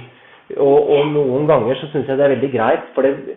Og, 0.55 0.79
og 0.95 1.13
noen 1.13 1.45
ganger 1.49 1.77
så 1.81 1.91
syns 1.93 2.09
jeg 2.09 2.17
det 2.17 2.25
er 2.31 2.37
veldig 2.39 2.53
greit. 2.57 2.89
For 2.97 3.05
det, 3.05 3.37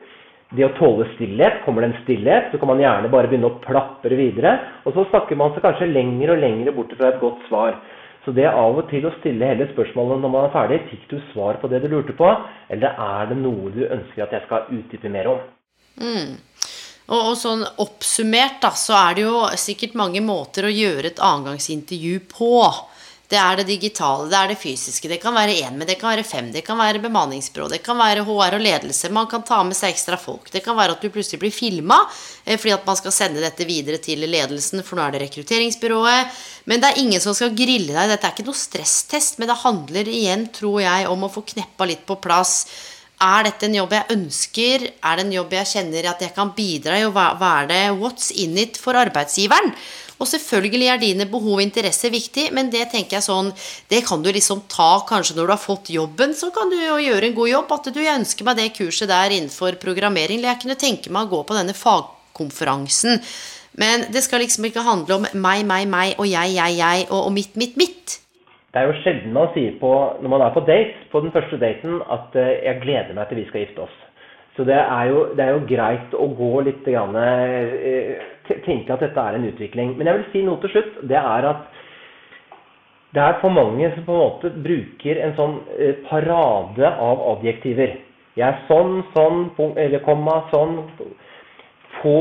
det 0.56 0.64
å 0.64 0.74
tåle 0.78 1.10
stillhet, 1.16 1.62
kommer 1.66 1.84
det 1.84 1.92
en 1.92 2.02
stillhet, 2.06 2.52
så 2.52 2.60
kan 2.62 2.70
man 2.72 2.80
gjerne 2.80 3.12
bare 3.12 3.28
begynne 3.28 3.50
å 3.50 3.60
plapre 3.64 4.16
videre. 4.16 4.54
Og 4.88 4.96
så 4.96 5.04
snakker 5.10 5.40
man 5.40 5.52
seg 5.56 5.66
kanskje 5.66 5.90
lenger 5.92 6.34
og 6.34 6.44
lenger 6.44 6.76
bort 6.78 6.94
fra 6.96 7.12
et 7.12 7.20
godt 7.24 7.42
svar. 7.50 7.80
Så 8.24 8.34
det 8.36 8.48
av 8.48 8.76
og 8.80 8.88
til 8.92 9.06
å 9.08 9.14
stille 9.20 9.48
hele 9.48 9.70
spørsmålet 9.74 10.24
når 10.24 10.32
man 10.32 10.48
er 10.48 10.56
ferdig, 10.56 10.82
fikk 10.90 11.06
du 11.12 11.18
svar 11.34 11.60
på 11.62 11.70
det 11.72 11.80
du 11.84 11.90
lurte 11.92 12.16
på, 12.16 12.32
eller 12.72 12.96
er 12.96 13.30
det 13.30 13.38
noe 13.40 13.72
du 13.76 13.86
ønsker 13.88 14.26
at 14.26 14.36
jeg 14.36 14.44
skal 14.48 14.72
utdype 14.76 15.12
mer 15.12 15.30
om? 15.32 15.44
Mm. 16.04 16.34
Og, 17.08 17.22
og, 17.22 17.36
sånn 17.40 17.64
oppsummert, 17.80 18.60
da, 18.64 18.74
så 18.76 18.98
er 19.00 19.16
det 19.16 19.24
jo 19.30 19.46
sikkert 19.60 19.96
mange 20.00 20.20
måter 20.24 20.68
å 20.68 20.74
gjøre 20.74 21.14
et 21.14 21.22
annengangsintervju 21.24 22.20
på. 22.34 22.52
Det 23.28 23.36
er 23.36 23.60
det 23.60 23.66
digitale, 23.68 24.30
det 24.32 24.38
er 24.40 24.52
det 24.54 24.60
fysiske. 24.62 25.10
Det 25.12 25.18
kan 25.20 25.36
være 25.36 25.58
én 25.60 25.76
med, 25.76 25.90
det 25.90 25.98
kan 26.00 26.13
være 26.13 26.24
fem, 26.24 26.48
det 26.54 26.62
kan 26.63 26.80
være 26.80 27.02
bemanningsbyrå, 27.04 27.68
det 27.74 27.82
kan 27.84 28.00
være 28.00 28.24
HR 28.24 28.56
og 28.56 28.63
ledelse. 28.63 29.12
Man 29.12 29.28
kan 29.28 29.44
ta 29.44 29.60
med 29.68 29.76
seg 29.76 29.92
ekstra 29.92 30.16
folk. 30.16 30.48
Det 30.54 30.63
kan 30.63 30.78
være 30.78 30.96
at 30.96 31.04
du 31.04 31.12
plutselig 31.12 31.42
blir 31.42 31.52
filma 31.52 32.00
eh, 32.46 32.56
fordi 32.56 32.72
at 32.78 32.88
man 32.88 33.00
skal 33.00 33.12
sende 33.12 33.44
dette 33.44 33.68
videre 33.68 34.00
til 34.00 34.24
ledelsen, 34.24 34.80
for 34.80 34.96
nå 34.96 35.04
er 35.04 35.18
det 35.18 35.26
rekrutteringsbyrået. 35.26 36.40
Men 36.72 36.80
det 36.80 36.94
er 36.94 37.02
ingen 37.04 37.24
som 37.24 37.36
skal 37.36 37.52
grille 37.52 37.92
deg. 37.92 38.13
Dette 38.13 38.32
er 38.32 38.38
ikke 38.38 38.48
noe 38.48 38.62
stresstest, 38.63 39.42
men 39.42 39.52
det 39.52 39.60
handler 39.66 40.13
igjen, 40.13 40.48
tror 40.56 40.80
jeg, 40.86 41.10
om 41.12 41.28
å 41.28 41.34
få 41.34 41.44
kneppa 41.52 41.90
litt 41.92 42.08
på 42.08 42.22
plass 42.24 42.62
er 43.18 43.48
dette 43.48 43.66
en 43.66 43.78
jobb 43.80 43.94
jeg 43.96 44.13
ønsker? 44.13 44.84
Er 45.02 45.18
det 45.18 45.24
en 45.26 45.32
jobb 45.34 45.54
jeg 45.58 45.70
kjenner 45.72 46.12
at 46.12 46.20
jeg 46.22 46.36
kan 46.36 46.52
bidra 46.54 47.00
i? 47.00 47.06
Og 47.08 47.16
hva 47.16 47.54
er 47.63 47.72
det 47.72 47.80
what's 47.98 48.30
in 48.30 48.58
it 48.62 48.78
for 48.78 48.98
arbeidsgiveren? 48.98 49.74
Og 50.18 50.30
selvfølgelig 50.30 50.88
er 50.90 51.02
dine 51.02 51.28
behov 51.30 51.60
og 51.60 51.64
interesser 51.64 52.14
viktig, 52.14 52.48
men 52.56 52.72
det 52.74 52.88
tenker 52.94 53.20
jeg 53.20 53.28
sånn 53.28 53.52
Det 53.90 54.04
kan 54.08 54.24
du 54.24 54.32
liksom 54.34 54.64
ta 54.72 55.04
kanskje 55.08 55.38
når 55.38 55.46
du 55.46 55.54
har 55.54 55.62
fått 55.62 55.92
jobben, 55.94 56.34
så 56.34 56.50
kan 56.56 56.72
du 56.74 56.78
jo 56.80 56.98
gjøre 57.02 57.30
en 57.30 57.38
god 57.38 57.52
jobb. 57.54 57.76
At 57.78 57.92
du 57.94 58.02
ønsker 58.02 58.48
meg 58.48 58.58
det 58.58 58.72
kurset 58.78 59.12
der 59.12 59.36
innenfor 59.36 59.78
programmering, 59.82 60.42
eller 60.42 60.56
jeg 60.56 60.64
kunne 60.66 60.82
tenke 60.82 61.14
meg 61.14 61.28
å 61.28 61.38
gå 61.38 61.44
på 61.46 61.58
denne 61.58 61.78
fagkonferansen. 61.78 63.22
Men 63.78 64.08
det 64.14 64.24
skal 64.26 64.42
liksom 64.42 64.66
ikke 64.66 64.86
handle 64.86 65.20
om 65.20 65.28
meg, 65.38 65.66
meg, 65.70 65.86
meg 65.92 66.16
og 66.18 66.26
jeg, 66.26 66.56
jeg, 66.58 66.80
jeg 66.80 67.06
og, 67.12 67.28
og 67.28 67.36
mitt, 67.36 67.54
mitt, 67.60 67.78
mitt. 67.78 68.18
Det 68.74 68.82
er 68.82 68.90
jo 68.90 68.98
sjelden 69.04 69.34
man 69.34 69.52
sier 69.54 69.78
på, 69.82 69.92
når 70.22 70.34
man 70.34 70.44
er 70.46 70.54
på 70.54 70.62
date, 70.68 71.06
på 71.12 71.22
den 71.24 71.34
første 71.34 71.58
daten, 71.62 72.02
at 72.14 72.36
uh, 72.36 72.50
'jeg 72.66 72.82
gleder 72.84 73.14
meg 73.18 73.30
til 73.30 73.40
vi 73.40 73.46
skal 73.48 73.64
gifte 73.64 73.86
oss'. 73.86 74.02
Så 74.58 74.66
det 74.66 74.78
er 74.78 75.06
jo, 75.10 75.20
det 75.38 75.44
er 75.46 75.54
jo 75.54 75.68
greit 75.70 76.14
å 76.14 76.28
gå 76.42 76.52
litt 76.66 76.84
grann, 76.86 77.16
uh, 77.16 78.28
tenke 78.66 78.94
at 78.94 79.04
dette 79.04 79.20
er 79.20 79.38
en 79.38 79.48
utvikling. 79.50 79.96
Men 79.98 80.10
jeg 80.10 80.20
vil 80.20 80.28
si 80.32 80.44
noe 80.46 80.62
til 80.64 80.74
slutt. 80.76 81.02
Det 81.10 81.20
er 81.20 81.50
at 81.52 81.66
det 83.16 83.24
er 83.24 83.40
for 83.42 83.54
mange 83.56 83.88
som 83.94 84.04
på 84.06 84.14
en 84.14 84.20
måte 84.20 84.52
bruker 84.66 85.22
en 85.24 85.36
sånn 85.38 85.56
uh, 85.80 85.94
parade 86.10 86.90
av 86.92 87.24
adjektiver. 87.34 87.96
Jeg 88.38 88.46
er 88.48 88.60
sånn, 88.68 89.00
sånn, 89.16 89.48
eller 89.80 90.04
komma, 90.06 90.42
sånn. 90.52 90.82
Få, 92.02 92.18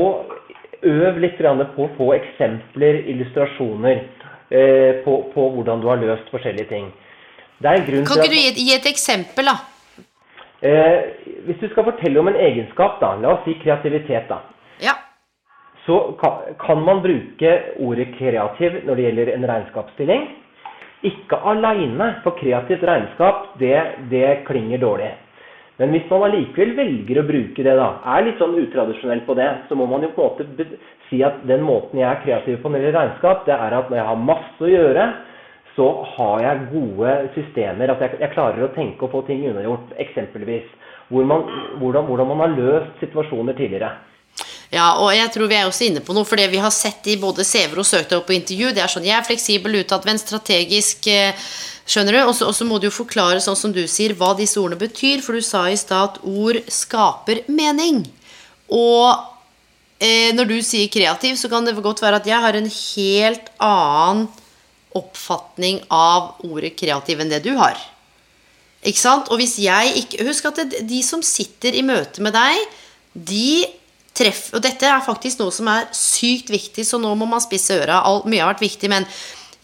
øv 0.81 1.19
litt 1.21 1.37
på 1.43 1.85
å 1.85 1.91
få 1.99 2.13
eksempler, 2.15 3.03
illustrasjoner. 3.11 4.05
Eh, 4.49 5.03
på, 5.03 5.23
på, 5.33 5.49
hvordan 5.49 5.81
du 5.83 5.89
har 5.91 5.99
løst 5.99 6.29
forskjellige 6.31 6.69
ting. 6.69 6.85
kan 8.07 8.21
ikke 8.21 8.31
du 8.31 8.37
gi, 8.37 8.75
et 8.75 8.85
eksempel, 8.87 9.49
da? 9.49 9.57
Eh, 10.63 10.99
hvis 11.45 11.59
du 11.59 11.67
skal 11.73 11.83
fortelle 11.89 12.21
om 12.21 12.29
en 12.31 12.39
egenskap, 12.39 13.01
da, 13.01 13.09
la 13.19 13.33
oss 13.33 13.43
si 13.43 13.57
kreativitet, 13.59 14.29
da. 14.29 14.39
Så 15.87 15.97
kan 16.59 16.83
man 16.83 16.99
bruke 17.01 17.53
ordet 17.79 18.09
kreativ 18.17 18.81
når 18.83 18.95
det 18.97 19.05
gjelder 19.05 19.31
en 19.33 19.47
regnskapsstilling. 19.47 20.25
Ikke 21.07 21.39
aleine, 21.47 22.09
for 22.25 22.35
kreativt 22.35 22.83
regnskap, 22.83 23.53
det, 23.61 23.77
det 24.11 24.41
klinger 24.49 24.81
dårlig. 24.81 25.13
Men 25.77 25.93
hvis 25.93 26.07
man 26.09 26.25
allikevel 26.25 26.73
velger 26.73 27.19
å 27.21 27.25
bruke 27.27 27.63
det, 27.63 27.75
da, 27.77 27.87
er 28.15 28.25
litt 28.25 28.39
sånn 28.41 28.57
utradisjonell 28.57 29.21
på 29.27 29.35
det, 29.37 29.47
så 29.69 29.77
må 29.77 29.85
man 29.89 30.03
jo 30.03 30.09
på 30.15 30.25
en 30.25 30.49
måte 30.49 30.79
si 31.07 31.21
at 31.23 31.37
den 31.47 31.61
måten 31.63 32.01
jeg 32.01 32.09
er 32.09 32.23
kreativ 32.23 32.57
på 32.63 32.71
når 32.71 32.81
det 32.81 32.87
gjelder 32.87 33.03
regnskap, 33.03 33.45
det 33.45 33.55
er 33.55 33.77
at 33.77 33.91
når 33.91 34.01
jeg 34.01 34.09
har 34.09 34.23
masse 34.31 34.65
å 34.65 34.71
gjøre, 34.73 35.07
så 35.77 35.87
har 36.15 36.41
jeg 36.41 36.67
gode 36.73 37.13
systemer. 37.37 37.93
At 37.93 38.01
jeg, 38.01 38.17
jeg 38.25 38.33
klarer 38.33 38.65
å 38.65 38.73
tenke 38.73 39.05
og 39.05 39.13
få 39.13 39.21
ting 39.29 39.45
unnagjort, 39.45 39.93
eksempelvis. 40.01 40.65
Hvor 41.13 41.29
man, 41.29 41.45
hvordan, 41.77 42.09
hvordan 42.09 42.31
man 42.33 42.41
har 42.43 42.55
løst 42.57 43.03
situasjoner 43.05 43.55
tidligere. 43.55 43.93
Ja, 44.73 44.97
og 44.99 45.13
jeg 45.15 45.31
tror 45.31 45.47
vi 45.47 45.55
er 45.55 45.69
også 45.69 45.85
inne 45.87 46.03
på 46.03 46.11
noe, 46.15 46.27
for 46.27 46.39
det 46.39 46.49
vi 46.51 46.59
har 46.59 46.73
sett 46.75 47.07
i 47.07 47.15
både 47.19 47.45
CV-er 47.47 47.79
og 47.79 47.87
søknader 47.87 48.25
på 48.27 48.35
intervju, 48.35 48.73
det 48.75 48.83
er 48.83 48.91
sånn 48.91 49.07
jeg 49.07 49.15
er 49.15 49.27
fleksibel, 49.27 49.79
utadvendt, 49.79 50.25
strategisk 50.25 51.07
eh, 51.13 51.47
Skjønner 51.87 52.17
du? 52.17 52.19
Og 52.27 52.55
så 52.55 52.65
må 52.67 52.81
du 52.81 52.89
jo 52.89 52.97
forklare, 52.97 53.39
sånn 53.39 53.55
som 53.55 53.71
du 53.71 53.85
sier, 53.87 54.11
hva 54.19 54.33
disse 54.35 54.59
ordene 54.59 54.79
betyr. 54.81 55.21
For 55.23 55.37
du 55.37 55.45
sa 55.45 55.63
i 55.71 55.77
stad 55.79 56.17
at 56.17 56.19
ord 56.27 56.59
skaper 56.67 57.45
mening. 57.47 58.01
Og 58.67 59.15
eh, 60.03 60.33
når 60.35 60.49
du 60.51 60.57
sier 60.67 60.91
kreativ, 60.91 61.37
så 61.39 61.47
kan 61.51 61.63
det 61.63 61.77
godt 61.79 62.03
være 62.03 62.19
at 62.19 62.27
jeg 62.27 62.43
har 62.43 62.59
en 62.59 62.67
helt 62.67 63.47
annen 63.63 64.27
oppfatning 64.97 65.79
av 65.93 66.41
ordet 66.43 66.73
kreativ 66.75 67.23
enn 67.23 67.31
det 67.31 67.43
du 67.45 67.53
har. 67.55 67.79
Ikke 68.83 68.99
sant? 68.99 69.31
Og 69.31 69.39
hvis 69.39 69.57
jeg 69.61 69.95
ikke 70.03 70.27
Husk 70.27 70.51
at 70.51 70.59
det, 70.59 70.83
de 70.89 70.99
som 71.05 71.23
sitter 71.25 71.75
i 71.75 71.85
møte 71.85 72.23
med 72.23 72.35
deg, 72.35 72.79
de 73.15 73.63
treffer 74.17 74.57
Og 74.57 74.63
dette 74.65 74.89
er 74.89 75.03
faktisk 75.05 75.41
noe 75.41 75.53
som 75.53 75.69
er 75.71 75.89
sykt 75.95 76.51
viktig, 76.53 76.85
så 76.85 76.99
nå 77.01 77.13
må 77.15 77.27
man 77.29 77.43
spisse 77.43 77.77
øra. 77.77 78.01
Mye 78.25 78.43
har 78.43 78.55
vært 78.55 78.65
viktig, 78.65 78.89
men 78.91 79.05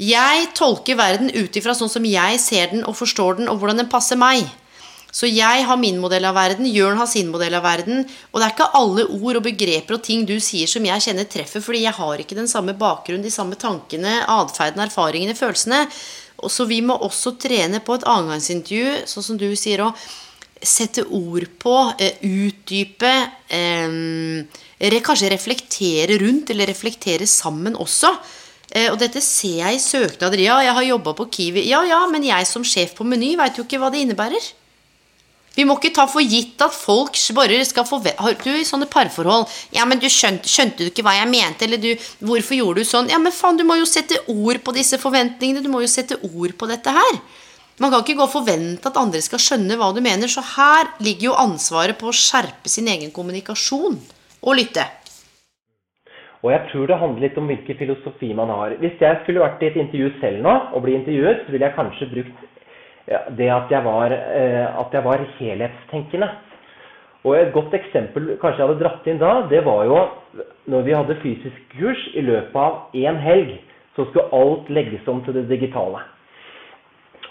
jeg 0.01 0.49
tolker 0.57 0.97
verden 0.97 1.29
ut 1.33 1.55
ifra 1.57 1.75
sånn 1.77 1.91
som 1.91 2.05
jeg 2.05 2.41
ser 2.41 2.73
den 2.73 2.85
og 2.85 2.97
forstår 2.97 3.39
den, 3.41 3.49
og 3.49 3.59
hvordan 3.61 3.83
den 3.83 3.91
passer 3.91 4.19
meg. 4.19 4.45
Så 5.13 5.29
jeg 5.29 5.65
har 5.67 5.77
min 5.77 5.99
modell 6.01 6.25
av 6.25 6.33
verden, 6.33 6.65
Jørn 6.65 6.97
har 6.97 7.05
sin 7.05 7.29
modell 7.29 7.53
av 7.53 7.61
verden. 7.67 8.01
Og 8.31 8.39
det 8.39 8.47
er 8.47 8.55
ikke 8.55 8.71
alle 8.79 9.05
ord 9.13 9.37
og 9.37 9.45
begreper 9.45 9.99
og 9.99 10.01
ting 10.07 10.23
du 10.25 10.39
sier 10.41 10.69
som 10.69 10.85
jeg 10.87 11.05
kjenner 11.05 11.29
treffer, 11.29 11.61
fordi 11.61 11.83
jeg 11.83 11.93
har 11.99 12.23
ikke 12.23 12.37
den 12.39 12.49
samme 12.49 12.73
bakgrunnen, 12.79 13.21
de 13.21 13.33
samme 13.33 13.59
tankene, 13.61 14.23
atferden, 14.25 14.81
erfaringene, 14.87 15.37
følelsene. 15.37 15.83
Og 16.41 16.49
så 16.51 16.65
vi 16.65 16.81
må 16.81 16.97
også 16.97 17.35
trene 17.37 17.83
på 17.85 17.99
et 17.99 18.07
annengangsintervju, 18.09 19.03
sånn 19.11 19.27
som 19.29 19.37
du 19.37 19.51
sier 19.53 19.85
òg. 19.85 20.07
Sette 20.65 21.05
ord 21.05 21.45
på, 21.59 21.75
eh, 21.99 22.19
utdype, 22.23 23.13
eh, 23.49 24.99
kanskje 25.03 25.31
reflektere 25.31 26.19
rundt, 26.19 26.49
eller 26.49 26.67
reflektere 26.67 27.27
sammen 27.27 27.75
også. 27.75 28.11
Eh, 28.73 28.89
og 28.91 28.97
dette 28.97 29.21
ser 29.21 29.61
jeg 29.61 29.75
i 29.75 29.83
søknader. 29.83 30.39
Ja, 30.39 30.57
jeg 30.59 30.73
har 30.73 30.83
jobba 30.83 31.13
på 31.13 31.29
Kiwi. 31.29 31.67
Ja, 31.67 31.83
ja, 31.83 32.07
men 32.09 32.23
jeg 32.23 32.47
som 32.47 32.63
sjef 32.63 32.95
på 32.97 33.05
Meny 33.05 33.35
veit 33.37 33.55
jo 33.57 33.63
ikke 33.63 33.79
hva 33.81 33.91
det 33.93 34.01
innebærer. 34.01 34.51
Vi 35.53 35.65
må 35.69 35.75
ikke 35.77 35.93
ta 35.93 36.07
for 36.09 36.25
gitt 36.25 36.61
at 36.65 36.73
folk 36.73 37.13
bare 37.37 37.59
skal 37.67 37.85
få 37.85 37.99
du 38.01 38.49
i 38.49 38.65
sånne 38.65 38.87
parforhold 38.89 39.45
Ja, 39.75 39.85
men 39.85 39.99
du 40.01 40.07
skjønte, 40.09 40.49
skjønte 40.49 40.81
du 40.81 40.89
ikke 40.89 41.03
hva 41.05 41.13
jeg 41.19 41.29
mente? 41.29 41.67
Eller 41.67 41.77
du 41.77 41.91
Hvorfor 42.25 42.57
gjorde 42.57 42.81
du 42.81 42.89
sånn? 42.89 43.11
Ja, 43.13 43.19
men 43.21 43.31
faen, 43.31 43.59
du 43.59 43.63
må 43.63 43.77
jo 43.77 43.85
sette 43.85 44.17
ord 44.33 44.63
på 44.65 44.73
disse 44.73 44.97
forventningene. 44.97 45.61
Du 45.61 45.69
må 45.69 45.83
jo 45.83 45.91
sette 45.91 46.17
ord 46.25 46.57
på 46.57 46.69
dette 46.71 46.89
her. 46.89 47.21
Man 47.81 47.89
kan 47.89 48.03
ikke 48.03 48.19
gå 48.19 48.25
og 48.27 48.33
forvente 48.33 48.89
at 48.89 48.97
andre 49.01 49.21
skal 49.25 49.41
skjønne 49.41 49.77
hva 49.79 49.89
du 49.95 50.01
mener. 50.05 50.29
Så 50.29 50.43
her 50.45 50.91
ligger 51.01 51.31
jo 51.31 51.39
ansvaret 51.41 51.97
på 51.97 52.11
å 52.11 52.13
skjerpe 52.13 52.69
sin 52.69 52.89
egen 52.91 53.09
kommunikasjon 53.15 53.97
og 54.43 54.59
lytte. 54.59 54.85
Og 56.43 56.51
jeg 56.51 56.69
tror 56.69 56.89
det 56.91 56.99
handler 56.99 57.23
litt 57.23 57.37
om 57.39 57.47
hvilken 57.47 57.77
filosofi 57.79 58.33
man 58.35 58.51
har. 58.51 58.75
Hvis 58.83 58.99
jeg 59.01 59.19
skulle 59.23 59.41
vært 59.41 59.63
i 59.63 59.69
et 59.71 59.79
intervju 59.79 60.11
selv 60.19 60.43
nå 60.43 60.55
og 60.75 60.83
bli 60.83 60.97
intervjuet, 60.99 61.45
så 61.45 61.55
ville 61.55 61.69
jeg 61.69 61.77
kanskje 61.77 62.09
brukt 62.11 62.49
det 63.37 63.49
at 63.51 63.71
jeg, 63.71 63.83
var, 63.83 64.11
eh, 64.11 64.65
at 64.79 64.93
jeg 64.95 65.03
var 65.03 65.23
helhetstenkende. 65.39 66.29
Og 67.23 67.37
Et 67.39 67.53
godt 67.55 67.73
eksempel 67.73 68.35
kanskje 68.41 68.59
jeg 68.59 68.67
hadde 68.67 68.81
dratt 68.83 69.07
inn 69.07 69.19
da, 69.21 69.33
det 69.47 69.63
var 69.63 69.85
jo 69.87 69.99
når 70.67 70.81
vi 70.83 70.95
hadde 70.95 71.21
fysisk 71.23 71.77
kurs 71.77 72.01
i 72.13 72.21
løpet 72.21 72.59
av 72.59 72.91
én 72.93 73.19
helg, 73.23 73.55
så 73.95 74.05
skulle 74.09 74.31
alt 74.35 74.69
legges 74.69 75.07
om 75.07 75.23
til 75.23 75.37
det 75.39 75.47
digitale. 75.47 76.03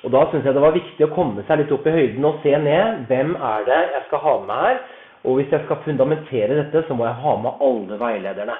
Og 0.02 0.10
Da 0.10 0.24
syns 0.30 0.44
jeg 0.44 0.54
det 0.56 0.64
var 0.64 0.74
viktig 0.74 1.06
å 1.06 1.14
komme 1.14 1.44
seg 1.46 1.60
litt 1.60 1.72
opp 1.74 1.86
i 1.86 1.94
høyden 1.94 2.24
og 2.26 2.40
se 2.42 2.56
ned. 2.58 3.04
Hvem 3.06 3.36
er 3.36 3.66
det 3.68 3.80
jeg 3.94 4.02
skal 4.08 4.22
ha 4.24 4.34
med 4.48 4.62
her? 4.66 4.80
Og 5.22 5.38
hvis 5.38 5.52
jeg 5.54 5.62
skal 5.64 5.82
fundamentere 5.84 6.58
dette, 6.58 6.82
så 6.88 6.96
må 6.98 7.06
jeg 7.06 7.20
ha 7.22 7.34
med 7.38 7.62
alle 7.62 7.98
veilederne. 8.00 8.56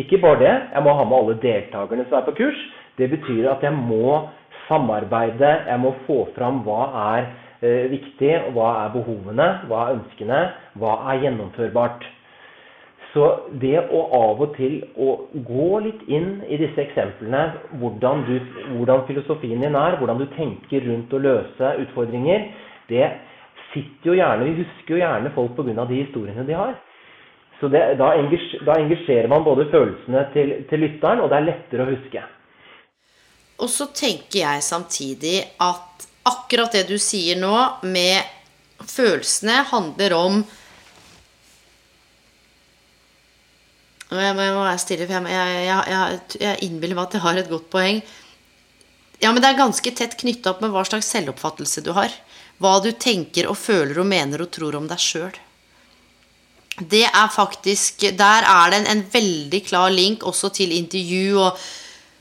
Ikke 0.00 0.20
bare 0.22 0.40
det, 0.40 0.54
jeg 0.72 0.84
må 0.86 0.94
ha 0.96 1.04
med 1.04 1.16
alle 1.18 1.36
deltakerne 1.42 2.06
som 2.08 2.20
er 2.20 2.28
på 2.28 2.36
kurs. 2.40 2.60
Det 2.96 3.10
betyr 3.12 3.50
at 3.52 3.64
jeg 3.66 3.74
må 3.76 4.22
samarbeide, 4.68 5.50
jeg 5.68 5.80
må 5.82 5.92
få 6.06 6.22
fram 6.36 6.62
hva 6.64 6.80
er 7.02 7.28
eh, 7.60 7.88
viktig, 7.92 8.32
hva 8.56 8.70
er 8.84 8.94
behovene, 8.96 9.48
hva 9.68 9.84
er 9.84 9.98
ønskene, 9.98 10.40
hva 10.80 10.94
er 11.12 11.26
gjennomførbart. 11.26 12.06
Så 13.14 13.24
det 13.60 13.78
å 13.94 14.00
av 14.14 14.42
og 14.44 14.56
til 14.58 14.82
å 15.00 15.14
gå 15.32 15.68
litt 15.80 16.02
inn 16.12 16.42
i 16.44 16.58
disse 16.60 16.82
eksemplene, 16.82 17.44
hvordan, 17.80 18.26
du, 18.28 18.34
hvordan 18.74 19.06
filosofien 19.08 19.64
din 19.64 19.78
er, 19.78 19.96
hvordan 20.00 20.20
du 20.20 20.26
tenker 20.34 20.84
rundt 20.84 21.14
å 21.16 21.22
løse 21.24 21.72
utfordringer, 21.86 22.50
det 22.90 23.06
sitter 23.72 24.12
jo 24.12 24.18
gjerne 24.18 24.44
Vi 24.48 24.58
husker 24.60 24.94
jo 24.94 25.00
gjerne 25.00 25.32
folk 25.34 25.56
pga. 25.56 25.86
de 25.88 26.02
historiene 26.02 26.44
de 26.44 26.56
har. 26.56 26.76
Så 27.60 27.68
det, 27.72 27.82
da, 27.98 28.12
engasjerer 28.14 29.28
man 29.28 29.44
både 29.44 29.66
følelsene 29.72 30.26
til, 30.34 30.52
til 30.70 30.84
lytteren, 30.84 31.24
og 31.24 31.30
det 31.30 31.40
er 31.40 31.48
lettere 31.48 31.84
å 31.86 31.90
huske. 31.90 32.22
Og 33.58 33.70
så 33.72 33.88
tenker 33.90 34.44
jeg 34.44 34.62
samtidig 34.62 35.38
at 35.58 36.06
akkurat 36.28 36.76
det 36.76 36.84
du 36.86 36.98
sier 37.02 37.40
nå, 37.40 37.56
med 37.82 38.22
følelsene, 38.84 39.64
handler 39.72 40.14
om 40.14 40.42
Jeg 44.08 44.36
må, 44.38 44.44
være 44.64 44.78
stille, 44.80 45.04
for 45.04 45.28
jeg, 45.28 45.64
jeg, 45.66 45.82
jeg, 45.92 46.20
jeg 46.40 46.62
innbiller 46.64 46.96
meg 46.96 47.10
at 47.10 47.18
jeg 47.18 47.24
har 47.26 47.40
et 47.40 47.50
godt 47.50 47.66
poeng. 47.72 47.98
Ja, 49.20 49.32
men 49.32 49.42
det 49.42 49.50
er 49.50 49.58
ganske 49.58 49.92
tett 49.98 50.16
knytta 50.20 50.54
opp 50.54 50.62
med 50.64 50.72
hva 50.72 50.84
slags 50.86 51.10
selvoppfattelse 51.12 51.82
du 51.84 51.92
har. 51.96 52.14
Hva 52.62 52.78
du 52.82 52.88
tenker 52.96 53.50
og 53.50 53.58
føler 53.60 54.00
og 54.00 54.08
mener 54.08 54.42
og 54.42 54.50
tror 54.54 54.78
om 54.78 54.88
deg 54.88 55.02
sjøl. 55.02 55.36
Det 56.78 57.04
er 57.08 57.28
faktisk 57.34 58.04
Der 58.14 58.44
er 58.46 58.70
det 58.70 58.78
en, 58.78 58.86
en 58.92 59.04
veldig 59.12 59.60
klar 59.66 59.90
link 59.90 60.22
også 60.22 60.52
til 60.54 60.72
intervju 60.76 61.40
og 61.42 61.58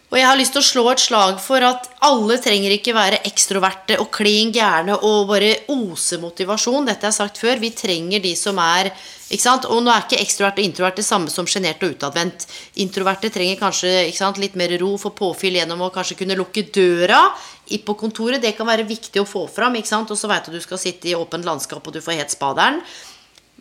og 0.08 0.16
jeg 0.16 0.24
har 0.24 0.38
lyst 0.39 0.53
til 0.55 0.62
å 0.62 0.68
slå 0.68 0.84
et 0.93 1.01
slag 1.03 1.39
for 1.43 1.64
at 1.68 1.89
alle 2.08 2.38
trenger 2.39 2.72
ikke 2.78 2.93
være 2.95 3.18
ekstroverte 3.28 3.97
og 3.99 4.08
klin 4.16 4.53
gærne 4.55 4.95
og 5.03 5.26
bare 5.28 5.49
ose 5.74 6.16
motivasjon. 6.22 6.88
Dette 6.88 7.03
har 7.03 7.12
jeg 7.12 7.18
sagt 7.18 7.41
før. 7.41 7.60
Vi 7.60 7.74
trenger 7.76 8.24
de 8.24 8.32
som 8.39 8.55
er 8.64 8.88
ikke 9.28 9.43
sant? 9.43 9.68
Og 9.68 9.82
nå 9.84 9.91
er 9.91 10.05
ikke 10.05 10.22
ekstrovert 10.24 10.62
og 10.62 10.64
introvert 10.64 11.01
det 11.01 11.03
samme 11.03 11.34
som 11.34 11.49
sjenert 11.49 11.84
og 11.84 11.97
utadvendt. 11.97 12.47
Introverte 12.80 13.34
trenger 13.36 13.60
kanskje 13.60 13.91
sant, 14.16 14.39
litt 14.39 14.55
mer 14.55 14.72
ro, 14.80 14.93
få 14.95 15.12
påfyll 15.12 15.60
gjennom 15.60 15.84
å 15.84 15.91
kanskje 15.91 16.22
kunne 16.24 16.39
lukke 16.39 16.70
døra 16.72 17.26
på 17.68 17.99
kontoret. 17.99 18.39
Det 18.39 18.55
kan 18.55 18.72
være 18.72 18.88
viktig 18.88 19.20
å 19.20 19.28
få 19.28 19.43
fram. 19.51 19.76
ikke 19.76 19.91
sant? 19.91 20.16
Og 20.16 20.16
så 20.16 20.32
veit 20.32 20.47
du 20.47 20.53
at 20.53 20.62
du 20.62 20.64
skal 20.64 20.80
sitte 20.80 21.12
i 21.12 21.20
åpent 21.20 21.43
landskap, 21.43 21.84
og 21.84 21.91
du 21.91 21.99
får 21.99 22.22
het 22.22 22.32
spaderen. 22.32 22.80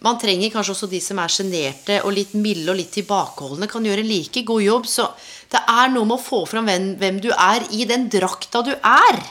Man 0.05 0.19
trenger 0.21 0.53
kanskje 0.53 0.75
også 0.75 0.89
de 0.91 1.01
som 1.01 1.19
er 1.23 1.33
sjenerte 1.33 2.01
og 2.05 2.13
litt 2.15 2.35
milde 2.37 2.69
og 2.73 2.77
litt 2.79 2.93
tilbakeholdne, 2.99 3.69
kan 3.71 3.85
gjøre 3.87 4.05
en 4.05 4.11
like 4.11 4.43
god 4.47 4.63
jobb. 4.63 4.91
Så 4.91 5.07
det 5.53 5.63
er 5.73 5.93
noe 5.95 6.09
med 6.09 6.19
å 6.19 6.23
få 6.23 6.43
fram 6.49 6.69
hvem, 6.69 6.91
hvem 7.01 7.23
du 7.25 7.31
er 7.33 7.65
i 7.73 7.87
den 7.89 8.11
drakta 8.13 8.63
du 8.67 8.75
er. 8.77 9.23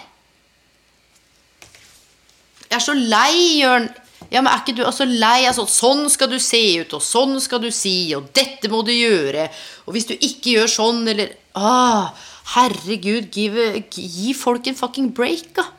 Jeg 2.65 2.79
er 2.79 2.83
så 2.83 2.95
lei, 2.97 3.61
Jørn. 3.61 3.87
Ja, 4.33 4.41
men 4.41 4.49
er 4.49 4.63
ikke 4.63 4.73
du 4.79 4.81
altså 4.87 5.05
lei? 5.05 5.45
Altså, 5.45 5.67
sånn 5.69 6.07
skal 6.09 6.31
du 6.31 6.39
se 6.41 6.61
ut, 6.81 6.95
og 6.97 7.03
sånn 7.05 7.37
skal 7.43 7.61
du 7.61 7.69
si, 7.73 8.09
og 8.17 8.31
dette 8.35 8.71
må 8.73 8.81
du 8.87 8.91
gjøre. 8.91 9.45
Og 9.85 9.93
hvis 9.95 10.09
du 10.09 10.15
ikke 10.15 10.55
gjør 10.57 10.71
sånn, 10.71 11.03
eller 11.13 11.35
ah, 11.53 12.09
Herregud, 12.55 13.29
give, 13.33 13.71
gi 13.89 14.33
folk 14.37 14.67
en 14.69 14.77
fucking 14.77 15.13
break, 15.17 15.47
da. 15.57 15.69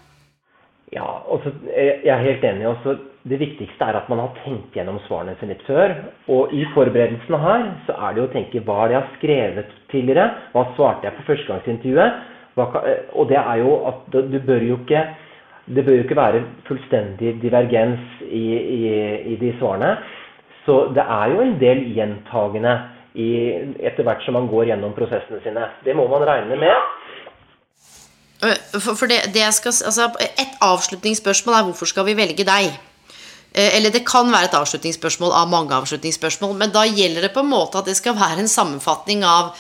Ja, 0.95 1.05
også, 1.27 1.53
jeg 1.75 2.11
er 2.11 2.25
helt 2.25 2.47
enig. 2.47 2.67
Også 2.71 2.97
det 3.27 3.39
viktigste 3.41 3.85
er 3.85 3.99
at 3.99 4.09
man 4.13 4.21
har 4.23 4.35
tenkt 4.45 4.77
gjennom 4.77 5.01
svarene 5.07 5.35
sine 5.41 5.55
litt 5.55 5.67
før. 5.67 5.95
Og 6.31 6.53
i 6.55 6.63
forberedelsene 6.75 7.41
her 7.43 7.69
så 7.89 7.97
er 7.99 8.15
det 8.15 8.23
jo 8.23 8.27
å 8.29 8.35
tenke 8.35 8.63
hva 8.67 8.87
jeg 8.87 9.01
har 9.01 9.13
skrevet 9.17 9.77
tidligere? 9.91 10.27
Hva 10.55 10.67
svarte 10.77 11.09
jeg 11.09 11.17
på 11.17 11.27
førstegangsintervjuet? 11.31 12.21
Eh, 12.57 13.01
og 13.19 13.29
det 13.31 13.41
er 13.41 13.63
jo 13.65 13.79
at 13.91 14.05
du 14.15 14.39
bør 14.41 14.63
jo 14.65 14.81
ikke 14.83 15.07
det 15.67 15.83
bør 15.83 15.97
jo 15.97 16.03
ikke 16.05 16.17
være 16.17 16.43
fullstendig 16.69 17.33
divergens 17.43 18.21
i, 18.23 18.45
i, 18.55 18.83
i 19.33 19.39
de 19.41 19.51
svarene. 19.59 19.97
Så 20.63 20.93
det 20.95 21.03
er 21.03 21.33
jo 21.33 21.41
en 21.43 21.57
del 21.59 21.83
gjentagende 21.97 22.77
i, 23.19 23.29
etter 23.83 24.07
hvert 24.07 24.23
som 24.23 24.39
man 24.39 24.47
går 24.51 24.71
gjennom 24.71 24.95
prosessene 24.95 25.43
sine. 25.43 25.67
Det 25.83 25.97
må 25.99 26.07
man 26.11 26.23
regne 26.29 26.59
med. 26.61 26.95
For, 28.39 28.95
for 28.95 29.11
det, 29.11 29.25
det 29.35 29.47
skal, 29.57 29.75
altså, 29.89 30.11
Et 30.39 30.59
avslutningsspørsmål 30.63 31.55
er 31.59 31.67
hvorfor 31.67 31.91
skal 31.91 32.07
vi 32.07 32.17
velge 32.19 32.47
deg? 32.47 32.77
Eh, 33.57 33.77
eller 33.79 33.95
det 33.95 34.05
kan 34.09 34.29
være 34.33 34.51
et 34.51 34.59
avslutningsspørsmål 34.59 35.33
av 35.33 35.49
mange 35.49 35.73
avslutningsspørsmål, 35.81 36.53
men 36.61 36.75
da 36.75 36.85
gjelder 36.85 37.25
det 37.25 37.33
på 37.33 37.41
en 37.41 37.55
måte 37.55 37.81
at 37.81 37.89
det 37.89 37.97
skal 37.97 38.19
være 38.19 38.45
en 38.45 38.53
sammenfatning 38.53 39.25
av 39.25 39.57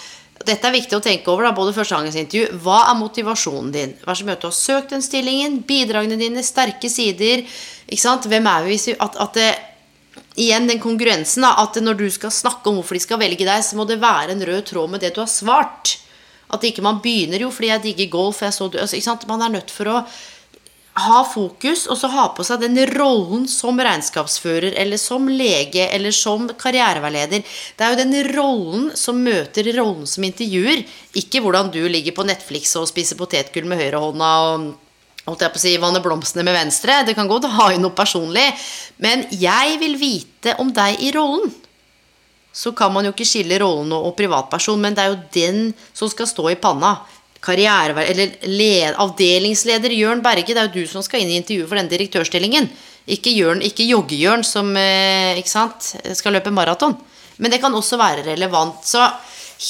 dette 0.46 0.68
er 0.68 0.74
viktig 0.74 0.98
å 0.98 1.02
tenke 1.02 1.30
over, 1.32 1.46
da, 1.46 1.54
både 1.56 1.72
førstegangsintervju. 1.72 2.58
Hva 2.62 2.82
er 2.90 2.98
motivasjonen 2.98 3.70
din? 3.72 3.94
Hva 4.02 4.12
er 4.12 4.18
som 4.18 4.28
gjør 4.28 4.36
at 4.36 4.42
du 4.44 4.46
har 4.50 4.56
søkt 4.58 4.92
den 4.92 5.04
stillingen? 5.04 5.62
Bidragene 5.66 6.18
dine, 6.20 6.44
sterke 6.44 6.90
sider. 6.92 7.46
Ikke 7.88 8.02
sant? 8.02 8.28
Hvem 8.28 8.46
er 8.50 8.66
vi? 8.68 8.76
At, 9.00 9.16
at 9.24 9.38
det, 9.40 9.48
igjen 10.44 10.68
den 10.68 10.82
kongruensen. 10.82 11.46
Da, 11.48 11.54
at 11.64 11.80
når 11.80 11.98
du 12.02 12.06
skal 12.12 12.34
snakke 12.34 12.68
om 12.68 12.78
hvorfor 12.78 12.98
de 12.98 13.02
skal 13.06 13.22
velge 13.24 13.48
deg, 13.48 13.64
så 13.64 13.80
må 13.80 13.88
det 13.88 13.96
være 14.02 14.36
en 14.36 14.44
rød 14.50 14.68
tråd 14.68 14.92
med 14.92 15.06
det 15.06 15.14
du 15.16 15.22
har 15.24 15.32
svart. 15.32 15.96
At 16.52 16.68
ikke 16.68 16.84
man 16.84 17.00
begynner 17.02 17.42
jo 17.42 17.50
fordi 17.50 17.72
jeg 17.72 17.86
digger 17.88 18.12
golf. 18.12 18.44
Jeg 18.44 18.54
så, 18.54 18.68
du, 18.68 18.78
ikke 18.78 19.08
sant, 19.08 19.26
Man 19.26 19.42
er 19.42 19.56
nødt 19.56 19.72
for 19.72 19.88
å 19.88 20.02
ha 20.96 21.20
fokus, 21.28 21.84
og 21.92 21.98
så 22.00 22.08
ha 22.12 22.24
på 22.32 22.44
seg 22.46 22.62
den 22.64 22.78
rollen 22.94 23.44
som 23.50 23.76
regnskapsfører, 23.80 24.72
eller 24.80 25.00
som 25.00 25.28
lege, 25.28 25.84
eller 25.92 26.14
som 26.14 26.48
karriereveileder. 26.56 27.44
Det 27.76 27.84
er 27.84 27.92
jo 27.92 28.00
den 28.00 28.16
rollen 28.32 28.88
som 28.96 29.20
møter 29.20 29.68
rollen 29.76 30.08
som 30.08 30.24
intervjuer, 30.24 30.86
ikke 31.20 31.42
hvordan 31.44 31.68
du 31.74 31.82
ligger 31.84 32.16
på 32.16 32.24
Netflix 32.28 32.72
og 32.80 32.88
spiser 32.88 33.20
potetgull 33.20 33.68
med 33.68 33.82
høyrehånda 33.82 34.32
og 34.46 34.66
holdt 35.26 35.44
jeg 35.44 35.52
på 35.52 35.60
å 35.60 35.64
si, 35.66 35.74
vanne 35.82 36.02
blomstene 36.04 36.46
med 36.46 36.56
venstre. 36.56 37.02
Det 37.04 37.16
kan 37.18 37.28
godt 37.28 37.48
ha 37.50 37.70
inn 37.74 37.82
noe 37.84 37.96
personlig. 37.96 38.46
Men 39.02 39.26
jeg 39.34 39.76
vil 39.82 39.98
vite 40.00 40.54
om 40.62 40.70
deg 40.72 41.02
i 41.02 41.10
rollen. 41.16 41.50
Så 42.56 42.72
kan 42.72 42.94
man 42.94 43.04
jo 43.04 43.12
ikke 43.12 43.26
skille 43.28 43.58
rollen 43.60 43.92
og 43.92 44.14
privatperson, 44.16 44.80
men 44.80 44.94
det 44.96 45.02
er 45.02 45.12
jo 45.12 45.24
den 45.34 45.58
som 45.92 46.08
skal 46.08 46.30
stå 46.30 46.46
i 46.54 46.56
panna 46.56 46.94
karriere... 47.46 48.04
Eller 48.04 48.34
led, 48.50 48.96
avdelingsleder 49.02 49.94
Jørn 49.94 50.24
Berge, 50.24 50.52
det 50.52 50.60
er 50.60 50.68
jo 50.68 50.82
du 50.82 50.90
som 50.90 51.04
skal 51.06 51.22
inn 51.22 51.32
i 51.32 51.38
intervjuet 51.40 51.70
for 51.70 51.80
den 51.80 51.90
direktørstillingen. 51.92 52.68
Ikke, 53.06 53.30
Jørn, 53.30 53.62
ikke 53.62 53.86
Jogge-Jørn 53.86 54.42
som 54.46 54.72
eh, 54.80 55.38
ikke 55.38 55.52
sant, 55.52 55.92
skal 56.18 56.34
løpe 56.34 56.54
maraton. 56.54 56.96
Men 57.38 57.52
det 57.52 57.60
kan 57.62 57.74
også 57.76 57.98
være 58.00 58.26
relevant. 58.26 58.82
Så 58.88 59.02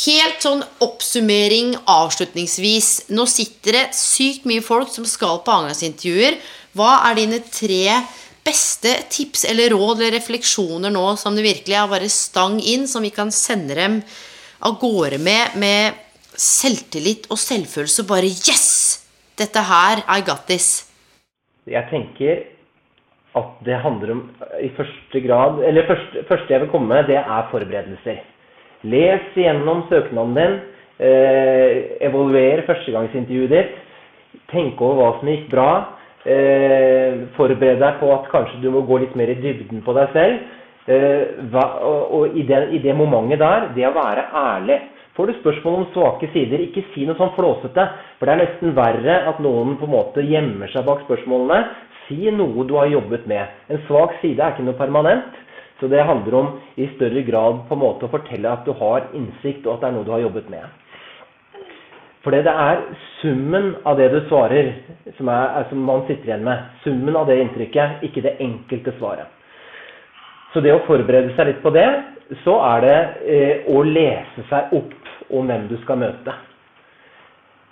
helt 0.06 0.42
sånn 0.42 0.62
oppsummering 0.82 1.74
avslutningsvis. 1.86 3.10
Nå 3.14 3.26
sitter 3.30 3.80
det 3.80 3.88
sykt 3.98 4.46
mye 4.48 4.64
folk 4.64 4.90
som 4.92 5.06
skal 5.08 5.42
på 5.44 5.54
avgangsintervjuer. 5.60 6.38
Hva 6.76 6.92
er 7.10 7.20
dine 7.20 7.42
tre 7.44 8.00
beste 8.46 8.92
tips 9.10 9.44
eller 9.50 9.72
råd 9.74 10.00
eller 10.00 10.16
refleksjoner 10.20 10.92
nå 10.94 11.04
som 11.18 11.34
det 11.34 11.44
virkelig 11.46 11.76
er 11.76 11.90
bare 11.90 12.10
stang 12.12 12.60
inn, 12.62 12.86
som 12.86 13.02
vi 13.02 13.10
kan 13.14 13.32
sende 13.34 13.74
dem 13.78 14.00
av 14.66 14.78
gårde 14.80 15.18
med, 15.22 15.56
med 15.58 16.05
selvtillit 16.40 17.26
og 17.32 17.40
selvfølelse 17.40 18.04
bare 18.08 18.28
Yes! 18.28 18.66
Dette 19.36 19.60
her, 19.68 20.00
I 20.08 20.22
got 20.24 20.46
this. 20.48 20.86
Jeg 21.68 21.84
tenker 21.90 22.44
at 23.36 23.58
det 23.66 23.76
handler 23.82 24.14
om 24.14 24.22
i 24.64 24.70
første 24.76 25.20
grad 25.20 25.58
Eller 25.66 25.84
første, 25.88 26.22
første 26.28 26.52
jeg 26.52 26.62
vil 26.62 26.70
komme 26.72 26.88
med, 26.88 27.10
det 27.10 27.18
er 27.18 27.48
forberedelser. 27.50 28.22
Les 28.82 29.36
igjennom 29.36 29.84
søknaden 29.90 30.36
din. 30.36 30.56
Eh, 30.96 32.00
evaluer 32.06 32.62
førstegangsintervjuet 32.68 33.52
ditt. 33.52 33.76
Tenk 34.52 34.80
over 34.80 35.00
hva 35.00 35.10
som 35.18 35.28
gikk 35.28 35.48
bra. 35.52 35.70
Eh, 36.24 37.26
forbered 37.36 37.82
deg 37.82 37.98
på 38.00 38.12
at 38.14 38.30
kanskje 38.32 38.62
du 38.62 38.70
må 38.72 38.84
gå 38.88 39.02
litt 39.02 39.16
mer 39.18 39.30
i 39.32 39.36
dybden 39.42 39.84
på 39.84 39.94
deg 39.96 40.14
selv. 40.16 40.38
Eh, 40.86 41.24
hva, 41.52 41.66
og, 41.84 42.14
og 42.16 42.38
i, 42.38 42.46
det, 42.46 42.62
i 42.72 42.80
det 42.80 42.94
momentet 42.96 43.42
der, 43.42 43.68
det 43.76 43.88
å 43.88 43.96
være 43.96 44.28
ærlig 44.32 44.80
Får 45.16 45.26
du 45.26 45.32
spørsmål 45.38 45.74
om 45.80 45.86
svake 45.94 46.28
sider, 46.34 46.60
ikke 46.60 46.84
si 46.92 47.06
noe 47.08 47.16
sånn 47.16 47.32
flåsete. 47.38 47.86
For 48.18 48.28
det 48.28 48.34
er 48.34 48.42
nesten 48.42 48.74
verre 48.76 49.16
at 49.30 49.40
noen 49.40 49.78
på 49.80 49.88
en 49.88 49.94
måte 49.94 50.24
gjemmer 50.24 50.68
seg 50.74 50.84
bak 50.84 51.06
spørsmålene. 51.06 51.62
Si 52.04 52.28
noe 52.36 52.66
du 52.68 52.76
har 52.76 52.90
jobbet 52.92 53.24
med. 53.30 53.54
En 53.72 53.80
svak 53.88 54.18
side 54.20 54.42
er 54.42 54.52
ikke 54.52 54.66
noe 54.66 54.76
permanent. 54.76 55.38
Så 55.80 55.88
det 55.92 56.04
handler 56.04 56.34
om 56.36 56.50
i 56.80 56.88
større 56.94 57.22
grad 57.24 57.64
på 57.68 57.76
en 57.76 57.82
måte 57.82 58.06
å 58.06 58.12
fortelle 58.12 58.48
at 58.48 58.68
du 58.68 58.72
har 58.76 59.08
innsikt, 59.16 59.64
og 59.66 59.76
at 59.76 59.82
det 59.82 59.88
er 59.88 59.96
noe 59.96 60.06
du 60.06 60.12
har 60.14 60.24
jobbet 60.24 60.52
med. 60.52 60.68
For 62.24 62.34
det 62.34 62.52
er 62.52 62.80
summen 63.20 63.72
av 63.86 63.96
det 64.00 64.10
du 64.12 64.18
svarer, 64.28 64.72
som, 65.16 65.28
er, 65.30 65.64
som 65.70 65.80
man 65.86 66.04
sitter 66.08 66.32
igjen 66.32 66.44
med. 66.44 66.64
Summen 66.84 67.16
av 67.16 67.28
det 67.28 67.38
inntrykket, 67.40 68.04
ikke 68.08 68.24
det 68.24 68.36
enkelte 68.42 68.96
svaret. 68.98 69.32
Så 70.52 70.60
det 70.64 70.72
å 70.74 70.84
forberede 70.88 71.32
seg 71.36 71.52
litt 71.52 71.60
på 71.64 71.72
det, 71.72 71.86
så 72.42 72.56
er 72.72 72.82
det 72.82 72.96
eh, 73.30 73.68
å 73.70 73.82
lese 73.86 74.44
seg 74.50 74.72
opp 74.74 75.05
om 75.30 75.48
hvem 75.48 75.66
du 75.70 75.76
skal 75.84 75.98
møte. 76.00 76.34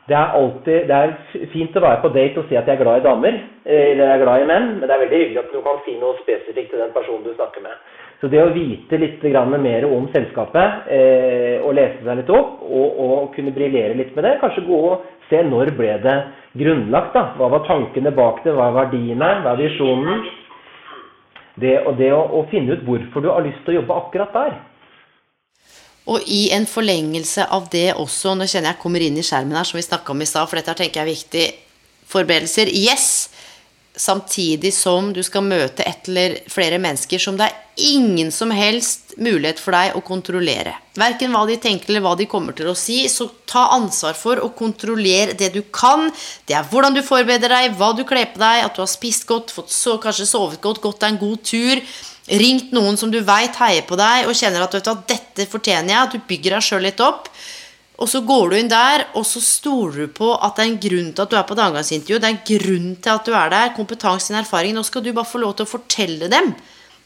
Det 0.05 0.13
er, 0.13 0.35
alltid, 0.37 0.83
det 0.91 0.97
er 0.97 1.13
fint 1.49 1.77
å 1.79 1.81
være 1.81 2.03
på 2.03 2.11
date 2.13 2.43
og 2.43 2.49
si 2.51 2.57
at 2.61 2.67
jeg 2.69 2.77
er 2.77 2.83
glad 2.83 3.01
i 3.01 3.05
damer, 3.07 3.39
eh, 3.65 3.93
eller 3.95 4.03
jeg 4.05 4.19
er 4.19 4.25
glad 4.27 4.43
i 4.43 4.49
menn, 4.51 4.67
men 4.77 4.85
det 4.85 4.93
er 4.93 5.01
veldig 5.01 5.21
hyggelig 5.23 5.41
at 5.41 5.55
du 5.55 5.63
kan 5.65 5.79
si 5.87 5.95
noe 5.97 6.19
spesifikt 6.19 6.75
til 6.75 6.83
den 6.83 6.93
personen 6.93 7.25
du 7.25 7.33
snakker 7.33 7.65
med. 7.65 7.79
Så 8.21 8.29
det 8.33 8.43
å 8.43 8.53
vite 8.53 8.99
litt 9.01 9.25
mer 9.25 9.87
om 9.89 10.05
selskapet, 10.13 10.91
eh, 10.93 11.57
og 11.65 11.73
lese 11.75 12.05
seg 12.05 12.21
litt 12.21 12.31
opp, 12.37 12.61
og, 12.69 13.01
og 13.01 13.33
kunne 13.35 13.53
briljere 13.57 13.97
litt 13.97 14.15
med 14.17 14.25
det, 14.25 14.39
kanskje 14.41 14.67
gå 14.69 14.83
og 14.91 15.09
se 15.31 15.41
når 15.43 15.73
ble 15.73 15.97
det 16.05 16.19
grunnlagt. 16.53 17.15
da, 17.15 17.25
Hva 17.37 17.49
var 17.49 17.65
tankene 17.65 18.13
bak 18.13 18.45
det, 18.45 18.53
hva 18.53 18.69
er 18.69 18.79
verdiene, 18.83 19.31
hva 19.41 19.57
er 19.57 19.63
visjonen? 19.65 20.25
Det, 21.57 21.79
og 21.87 21.97
det 21.97 22.13
å, 22.13 22.21
å 22.41 22.45
finne 22.53 22.77
ut 22.77 22.85
hvorfor 22.85 23.25
du 23.25 23.33
har 23.33 23.45
lyst 23.47 23.65
til 23.65 23.77
å 23.77 23.81
jobbe 23.81 23.99
akkurat 24.03 24.37
der. 24.37 24.57
Og 26.11 26.25
i 26.29 26.51
en 26.53 26.67
forlengelse 26.69 27.47
av 27.49 27.71
det 27.73 27.95
også, 27.97 28.35
nå 28.37 28.49
kjenner 28.49 28.75
jeg 28.75 28.83
kommer 28.83 29.05
inn 29.05 29.17
i 29.17 29.25
skjermen 29.25 29.57
her, 29.57 29.65
som 29.65 29.81
vi 29.81 29.87
snakka 29.87 30.13
om 30.13 30.21
i 30.21 30.29
stad, 30.29 30.51
for 30.51 30.61
dette 30.61 30.77
tenker 30.77 31.01
jeg 31.01 31.07
er 31.07 31.15
viktig. 31.15 31.47
Forberedelser, 32.13 32.69
yes. 32.69 33.31
Samtidig 33.97 34.73
som 34.75 35.13
du 35.15 35.23
skal 35.23 35.47
møte 35.47 35.85
ett 35.87 36.09
eller 36.11 36.41
flere 36.51 36.81
mennesker 36.83 37.21
som 37.23 37.37
det 37.39 37.47
er 37.47 37.61
ingen 37.95 38.33
som 38.35 38.51
helst 38.51 39.15
mulighet 39.23 39.61
for 39.63 39.75
deg 39.75 39.95
å 39.95 40.03
kontrollere. 40.05 40.73
Verken 40.99 41.31
hva 41.35 41.45
de 41.47 41.57
tenker 41.63 41.93
eller 41.93 42.03
hva 42.03 42.17
de 42.19 42.27
kommer 42.31 42.57
til 42.59 42.69
å 42.71 42.75
si. 42.79 43.05
Så 43.09 43.29
ta 43.47 43.69
ansvar 43.77 44.19
for 44.19 44.43
å 44.43 44.51
kontrollere 44.59 45.37
det 45.39 45.53
du 45.55 45.63
kan. 45.75 46.11
Det 46.45 46.59
er 46.59 46.67
hvordan 46.71 46.99
du 46.99 47.05
forbereder 47.07 47.55
deg, 47.55 47.79
hva 47.79 47.93
du 47.95 48.03
kler 48.07 48.29
på 48.35 48.43
deg, 48.43 48.65
at 48.67 48.75
du 48.75 48.83
har 48.83 48.91
spist 48.91 49.29
godt, 49.31 49.55
fått 49.55 49.73
så, 49.73 49.97
kanskje 50.03 50.27
sovet 50.27 50.63
godt, 50.63 50.83
gått 50.83 51.01
deg 51.01 51.15
en 51.15 51.23
god 51.23 51.47
tur 51.47 51.87
ringt 52.29 52.73
noen 52.73 52.97
som 52.97 53.11
du 53.13 53.21
veit 53.25 53.57
heier 53.61 53.85
på 53.87 53.99
deg, 54.01 54.29
og 54.29 54.37
kjenner 54.39 54.65
at, 54.65 54.77
at 54.81 55.05
dette 55.11 55.49
fortjener 55.51 55.93
jeg, 55.93 56.01
at 56.01 56.15
du 56.15 56.29
bygger 56.29 56.57
deg 56.57 56.67
sjøl 56.67 56.85
litt 56.87 57.03
opp. 57.05 57.29
Og 58.03 58.09
så 58.11 58.25
går 58.27 58.51
du 58.51 58.57
inn 58.59 58.71
der, 58.71 59.05
og 59.15 59.27
så 59.29 59.43
stoler 59.45 60.07
du 60.07 60.15
på 60.17 60.33
at 60.35 60.57
det 60.57 60.65
er 60.65 60.71
en 60.73 60.81
grunn 60.83 61.11
til 61.15 61.23
at 61.23 61.31
du 61.31 61.37
er 61.39 61.45
på 61.47 61.55
et 61.55 62.07
Det 62.09 62.17
er 62.17 62.31
en 62.33 62.41
grunn 62.49 62.89
til 62.97 63.13
at 63.13 63.27
du 63.27 63.33
er 63.33 63.51
der. 63.53 63.75
Kompetansen, 63.77 64.35
erfaringen. 64.35 64.81
Nå 64.81 64.83
skal 64.83 65.03
du 65.03 65.13
bare 65.13 65.31
få 65.31 65.39
lov 65.39 65.55
til 65.55 65.67
å 65.67 65.71
fortelle 65.71 66.29
dem 66.29 66.55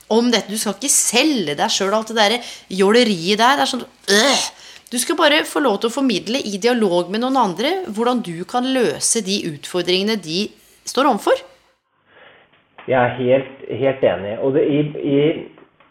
om 0.08 0.30
dette. 0.30 0.48
Du 0.48 0.56
skal 0.56 0.78
ikke 0.78 0.88
selge 0.88 1.54
deg 1.58 1.70
sjøl, 1.70 1.92
alt 1.92 2.08
det 2.08 2.16
der 2.16 2.38
jåleriet 2.72 3.38
der. 3.38 3.58
Det 3.58 3.66
er 3.66 3.72
sånn 3.74 3.84
øh. 3.84 4.48
Du 4.88 4.96
skal 4.96 5.18
bare 5.18 5.42
få 5.44 5.60
lov 5.60 5.82
til 5.82 5.90
å 5.90 5.92
formidle 5.92 6.40
i 6.40 6.56
dialog 6.56 7.10
med 7.12 7.20
noen 7.20 7.36
andre 7.36 7.72
hvordan 7.92 8.22
du 8.24 8.40
kan 8.48 8.64
løse 8.64 9.20
de 9.20 9.42
utfordringene 9.50 10.16
de 10.16 10.46
står 10.88 11.10
overfor. 11.10 11.36
Jeg 12.88 12.96
er 12.98 13.16
helt, 13.18 13.64
helt 13.80 14.04
enig. 14.04 14.36
Og, 14.40 14.54
det, 14.56 14.64
i, 14.64 14.78
i, 15.04 15.18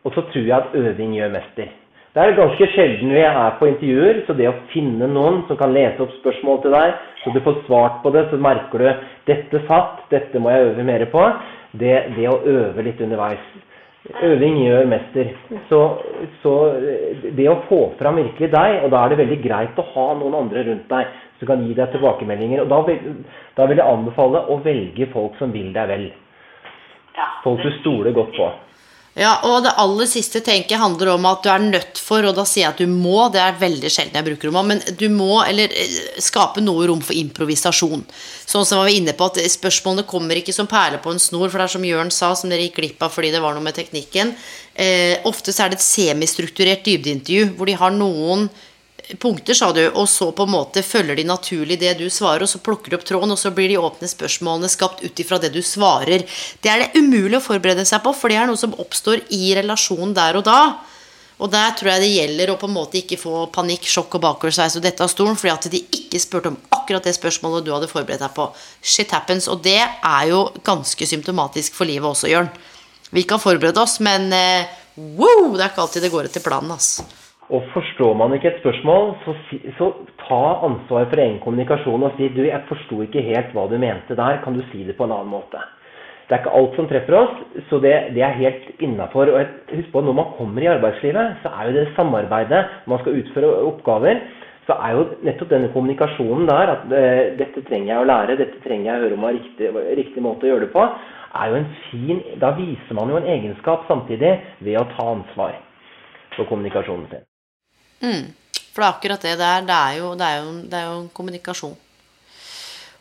og, 0.03 0.13
så 0.15 0.23
tror 0.31 0.47
jeg 0.47 0.55
at 0.57 0.73
øving 0.73 1.13
gjør 1.17 1.35
mester. 1.35 1.69
Det 2.15 2.23
er 2.23 2.33
ganske 2.39 2.67
sjelden 2.73 3.11
vi 3.13 3.21
er 3.21 3.57
på 3.59 3.67
intervjuer, 3.69 4.23
så 4.25 4.33
det 4.33 4.47
å 4.49 4.55
finne 4.71 5.05
noen 5.11 5.43
som 5.45 5.59
kan 5.59 5.75
lese 5.75 6.01
opp 6.01 6.15
spørsmål 6.17 6.63
til 6.63 6.73
deg, 6.73 6.95
så 7.21 7.33
du 7.35 7.37
får 7.45 7.59
svart 7.67 7.99
på 8.01 8.09
det, 8.15 8.23
så 8.31 8.39
merker 8.41 8.81
du 8.81 8.87
dette 9.29 9.61
satt, 9.67 10.01
dette 10.09 10.41
må 10.41 10.49
jeg 10.49 10.71
øve 10.71 10.87
mer 10.87 11.05
på. 11.13 11.27
Det, 11.77 11.93
det 12.15 12.25
å 12.31 12.39
øve 12.41 12.85
litt 12.87 13.03
underveis. 13.05 13.45
Øving 14.23 14.57
gjør 14.63 14.89
mester. 14.89 15.29
Så, 15.69 15.81
så, 16.41 16.53
det 17.37 17.49
å 17.51 17.59
få 17.67 17.81
fram 17.99 18.17
virkelig 18.23 18.49
deg, 18.55 18.81
og 18.81 18.93
da 18.95 19.03
er 19.03 19.13
det 19.13 19.21
veldig 19.21 19.41
greit 19.43 19.77
å 19.77 19.89
ha 19.93 20.07
noen 20.17 20.41
andre 20.41 20.63
rundt 20.71 20.87
deg 20.89 21.17
som 21.37 21.51
kan 21.51 21.65
gi 21.67 21.75
deg 21.77 21.91
tilbakemeldinger. 21.93 22.63
Og 22.63 22.71
da 22.71 22.81
vil, 22.87 23.17
da 23.59 23.67
vil 23.69 23.83
jeg 23.83 23.93
anbefale 23.93 24.47
å 24.47 24.57
velge 24.65 25.11
folk 25.13 25.37
som 25.37 25.53
vil 25.53 25.69
deg 25.75 25.91
vel. 25.91 26.07
Folk 27.43 27.63
du 27.63 27.71
stoler 27.81 28.15
godt 28.15 28.33
på. 28.37 28.47
Ja, 29.17 29.31
og 29.49 29.63
det 29.65 29.71
aller 29.81 30.05
siste 30.05 30.43
tenker 30.45 30.77
handler 30.77 31.15
om 31.15 31.23
at 31.25 31.41
du 31.41 31.49
er 31.49 31.63
nødt 31.63 31.97
for, 31.97 32.21
og 32.29 32.35
da 32.37 32.43
sier 32.45 32.67
jeg 32.67 32.73
at 32.75 32.81
du 32.83 32.91
må, 32.91 33.23
det 33.33 33.41
er 33.41 33.55
veldig 33.57 33.89
sjelden 33.89 34.19
jeg 34.19 34.27
bruker 34.27 34.51
om, 34.51 34.59
men 34.69 34.83
du 34.99 35.07
må 35.09 35.39
eller 35.41 35.73
eh, 35.73 35.95
skape 36.21 36.61
noe 36.61 36.85
rom 36.85 37.01
for 37.01 37.17
improvisasjon. 37.17 38.03
Sånn 38.45 38.67
som 38.67 38.83
vi 38.83 38.83
var 38.83 38.93
inne 38.93 39.15
på, 39.17 39.31
at 39.31 39.41
spørsmålene 39.49 40.05
kommer 40.05 40.37
ikke 40.37 40.53
som 40.53 40.69
perler 40.69 41.01
på 41.01 41.15
en 41.15 41.23
snor, 41.23 41.49
for 41.49 41.57
det 41.57 41.65
er 41.65 41.73
som 41.73 41.89
Jørn 41.89 42.13
sa, 42.13 42.29
som 42.37 42.53
dere 42.53 42.67
gikk 42.67 42.77
glipp 42.77 43.01
av 43.07 43.15
fordi 43.15 43.33
det 43.33 43.41
var 43.41 43.57
noe 43.57 43.65
med 43.65 43.79
teknikken. 43.79 44.35
Eh, 44.77 45.17
ofte 45.25 45.49
så 45.49 45.65
er 45.65 45.73
det 45.73 45.79
et 45.79 45.87
semistrukturert 45.87 46.85
dybdeintervju, 46.85 47.55
hvor 47.57 47.71
de 47.71 47.79
har 47.81 47.97
noen 47.97 48.45
punkter, 49.15 49.55
sa 49.55 49.71
du, 49.71 49.81
og 49.87 50.09
så 50.11 50.29
på 50.35 50.43
en 50.43 50.51
måte 50.51 50.83
følger 50.83 51.15
de 51.15 51.23
naturlig 51.27 51.79
det 51.79 51.93
du 52.01 52.05
svarer, 52.11 52.43
og 52.43 52.51
så 52.51 52.59
plukker 52.63 52.91
du 52.91 52.97
opp 52.97 53.05
tråden, 53.07 53.31
og 53.31 53.39
så 53.39 53.53
blir 53.55 53.71
de 53.71 53.79
åpne 53.79 54.09
spørsmålene 54.11 54.69
skapt 54.71 55.03
ut 55.05 55.23
ifra 55.23 55.39
det 55.39 55.53
du 55.55 55.61
svarer. 55.63 56.25
Det 56.61 56.71
er 56.71 56.83
det 56.83 56.99
umulig 56.99 57.39
å 57.39 57.45
forberede 57.45 57.85
seg 57.87 58.03
på, 58.03 58.13
for 58.17 58.33
det 58.33 58.41
er 58.41 58.49
noe 58.49 58.59
som 58.59 58.75
oppstår 58.75 59.23
i 59.35 59.53
relasjonen 59.57 60.15
der 60.17 60.39
og 60.39 60.47
da. 60.47 60.61
Og 61.37 61.51
der 61.53 61.75
tror 61.77 61.91
jeg 61.91 62.01
det 62.01 62.13
gjelder 62.15 62.51
å 62.51 62.57
på 62.57 62.65
en 62.67 62.73
måte 62.73 62.97
ikke 62.99 63.19
få 63.21 63.45
panikk, 63.53 63.85
sjokk 63.85 64.17
og 64.17 64.23
bakoversveis 64.23 64.79
og 64.79 64.83
dette 64.83 65.05
av 65.05 65.11
stolen, 65.11 65.37
fordi 65.37 65.53
at 65.53 65.67
de 65.69 65.83
ikke 65.99 66.21
spurte 66.21 66.49
om 66.49 66.57
akkurat 66.73 67.05
det 67.05 67.13
spørsmålet 67.15 67.67
du 67.67 67.69
hadde 67.75 67.91
forberedt 67.91 68.23
deg 68.25 68.33
på. 68.33 68.47
Shit 68.81 69.13
happens. 69.13 69.45
Og 69.53 69.61
det 69.65 69.79
er 69.85 70.23
jo 70.31 70.47
ganske 70.65 71.07
symptomatisk 71.07 71.77
for 71.77 71.89
livet 71.89 72.09
også, 72.09 72.31
Jørn. 72.33 72.49
Vi 73.13 73.23
kan 73.29 73.39
forberede 73.39 73.79
oss, 73.79 73.99
men 74.03 74.31
eh, 74.33 74.73
wow, 74.97 75.53
det 75.53 75.61
er 75.61 75.69
ikke 75.69 75.85
alltid 75.85 76.07
det 76.07 76.13
går 76.15 76.31
etter 76.31 76.43
planen. 76.43 76.73
altså. 76.73 77.05
Og 77.47 77.63
forstår 77.71 78.13
man 78.19 78.33
ikke 78.35 78.49
et 78.51 78.59
spørsmål, 78.59 79.13
så, 79.23 79.33
så 79.77 79.85
ta 80.19 80.43
ansvar 80.67 81.05
for 81.07 81.21
egen 81.23 81.39
kommunikasjon 81.39 82.03
og 82.03 82.17
si 82.17 82.27
du, 82.35 82.41
jeg 82.43 82.67
forsto 82.67 82.99
ikke 83.05 83.23
helt 83.23 83.53
hva 83.55 83.69
du 83.71 83.77
mente 83.79 84.17
der, 84.19 84.41
kan 84.43 84.57
du 84.57 84.65
si 84.67 84.83
det 84.83 84.97
på 84.97 85.07
en 85.07 85.13
annen 85.15 85.31
måte? 85.31 85.61
Det 86.27 86.35
er 86.35 86.41
ikke 86.41 86.57
alt 86.59 86.73
som 86.75 86.89
treffer 86.89 87.15
oss, 87.15 87.37
så 87.69 87.79
det, 87.79 87.93
det 88.17 88.23
er 88.25 88.35
helt 88.35 88.81
innafor. 88.83 89.31
Husk 89.71 89.93
på 89.93 90.01
når 90.03 90.17
man 90.17 90.33
kommer 90.35 90.65
i 90.65 90.67
arbeidslivet, 90.73 91.37
så 91.43 91.53
er 91.55 91.69
jo 91.69 91.77
det 91.77 91.85
samarbeidet 91.95 92.65
man 92.91 92.99
skal 92.99 93.21
utføre 93.21 93.53
oppgaver, 93.69 94.19
så 94.67 94.75
er 94.83 94.97
jo 94.97 95.05
nettopp 95.23 95.53
denne 95.53 95.71
kommunikasjonen 95.71 96.49
der, 96.51 96.73
at 96.73 96.97
eh, 96.99 97.21
dette 97.39 97.63
trenger 97.69 97.93
jeg 97.93 98.01
å 98.01 98.09
lære, 98.11 98.35
dette 98.41 98.59
trenger 98.65 98.89
jeg 98.89 98.97
å 98.97 99.05
høre 99.05 99.19
om 99.21 99.29
er 99.29 99.37
riktig, 99.37 99.71
riktig 100.01 100.25
måte 100.25 100.49
å 100.49 100.51
gjøre 100.51 100.65
det 100.67 100.73
på, 100.75 100.83
er 101.37 101.53
jo 101.53 101.61
en 101.61 101.71
fin 101.87 102.21
Da 102.43 102.51
viser 102.59 102.99
man 102.99 103.11
jo 103.13 103.21
en 103.21 103.31
egenskap 103.31 103.87
samtidig 103.87 104.35
ved 104.59 104.81
å 104.81 104.87
ta 104.97 105.09
ansvar 105.15 105.55
for 106.35 106.43
kommunikasjonen 106.51 107.07
sin. 107.13 107.27
Mm. 108.03 108.29
For 108.71 108.83
det 108.83 108.87
er 108.87 108.93
akkurat 108.93 109.27
det 109.27 109.35
det 109.39 109.49
er. 109.49 109.67
Det 109.67 109.75
er 109.75 109.99
jo, 109.99 110.13
det 110.17 110.25
er 110.29 110.39
jo, 110.41 110.55
det 110.69 110.79
er 110.79 110.89
jo 110.91 111.03
kommunikasjon. 111.17 111.77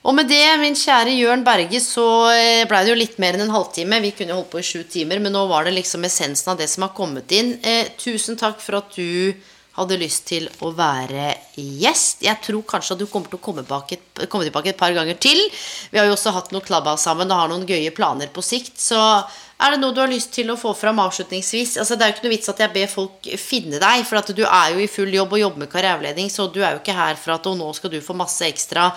Og 0.06 0.14
med 0.14 0.28
det, 0.30 0.44
min 0.60 0.76
kjære 0.78 1.16
Jørn 1.16 1.42
Berge, 1.46 1.80
så 1.82 2.04
ble 2.30 2.68
blei 2.70 2.84
det 2.86 2.92
jo 2.92 2.98
litt 3.00 3.16
mer 3.18 3.34
enn 3.34 3.48
en 3.48 3.56
halvtime. 3.56 3.98
Vi 4.04 4.12
kunne 4.14 4.36
holdt 4.36 4.52
på 4.52 4.62
i 4.62 4.66
sju 4.66 4.84
timer, 4.86 5.18
men 5.22 5.34
nå 5.34 5.42
var 5.50 5.66
det 5.66 5.74
liksom 5.74 6.06
essensen 6.06 6.52
av 6.52 6.60
det 6.60 6.68
som 6.70 6.86
har 6.86 6.94
kommet 6.94 7.32
inn. 7.34 7.56
Eh, 7.66 7.90
tusen 7.98 8.38
takk 8.38 8.62
for 8.62 8.78
at 8.78 8.94
du 8.94 9.34
hadde 9.76 9.98
lyst 10.00 10.24
til 10.30 10.46
å 10.64 10.70
være 10.76 11.32
gjest. 11.58 12.22
Jeg 12.24 12.40
tror 12.44 12.62
kanskje 12.70 12.94
at 12.94 13.02
du 13.02 13.08
kommer 13.10 13.32
til 13.32 13.40
å 13.40 13.44
komme, 13.44 13.64
et, 13.66 14.22
komme 14.30 14.46
tilbake 14.46 14.72
et 14.72 14.78
par 14.78 14.94
ganger 14.96 15.18
til. 15.20 15.42
Vi 15.90 16.00
har 16.00 16.06
jo 16.08 16.14
også 16.14 16.32
hatt 16.36 16.54
noe 16.54 16.64
klabba 16.64 16.94
sammen 17.00 17.28
og 17.28 17.42
har 17.42 17.50
noen 17.52 17.66
gøye 17.68 17.92
planer 17.96 18.30
på 18.32 18.44
sikt. 18.46 18.78
Så 18.80 19.00
er 19.56 19.72
det 19.72 19.80
noe 19.80 19.94
du 19.96 20.02
har 20.02 20.10
lyst 20.12 20.34
til 20.36 20.50
å 20.52 20.58
få 20.60 20.74
fram 20.76 20.98
avslutningsvis? 21.00 21.78
Altså, 21.80 21.96
det 21.96 22.04
er 22.04 22.10
jo 22.10 22.14
ikke 22.16 22.26
noe 22.26 22.34
vits 22.34 22.50
at 22.52 22.58
jeg 22.60 22.72
ber 22.74 22.90
folk 22.92 23.28
finne 23.40 23.78
deg, 23.80 24.02
for 24.04 24.20
at 24.20 24.32
du 24.36 24.42
er 24.44 24.74
jo 24.74 24.82
i 24.84 24.90
full 24.92 25.14
jobb 25.16 25.32
og 25.32 25.40
jobber 25.40 25.62
med 25.62 25.70
karriereveiledning, 25.72 26.28
så 26.32 26.44
du 26.52 26.58
er 26.60 26.74
jo 26.74 26.82
ikke 26.82 26.96
her 26.96 27.16
for 27.16 27.32
at 27.38 27.48
og 27.48 27.56
nå 27.56 27.70
skal 27.78 27.94
du 27.94 27.96
få 28.04 28.16
masse 28.18 28.44
ekstra 28.44 28.90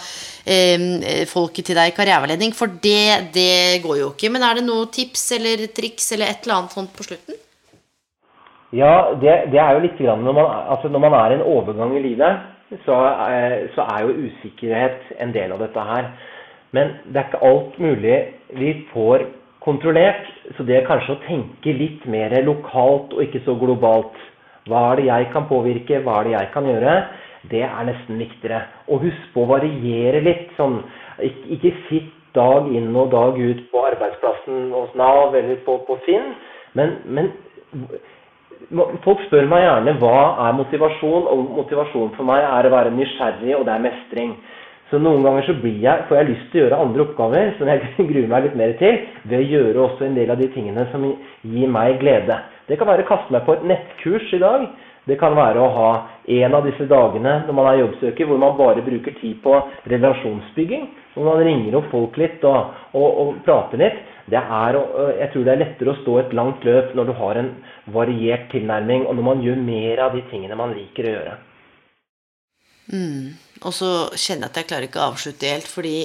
eh, 0.43 1.23
folk 1.31 1.61
til 1.63 1.79
deg 1.79 1.93
i 1.93 1.95
karriereveiledning, 1.95 2.51
for 2.57 2.75
det, 2.83 3.31
det 3.37 3.79
går 3.85 4.01
jo 4.01 4.11
ikke. 4.11 4.33
Men 4.35 4.43
er 4.49 4.59
det 4.59 4.65
noe 4.67 4.89
tips 4.91 5.23
eller 5.39 5.63
triks 5.71 6.11
eller 6.17 6.33
et 6.33 6.43
eller 6.43 6.57
annet 6.57 6.75
sånt 6.75 6.91
på 6.97 7.07
slutten? 7.07 7.39
Ja, 8.75 9.15
det, 9.15 9.39
det 9.55 9.63
er 9.63 9.77
jo 9.77 9.85
litt 9.87 9.97
grann 9.97 10.27
når 10.27 10.41
man, 10.41 10.53
altså 10.75 10.91
når 10.91 11.07
man 11.07 11.19
er 11.23 11.31
i 11.31 11.39
en 11.39 11.47
overgang 11.55 11.95
i 11.95 12.03
livet, 12.03 12.43
så, 12.83 12.99
så 13.73 13.87
er 13.95 14.03
jo 14.03 14.27
usikkerhet 14.27 15.15
en 15.23 15.31
del 15.33 15.55
av 15.55 15.63
dette 15.63 15.87
her. 15.87 16.11
Men 16.75 16.97
det 17.07 17.17
er 17.17 17.29
ikke 17.31 17.47
alt 17.47 17.79
mulig 17.81 18.17
vi 18.59 18.75
får 18.91 19.23
kontrollert. 19.69 20.27
Så 20.57 20.65
det 20.67 20.79
er 20.79 20.89
kanskje 20.89 21.15
å 21.15 21.23
tenke 21.27 21.73
litt 21.77 22.05
mer 22.09 22.33
lokalt 22.45 23.13
og 23.15 23.23
ikke 23.25 23.43
så 23.45 23.55
globalt. 23.61 24.17
Hva 24.69 24.91
er 24.91 24.99
det 24.99 25.09
jeg 25.09 25.31
kan 25.33 25.47
påvirke, 25.49 26.03
hva 26.05 26.19
er 26.19 26.29
det 26.29 26.35
jeg 26.35 26.51
kan 26.53 26.69
gjøre? 26.69 26.95
Det 27.49 27.63
er 27.65 27.87
nesten 27.87 28.19
viktigere. 28.19 28.63
Og 28.91 29.05
husk 29.05 29.33
på 29.33 29.45
å 29.45 29.51
variere 29.53 30.21
litt. 30.25 30.49
sånn, 30.57 30.81
Ikke, 31.19 31.73
sitt 31.89 32.13
dag 32.35 32.67
inn 32.75 32.95
og 32.95 33.11
dag 33.11 33.37
ut 33.39 33.61
på 33.71 33.83
arbeidsplassen 33.89 34.71
hos 34.75 34.93
Nav 34.95 35.35
eller 35.35 35.57
på, 35.65 35.79
på 35.87 35.97
Finn. 36.05 36.33
Men, 36.77 36.97
men 37.05 37.31
folk 39.05 39.23
spør 39.27 39.47
meg 39.49 39.63
gjerne 39.63 39.95
hva 40.01 40.19
er 40.45 40.57
motivasjon, 40.59 41.27
og 41.31 41.51
motivasjon 41.57 42.13
for 42.17 42.27
meg 42.27 42.43
er 42.43 42.67
å 42.67 42.73
være 42.75 42.93
nysgjerrig, 42.93 43.55
og 43.57 43.65
det 43.65 43.75
er 43.75 43.85
mestring. 43.87 44.35
Så 44.89 44.97
noen 44.97 45.21
ganger 45.21 45.45
så 45.45 45.53
jeg, 45.53 46.05
får 46.09 46.17
jeg 46.17 46.29
lyst 46.31 46.45
til 46.49 46.59
å 46.59 46.63
gjøre 46.63 46.81
andre 46.81 47.03
oppgaver 47.05 47.51
som 47.59 47.69
jeg 47.69 47.81
gruer 48.11 48.29
meg 48.31 48.45
litt 48.47 48.57
mer 48.57 48.75
til, 48.81 49.01
ved 49.29 49.43
å 49.43 49.49
gjøre 49.53 49.83
også 49.85 50.07
en 50.07 50.15
del 50.17 50.31
av 50.33 50.39
de 50.41 50.47
tingene 50.55 50.85
som 50.93 51.05
gir 51.05 51.69
meg 51.69 51.99
glede. 52.01 52.39
Det 52.69 52.77
kan 52.77 52.89
være 52.89 53.05
å 53.05 53.09
kaste 53.09 53.33
meg 53.33 53.45
på 53.45 53.57
et 53.57 53.67
nettkurs 53.69 54.31
i 54.33 54.41
dag. 54.41 54.69
Det 55.09 55.17
kan 55.17 55.33
være 55.37 55.61
å 55.61 55.69
ha 55.73 55.91
en 56.29 56.55
av 56.57 56.65
disse 56.67 56.85
dagene 56.89 57.35
når 57.47 57.55
man 57.57 57.69
er 57.69 57.79
jobbsøker, 57.79 58.29
hvor 58.29 58.41
man 58.41 58.57
bare 58.57 58.83
bruker 58.85 59.15
tid 59.21 59.39
på 59.45 59.55
relasjonsbygging. 59.89 60.89
Hvor 61.15 61.25
man 61.25 61.41
ringer 61.45 61.77
opp 61.79 61.89
folk 61.91 62.17
litt 62.21 62.43
og, 62.45 62.75
og, 62.93 63.07
og 63.23 63.39
prater 63.45 63.81
litt. 63.81 64.01
Det 64.29 64.37
er, 64.37 64.77
jeg 65.17 65.31
tror 65.33 65.45
det 65.45 65.53
er 65.53 65.61
lettere 65.63 65.93
å 65.93 65.99
stå 66.03 66.17
et 66.21 66.35
langt 66.37 66.65
løp 66.65 66.93
når 66.97 67.09
du 67.09 67.13
har 67.17 67.41
en 67.41 67.51
variert 67.93 68.49
tilnærming, 68.53 69.07
og 69.09 69.17
når 69.17 69.25
man 69.25 69.41
gjør 69.45 69.61
mer 69.65 70.03
av 70.05 70.17
de 70.17 70.21
tingene 70.29 70.57
man 70.59 70.75
liker 70.77 71.09
å 71.09 71.15
gjøre. 71.15 71.37
Mm. 72.93 73.48
Og 73.67 73.75
så 73.75 73.89
kjenner 74.15 74.47
jeg 74.47 74.51
at 74.51 74.59
jeg 74.61 74.69
klarer 74.69 74.87
ikke 74.87 75.01
å 75.01 75.09
avslutte 75.11 75.49
helt, 75.51 75.67
fordi 75.67 75.97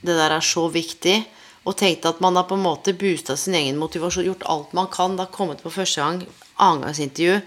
det 0.00 0.16
der 0.16 0.34
er 0.34 0.44
så 0.44 0.66
viktig. 0.72 1.20
Og 1.68 1.76
tenkte 1.76 2.10
at 2.10 2.20
man 2.24 2.38
har 2.38 2.48
på 2.48 2.56
en 2.56 2.64
måte 2.64 2.96
boosta 2.96 3.36
sin 3.36 3.54
egen 3.58 3.78
motivasjon, 3.78 4.26
gjort 4.26 4.46
alt 4.48 4.74
man 4.76 4.88
kan, 4.92 5.16
da 5.18 5.28
kommet 5.30 5.62
på 5.62 5.72
første 5.72 6.00
gang, 6.00 6.22
annengangsintervju, 6.56 7.40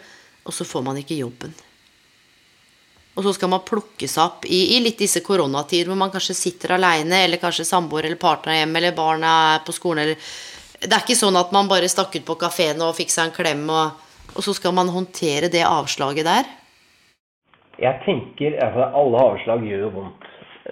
og 0.44 0.56
så 0.56 0.68
får 0.68 0.84
man 0.86 1.00
ikke 1.02 1.18
jobben. 1.18 1.54
Og 3.14 3.26
så 3.26 3.34
skal 3.36 3.52
man 3.52 3.66
plukkes 3.66 4.16
opp 4.22 4.48
i, 4.50 4.76
i 4.76 4.80
litt 4.82 4.98
disse 5.02 5.22
koronatider 5.26 5.92
hvor 5.92 6.00
man 6.00 6.12
kanskje 6.14 6.38
sitter 6.38 6.76
aleine, 6.78 7.24
eller 7.26 7.42
kanskje 7.42 7.68
samboer 7.68 8.08
eller 8.08 8.22
partner 8.22 8.58
hjemme, 8.58 8.80
eller 8.80 8.96
barna 8.98 9.34
er 9.54 9.62
på 9.66 9.76
skolen, 9.76 10.08
eller 10.08 10.34
Det 10.84 10.92
er 10.92 11.04
ikke 11.06 11.16
sånn 11.16 11.38
at 11.40 11.54
man 11.56 11.70
bare 11.72 11.88
stakk 11.88 12.18
ut 12.18 12.26
på 12.28 12.36
kafeen 12.42 12.82
og 12.84 12.98
fikk 12.98 13.14
seg 13.14 13.30
en 13.30 13.36
klem, 13.36 13.62
og, 13.70 14.02
og, 14.34 14.42
så 14.44 14.56
skal 14.58 14.74
man 14.76 14.90
håndtere 14.92 15.48
det 15.48 15.62
avslaget 15.64 16.28
der. 16.28 16.50
Jeg 17.82 18.02
tenker 18.06 18.60
altså 18.62 18.90
Alle 19.02 19.26
avslag 19.32 19.66
gjør 19.66 19.88
jo 19.88 19.92
vondt. 19.98 20.30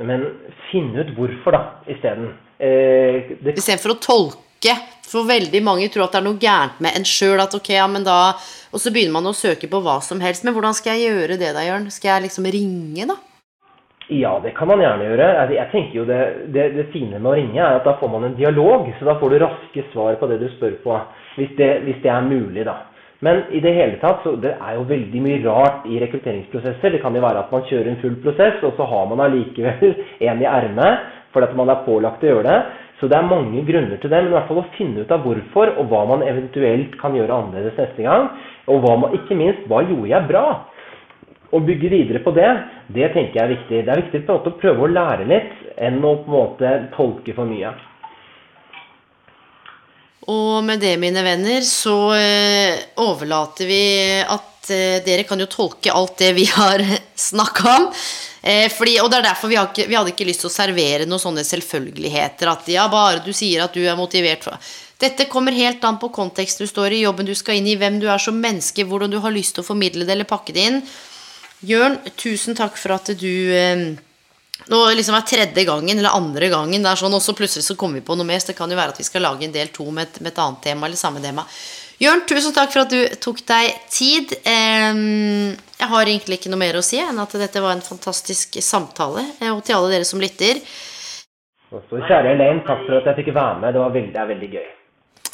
Men 0.08 0.24
finn 0.70 0.94
ut 0.96 1.12
hvorfor, 1.18 1.56
da, 1.56 1.62
isteden. 1.92 2.32
Eh, 2.62 3.34
Istedenfor 3.52 3.96
å 3.96 4.02
tolke. 4.02 4.76
For 5.12 5.28
veldig 5.28 5.60
mange 5.66 5.90
tror 5.92 6.06
at 6.06 6.14
det 6.14 6.22
er 6.22 6.28
noe 6.30 6.40
gærent 6.40 6.78
med 6.80 6.96
en 6.96 7.08
sjøl. 7.08 7.42
ok, 7.42 7.74
ja, 7.74 7.88
men 7.92 8.06
da... 8.08 8.38
Og 8.72 8.80
så 8.80 8.94
begynner 8.94 9.18
man 9.18 9.28
å 9.28 9.36
søke 9.36 9.68
på 9.68 9.82
hva 9.84 9.98
som 10.06 10.22
helst. 10.24 10.46
Men 10.46 10.56
hvordan 10.56 10.78
skal 10.78 10.96
jeg 10.96 11.12
gjøre 11.12 11.40
det 11.42 11.52
da, 11.58 11.66
Jørn? 11.66 11.90
Skal 11.92 12.14
jeg 12.14 12.30
liksom 12.30 12.48
ringe, 12.48 13.10
da? 13.10 13.18
Ja, 14.12 14.40
det 14.44 14.54
kan 14.56 14.68
man 14.68 14.82
gjerne 14.84 15.08
gjøre. 15.08 15.28
Altså, 15.40 15.56
jeg 15.56 15.72
tenker 15.72 15.98
jo 16.02 16.06
det, 16.08 16.22
det, 16.56 16.70
det, 16.76 16.88
fine 16.92 17.20
med 17.20 17.32
å 17.32 17.36
ringe 17.36 17.60
er 17.60 17.80
at 17.80 17.86
da 17.88 17.98
får 18.00 18.12
man 18.12 18.28
en 18.28 18.38
dialog. 18.40 18.88
Så 19.00 19.08
da 19.08 19.18
får 19.20 19.34
du 19.34 19.38
raske 19.44 19.86
svar 19.92 20.16
på 20.20 20.32
det 20.32 20.40
du 20.42 20.48
spør 20.56 20.78
på. 20.84 20.98
Hvis 21.36 21.54
det, 21.60 21.70
hvis 21.86 22.00
det 22.04 22.12
er 22.12 22.28
mulig, 22.28 22.66
da. 22.68 22.78
Men 23.22 23.44
i 23.54 23.60
det 23.62 23.72
hele 23.78 24.00
tatt, 24.02 24.24
så 24.24 24.34
det 24.42 24.56
er 24.56 24.78
jo 24.80 24.88
veldig 24.90 25.20
mye 25.22 25.42
rart 25.46 25.84
i 25.86 26.00
rekrutteringsprosesser. 26.02 26.96
Det 26.96 27.02
kan 27.04 27.14
jo 27.14 27.22
være 27.22 27.44
at 27.44 27.52
man 27.54 27.68
kjører 27.70 27.92
en 27.92 28.00
full 28.02 28.16
prosess, 28.24 28.64
og 28.66 28.74
så 28.80 28.88
har 28.90 29.10
man 29.12 29.22
allikevel 29.28 29.94
en 30.28 30.42
i 30.42 30.48
ermet 30.50 31.18
fordi 31.32 31.48
at 31.48 31.54
man 31.56 31.70
er 31.72 31.84
pålagt 31.86 32.24
å 32.26 32.28
gjøre 32.28 32.44
det. 32.44 32.56
Så 33.00 33.08
det 33.08 33.16
er 33.18 33.30
mange 33.30 33.62
grunner 33.66 34.02
til 34.02 34.12
det, 34.12 34.18
men 34.20 34.34
i 34.34 34.36
hvert 34.36 34.50
fall 34.50 34.60
å 34.62 34.72
finne 34.76 35.06
ut 35.06 35.14
av 35.16 35.22
hvorfor, 35.24 35.72
og 35.80 35.88
hva 35.90 36.02
man 36.10 36.26
eventuelt 36.28 36.98
kan 37.00 37.16
gjøre 37.16 37.38
annerledes 37.38 37.78
neste 37.80 38.04
gang. 38.04 38.28
Og 38.70 38.84
man, 38.84 39.16
ikke 39.16 39.38
minst 39.40 39.64
hva 39.72 39.80
gjorde 39.86 40.12
jeg 40.12 40.28
bra? 40.28 40.44
Å 41.52 41.62
bygge 41.66 41.94
videre 41.94 42.22
på 42.26 42.34
det, 42.36 42.50
det 42.94 43.14
tenker 43.16 43.40
jeg 43.40 43.46
er 43.46 43.54
viktig. 43.56 43.80
Det 43.86 43.94
er 43.96 44.04
viktig 44.04 44.26
på 44.26 44.34
en 44.34 44.42
måte 44.42 44.54
å 44.54 44.60
prøve 44.60 44.86
å 44.86 44.92
lære 44.92 45.30
litt, 45.32 45.56
enn 45.78 46.04
å 46.04 46.18
på 46.26 46.30
en 46.30 46.36
måte 46.36 46.76
tolke 46.98 47.38
for 47.38 47.50
mye. 47.50 47.74
Og 50.30 50.64
med 50.64 50.82
det, 50.84 50.98
mine 51.02 51.24
venner, 51.26 51.64
så 51.66 51.96
eh, 52.14 52.82
overlater 53.02 53.66
vi 53.66 53.86
at 54.22 54.70
eh, 54.70 55.00
dere 55.02 55.26
kan 55.26 55.42
jo 55.42 55.50
tolke 55.50 55.94
alt 55.94 56.20
det 56.22 56.34
vi 56.38 56.46
har 56.60 56.84
snakka 57.16 57.74
om. 57.78 57.88
Eh, 58.42 58.68
fordi, 58.74 59.00
og 59.02 59.10
det 59.10 59.22
er 59.22 59.28
derfor 59.32 59.50
vi, 59.50 59.58
ikke, 59.58 59.88
vi, 59.90 59.98
hadde 59.98 60.14
ikke 60.14 60.28
lyst 60.30 60.46
til 60.46 60.52
å 60.52 60.54
servere 60.54 61.08
noen 61.10 61.24
sånne 61.24 61.46
selvfølgeligheter. 61.48 62.52
At 62.54 62.70
ja, 62.70 62.86
bare 62.92 63.24
du 63.26 63.34
sier 63.34 63.66
at 63.66 63.74
du 63.74 63.82
er 63.82 63.98
motivert 64.00 64.46
for 64.46 64.72
Dette 65.02 65.26
kommer 65.26 65.56
helt 65.58 65.82
an 65.82 65.96
på 65.98 66.12
konteksten 66.14 66.68
du 66.68 66.70
står 66.70 66.94
i, 66.94 67.00
jobben 67.02 67.26
du 67.26 67.34
skal 67.34 67.58
inn 67.58 67.72
i, 67.72 67.74
hvem 67.74 67.96
du 67.98 68.06
er 68.06 68.22
som 68.22 68.38
menneske, 68.38 68.86
hvordan 68.86 69.10
du 69.10 69.18
har 69.24 69.34
lyst 69.34 69.56
til 69.58 69.64
å 69.64 69.70
formidle 69.72 70.06
det 70.06 70.14
eller 70.14 70.30
pakke 70.30 70.54
det 70.54 70.66
inn. 70.70 70.78
Jørn, 71.66 71.98
tusen 72.22 72.54
takk 72.54 72.78
for 72.78 72.94
at 72.94 73.10
du 73.18 73.98
Nå 74.70 74.80
liksom 74.94 75.16
er 75.18 75.26
tredje 75.26 75.66
gangen 75.66 75.98
eller 75.98 76.14
andre 76.14 76.52
gangen, 76.52 76.84
det 76.84 76.92
er 76.92 77.00
sånn, 77.00 77.16
og 77.18 77.24
så 77.24 77.34
plutselig 77.38 77.66
så 77.66 77.76
kommer 77.80 78.00
vi 78.00 78.06
på 78.06 78.16
noe 78.16 78.28
mer. 78.28 78.40
Så 78.40 78.52
det 78.52 78.58
kan 78.60 78.72
jo 78.72 78.78
være 78.78 78.94
at 78.94 79.02
vi 79.02 79.08
skal 79.08 79.26
lage 79.26 79.48
en 79.48 79.56
del 79.56 79.72
to 79.74 79.88
med 79.90 80.10
et, 80.10 80.20
med 80.22 80.34
et 80.34 80.44
annet 80.44 80.62
tema 80.68 80.88
eller 80.88 81.00
samme 81.00 81.24
tema. 81.24 81.48
Jørn, 82.02 82.24
tusen 82.26 82.54
takk 82.56 82.72
for 82.74 82.82
at 82.82 82.94
du 82.94 83.02
tok 83.22 83.44
deg 83.46 83.76
tid. 83.94 84.32
Jeg 84.42 85.90
har 85.92 86.10
egentlig 86.10 86.40
ikke 86.40 86.50
noe 86.50 86.62
mer 86.62 86.80
å 86.80 86.86
si 86.86 86.98
enn 87.02 87.20
at 87.22 87.36
dette 87.38 87.62
var 87.62 87.76
en 87.76 87.86
fantastisk 87.86 88.58
samtale. 88.66 89.22
Eh, 89.38 89.52
og 89.54 89.62
til 89.66 89.78
alle 89.78 89.92
dere 89.94 90.08
som 90.10 90.22
lytter. 90.22 90.64
Også, 91.72 92.02
kjære 92.10 92.34
Elaine, 92.34 92.64
takk 92.68 92.82
for 92.88 92.98
at 92.98 93.12
jeg 93.12 93.22
fikk 93.22 93.36
være 93.38 93.60
med. 93.62 93.76
Det, 93.78 93.84
var 93.84 93.94
veldig, 93.94 94.14
det 94.16 94.24
er 94.24 94.32
veldig 94.34 94.50
gøy. 94.56 94.70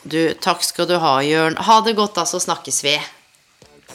Du, 0.04 0.20
takk 0.44 0.68
skal 0.68 0.90
du 0.92 0.98
ha, 1.02 1.16
Jørn. 1.26 1.56
Ha 1.70 1.80
det 1.88 1.96
godt, 1.98 2.20
da, 2.20 2.28
så 2.28 2.44
snakkes 2.44 2.84
vi. 2.86 2.98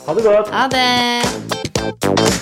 Ha 0.06 0.16
det 0.16 0.24
godt. 0.26 0.54
Ha 0.56 0.64
det. 0.72 2.41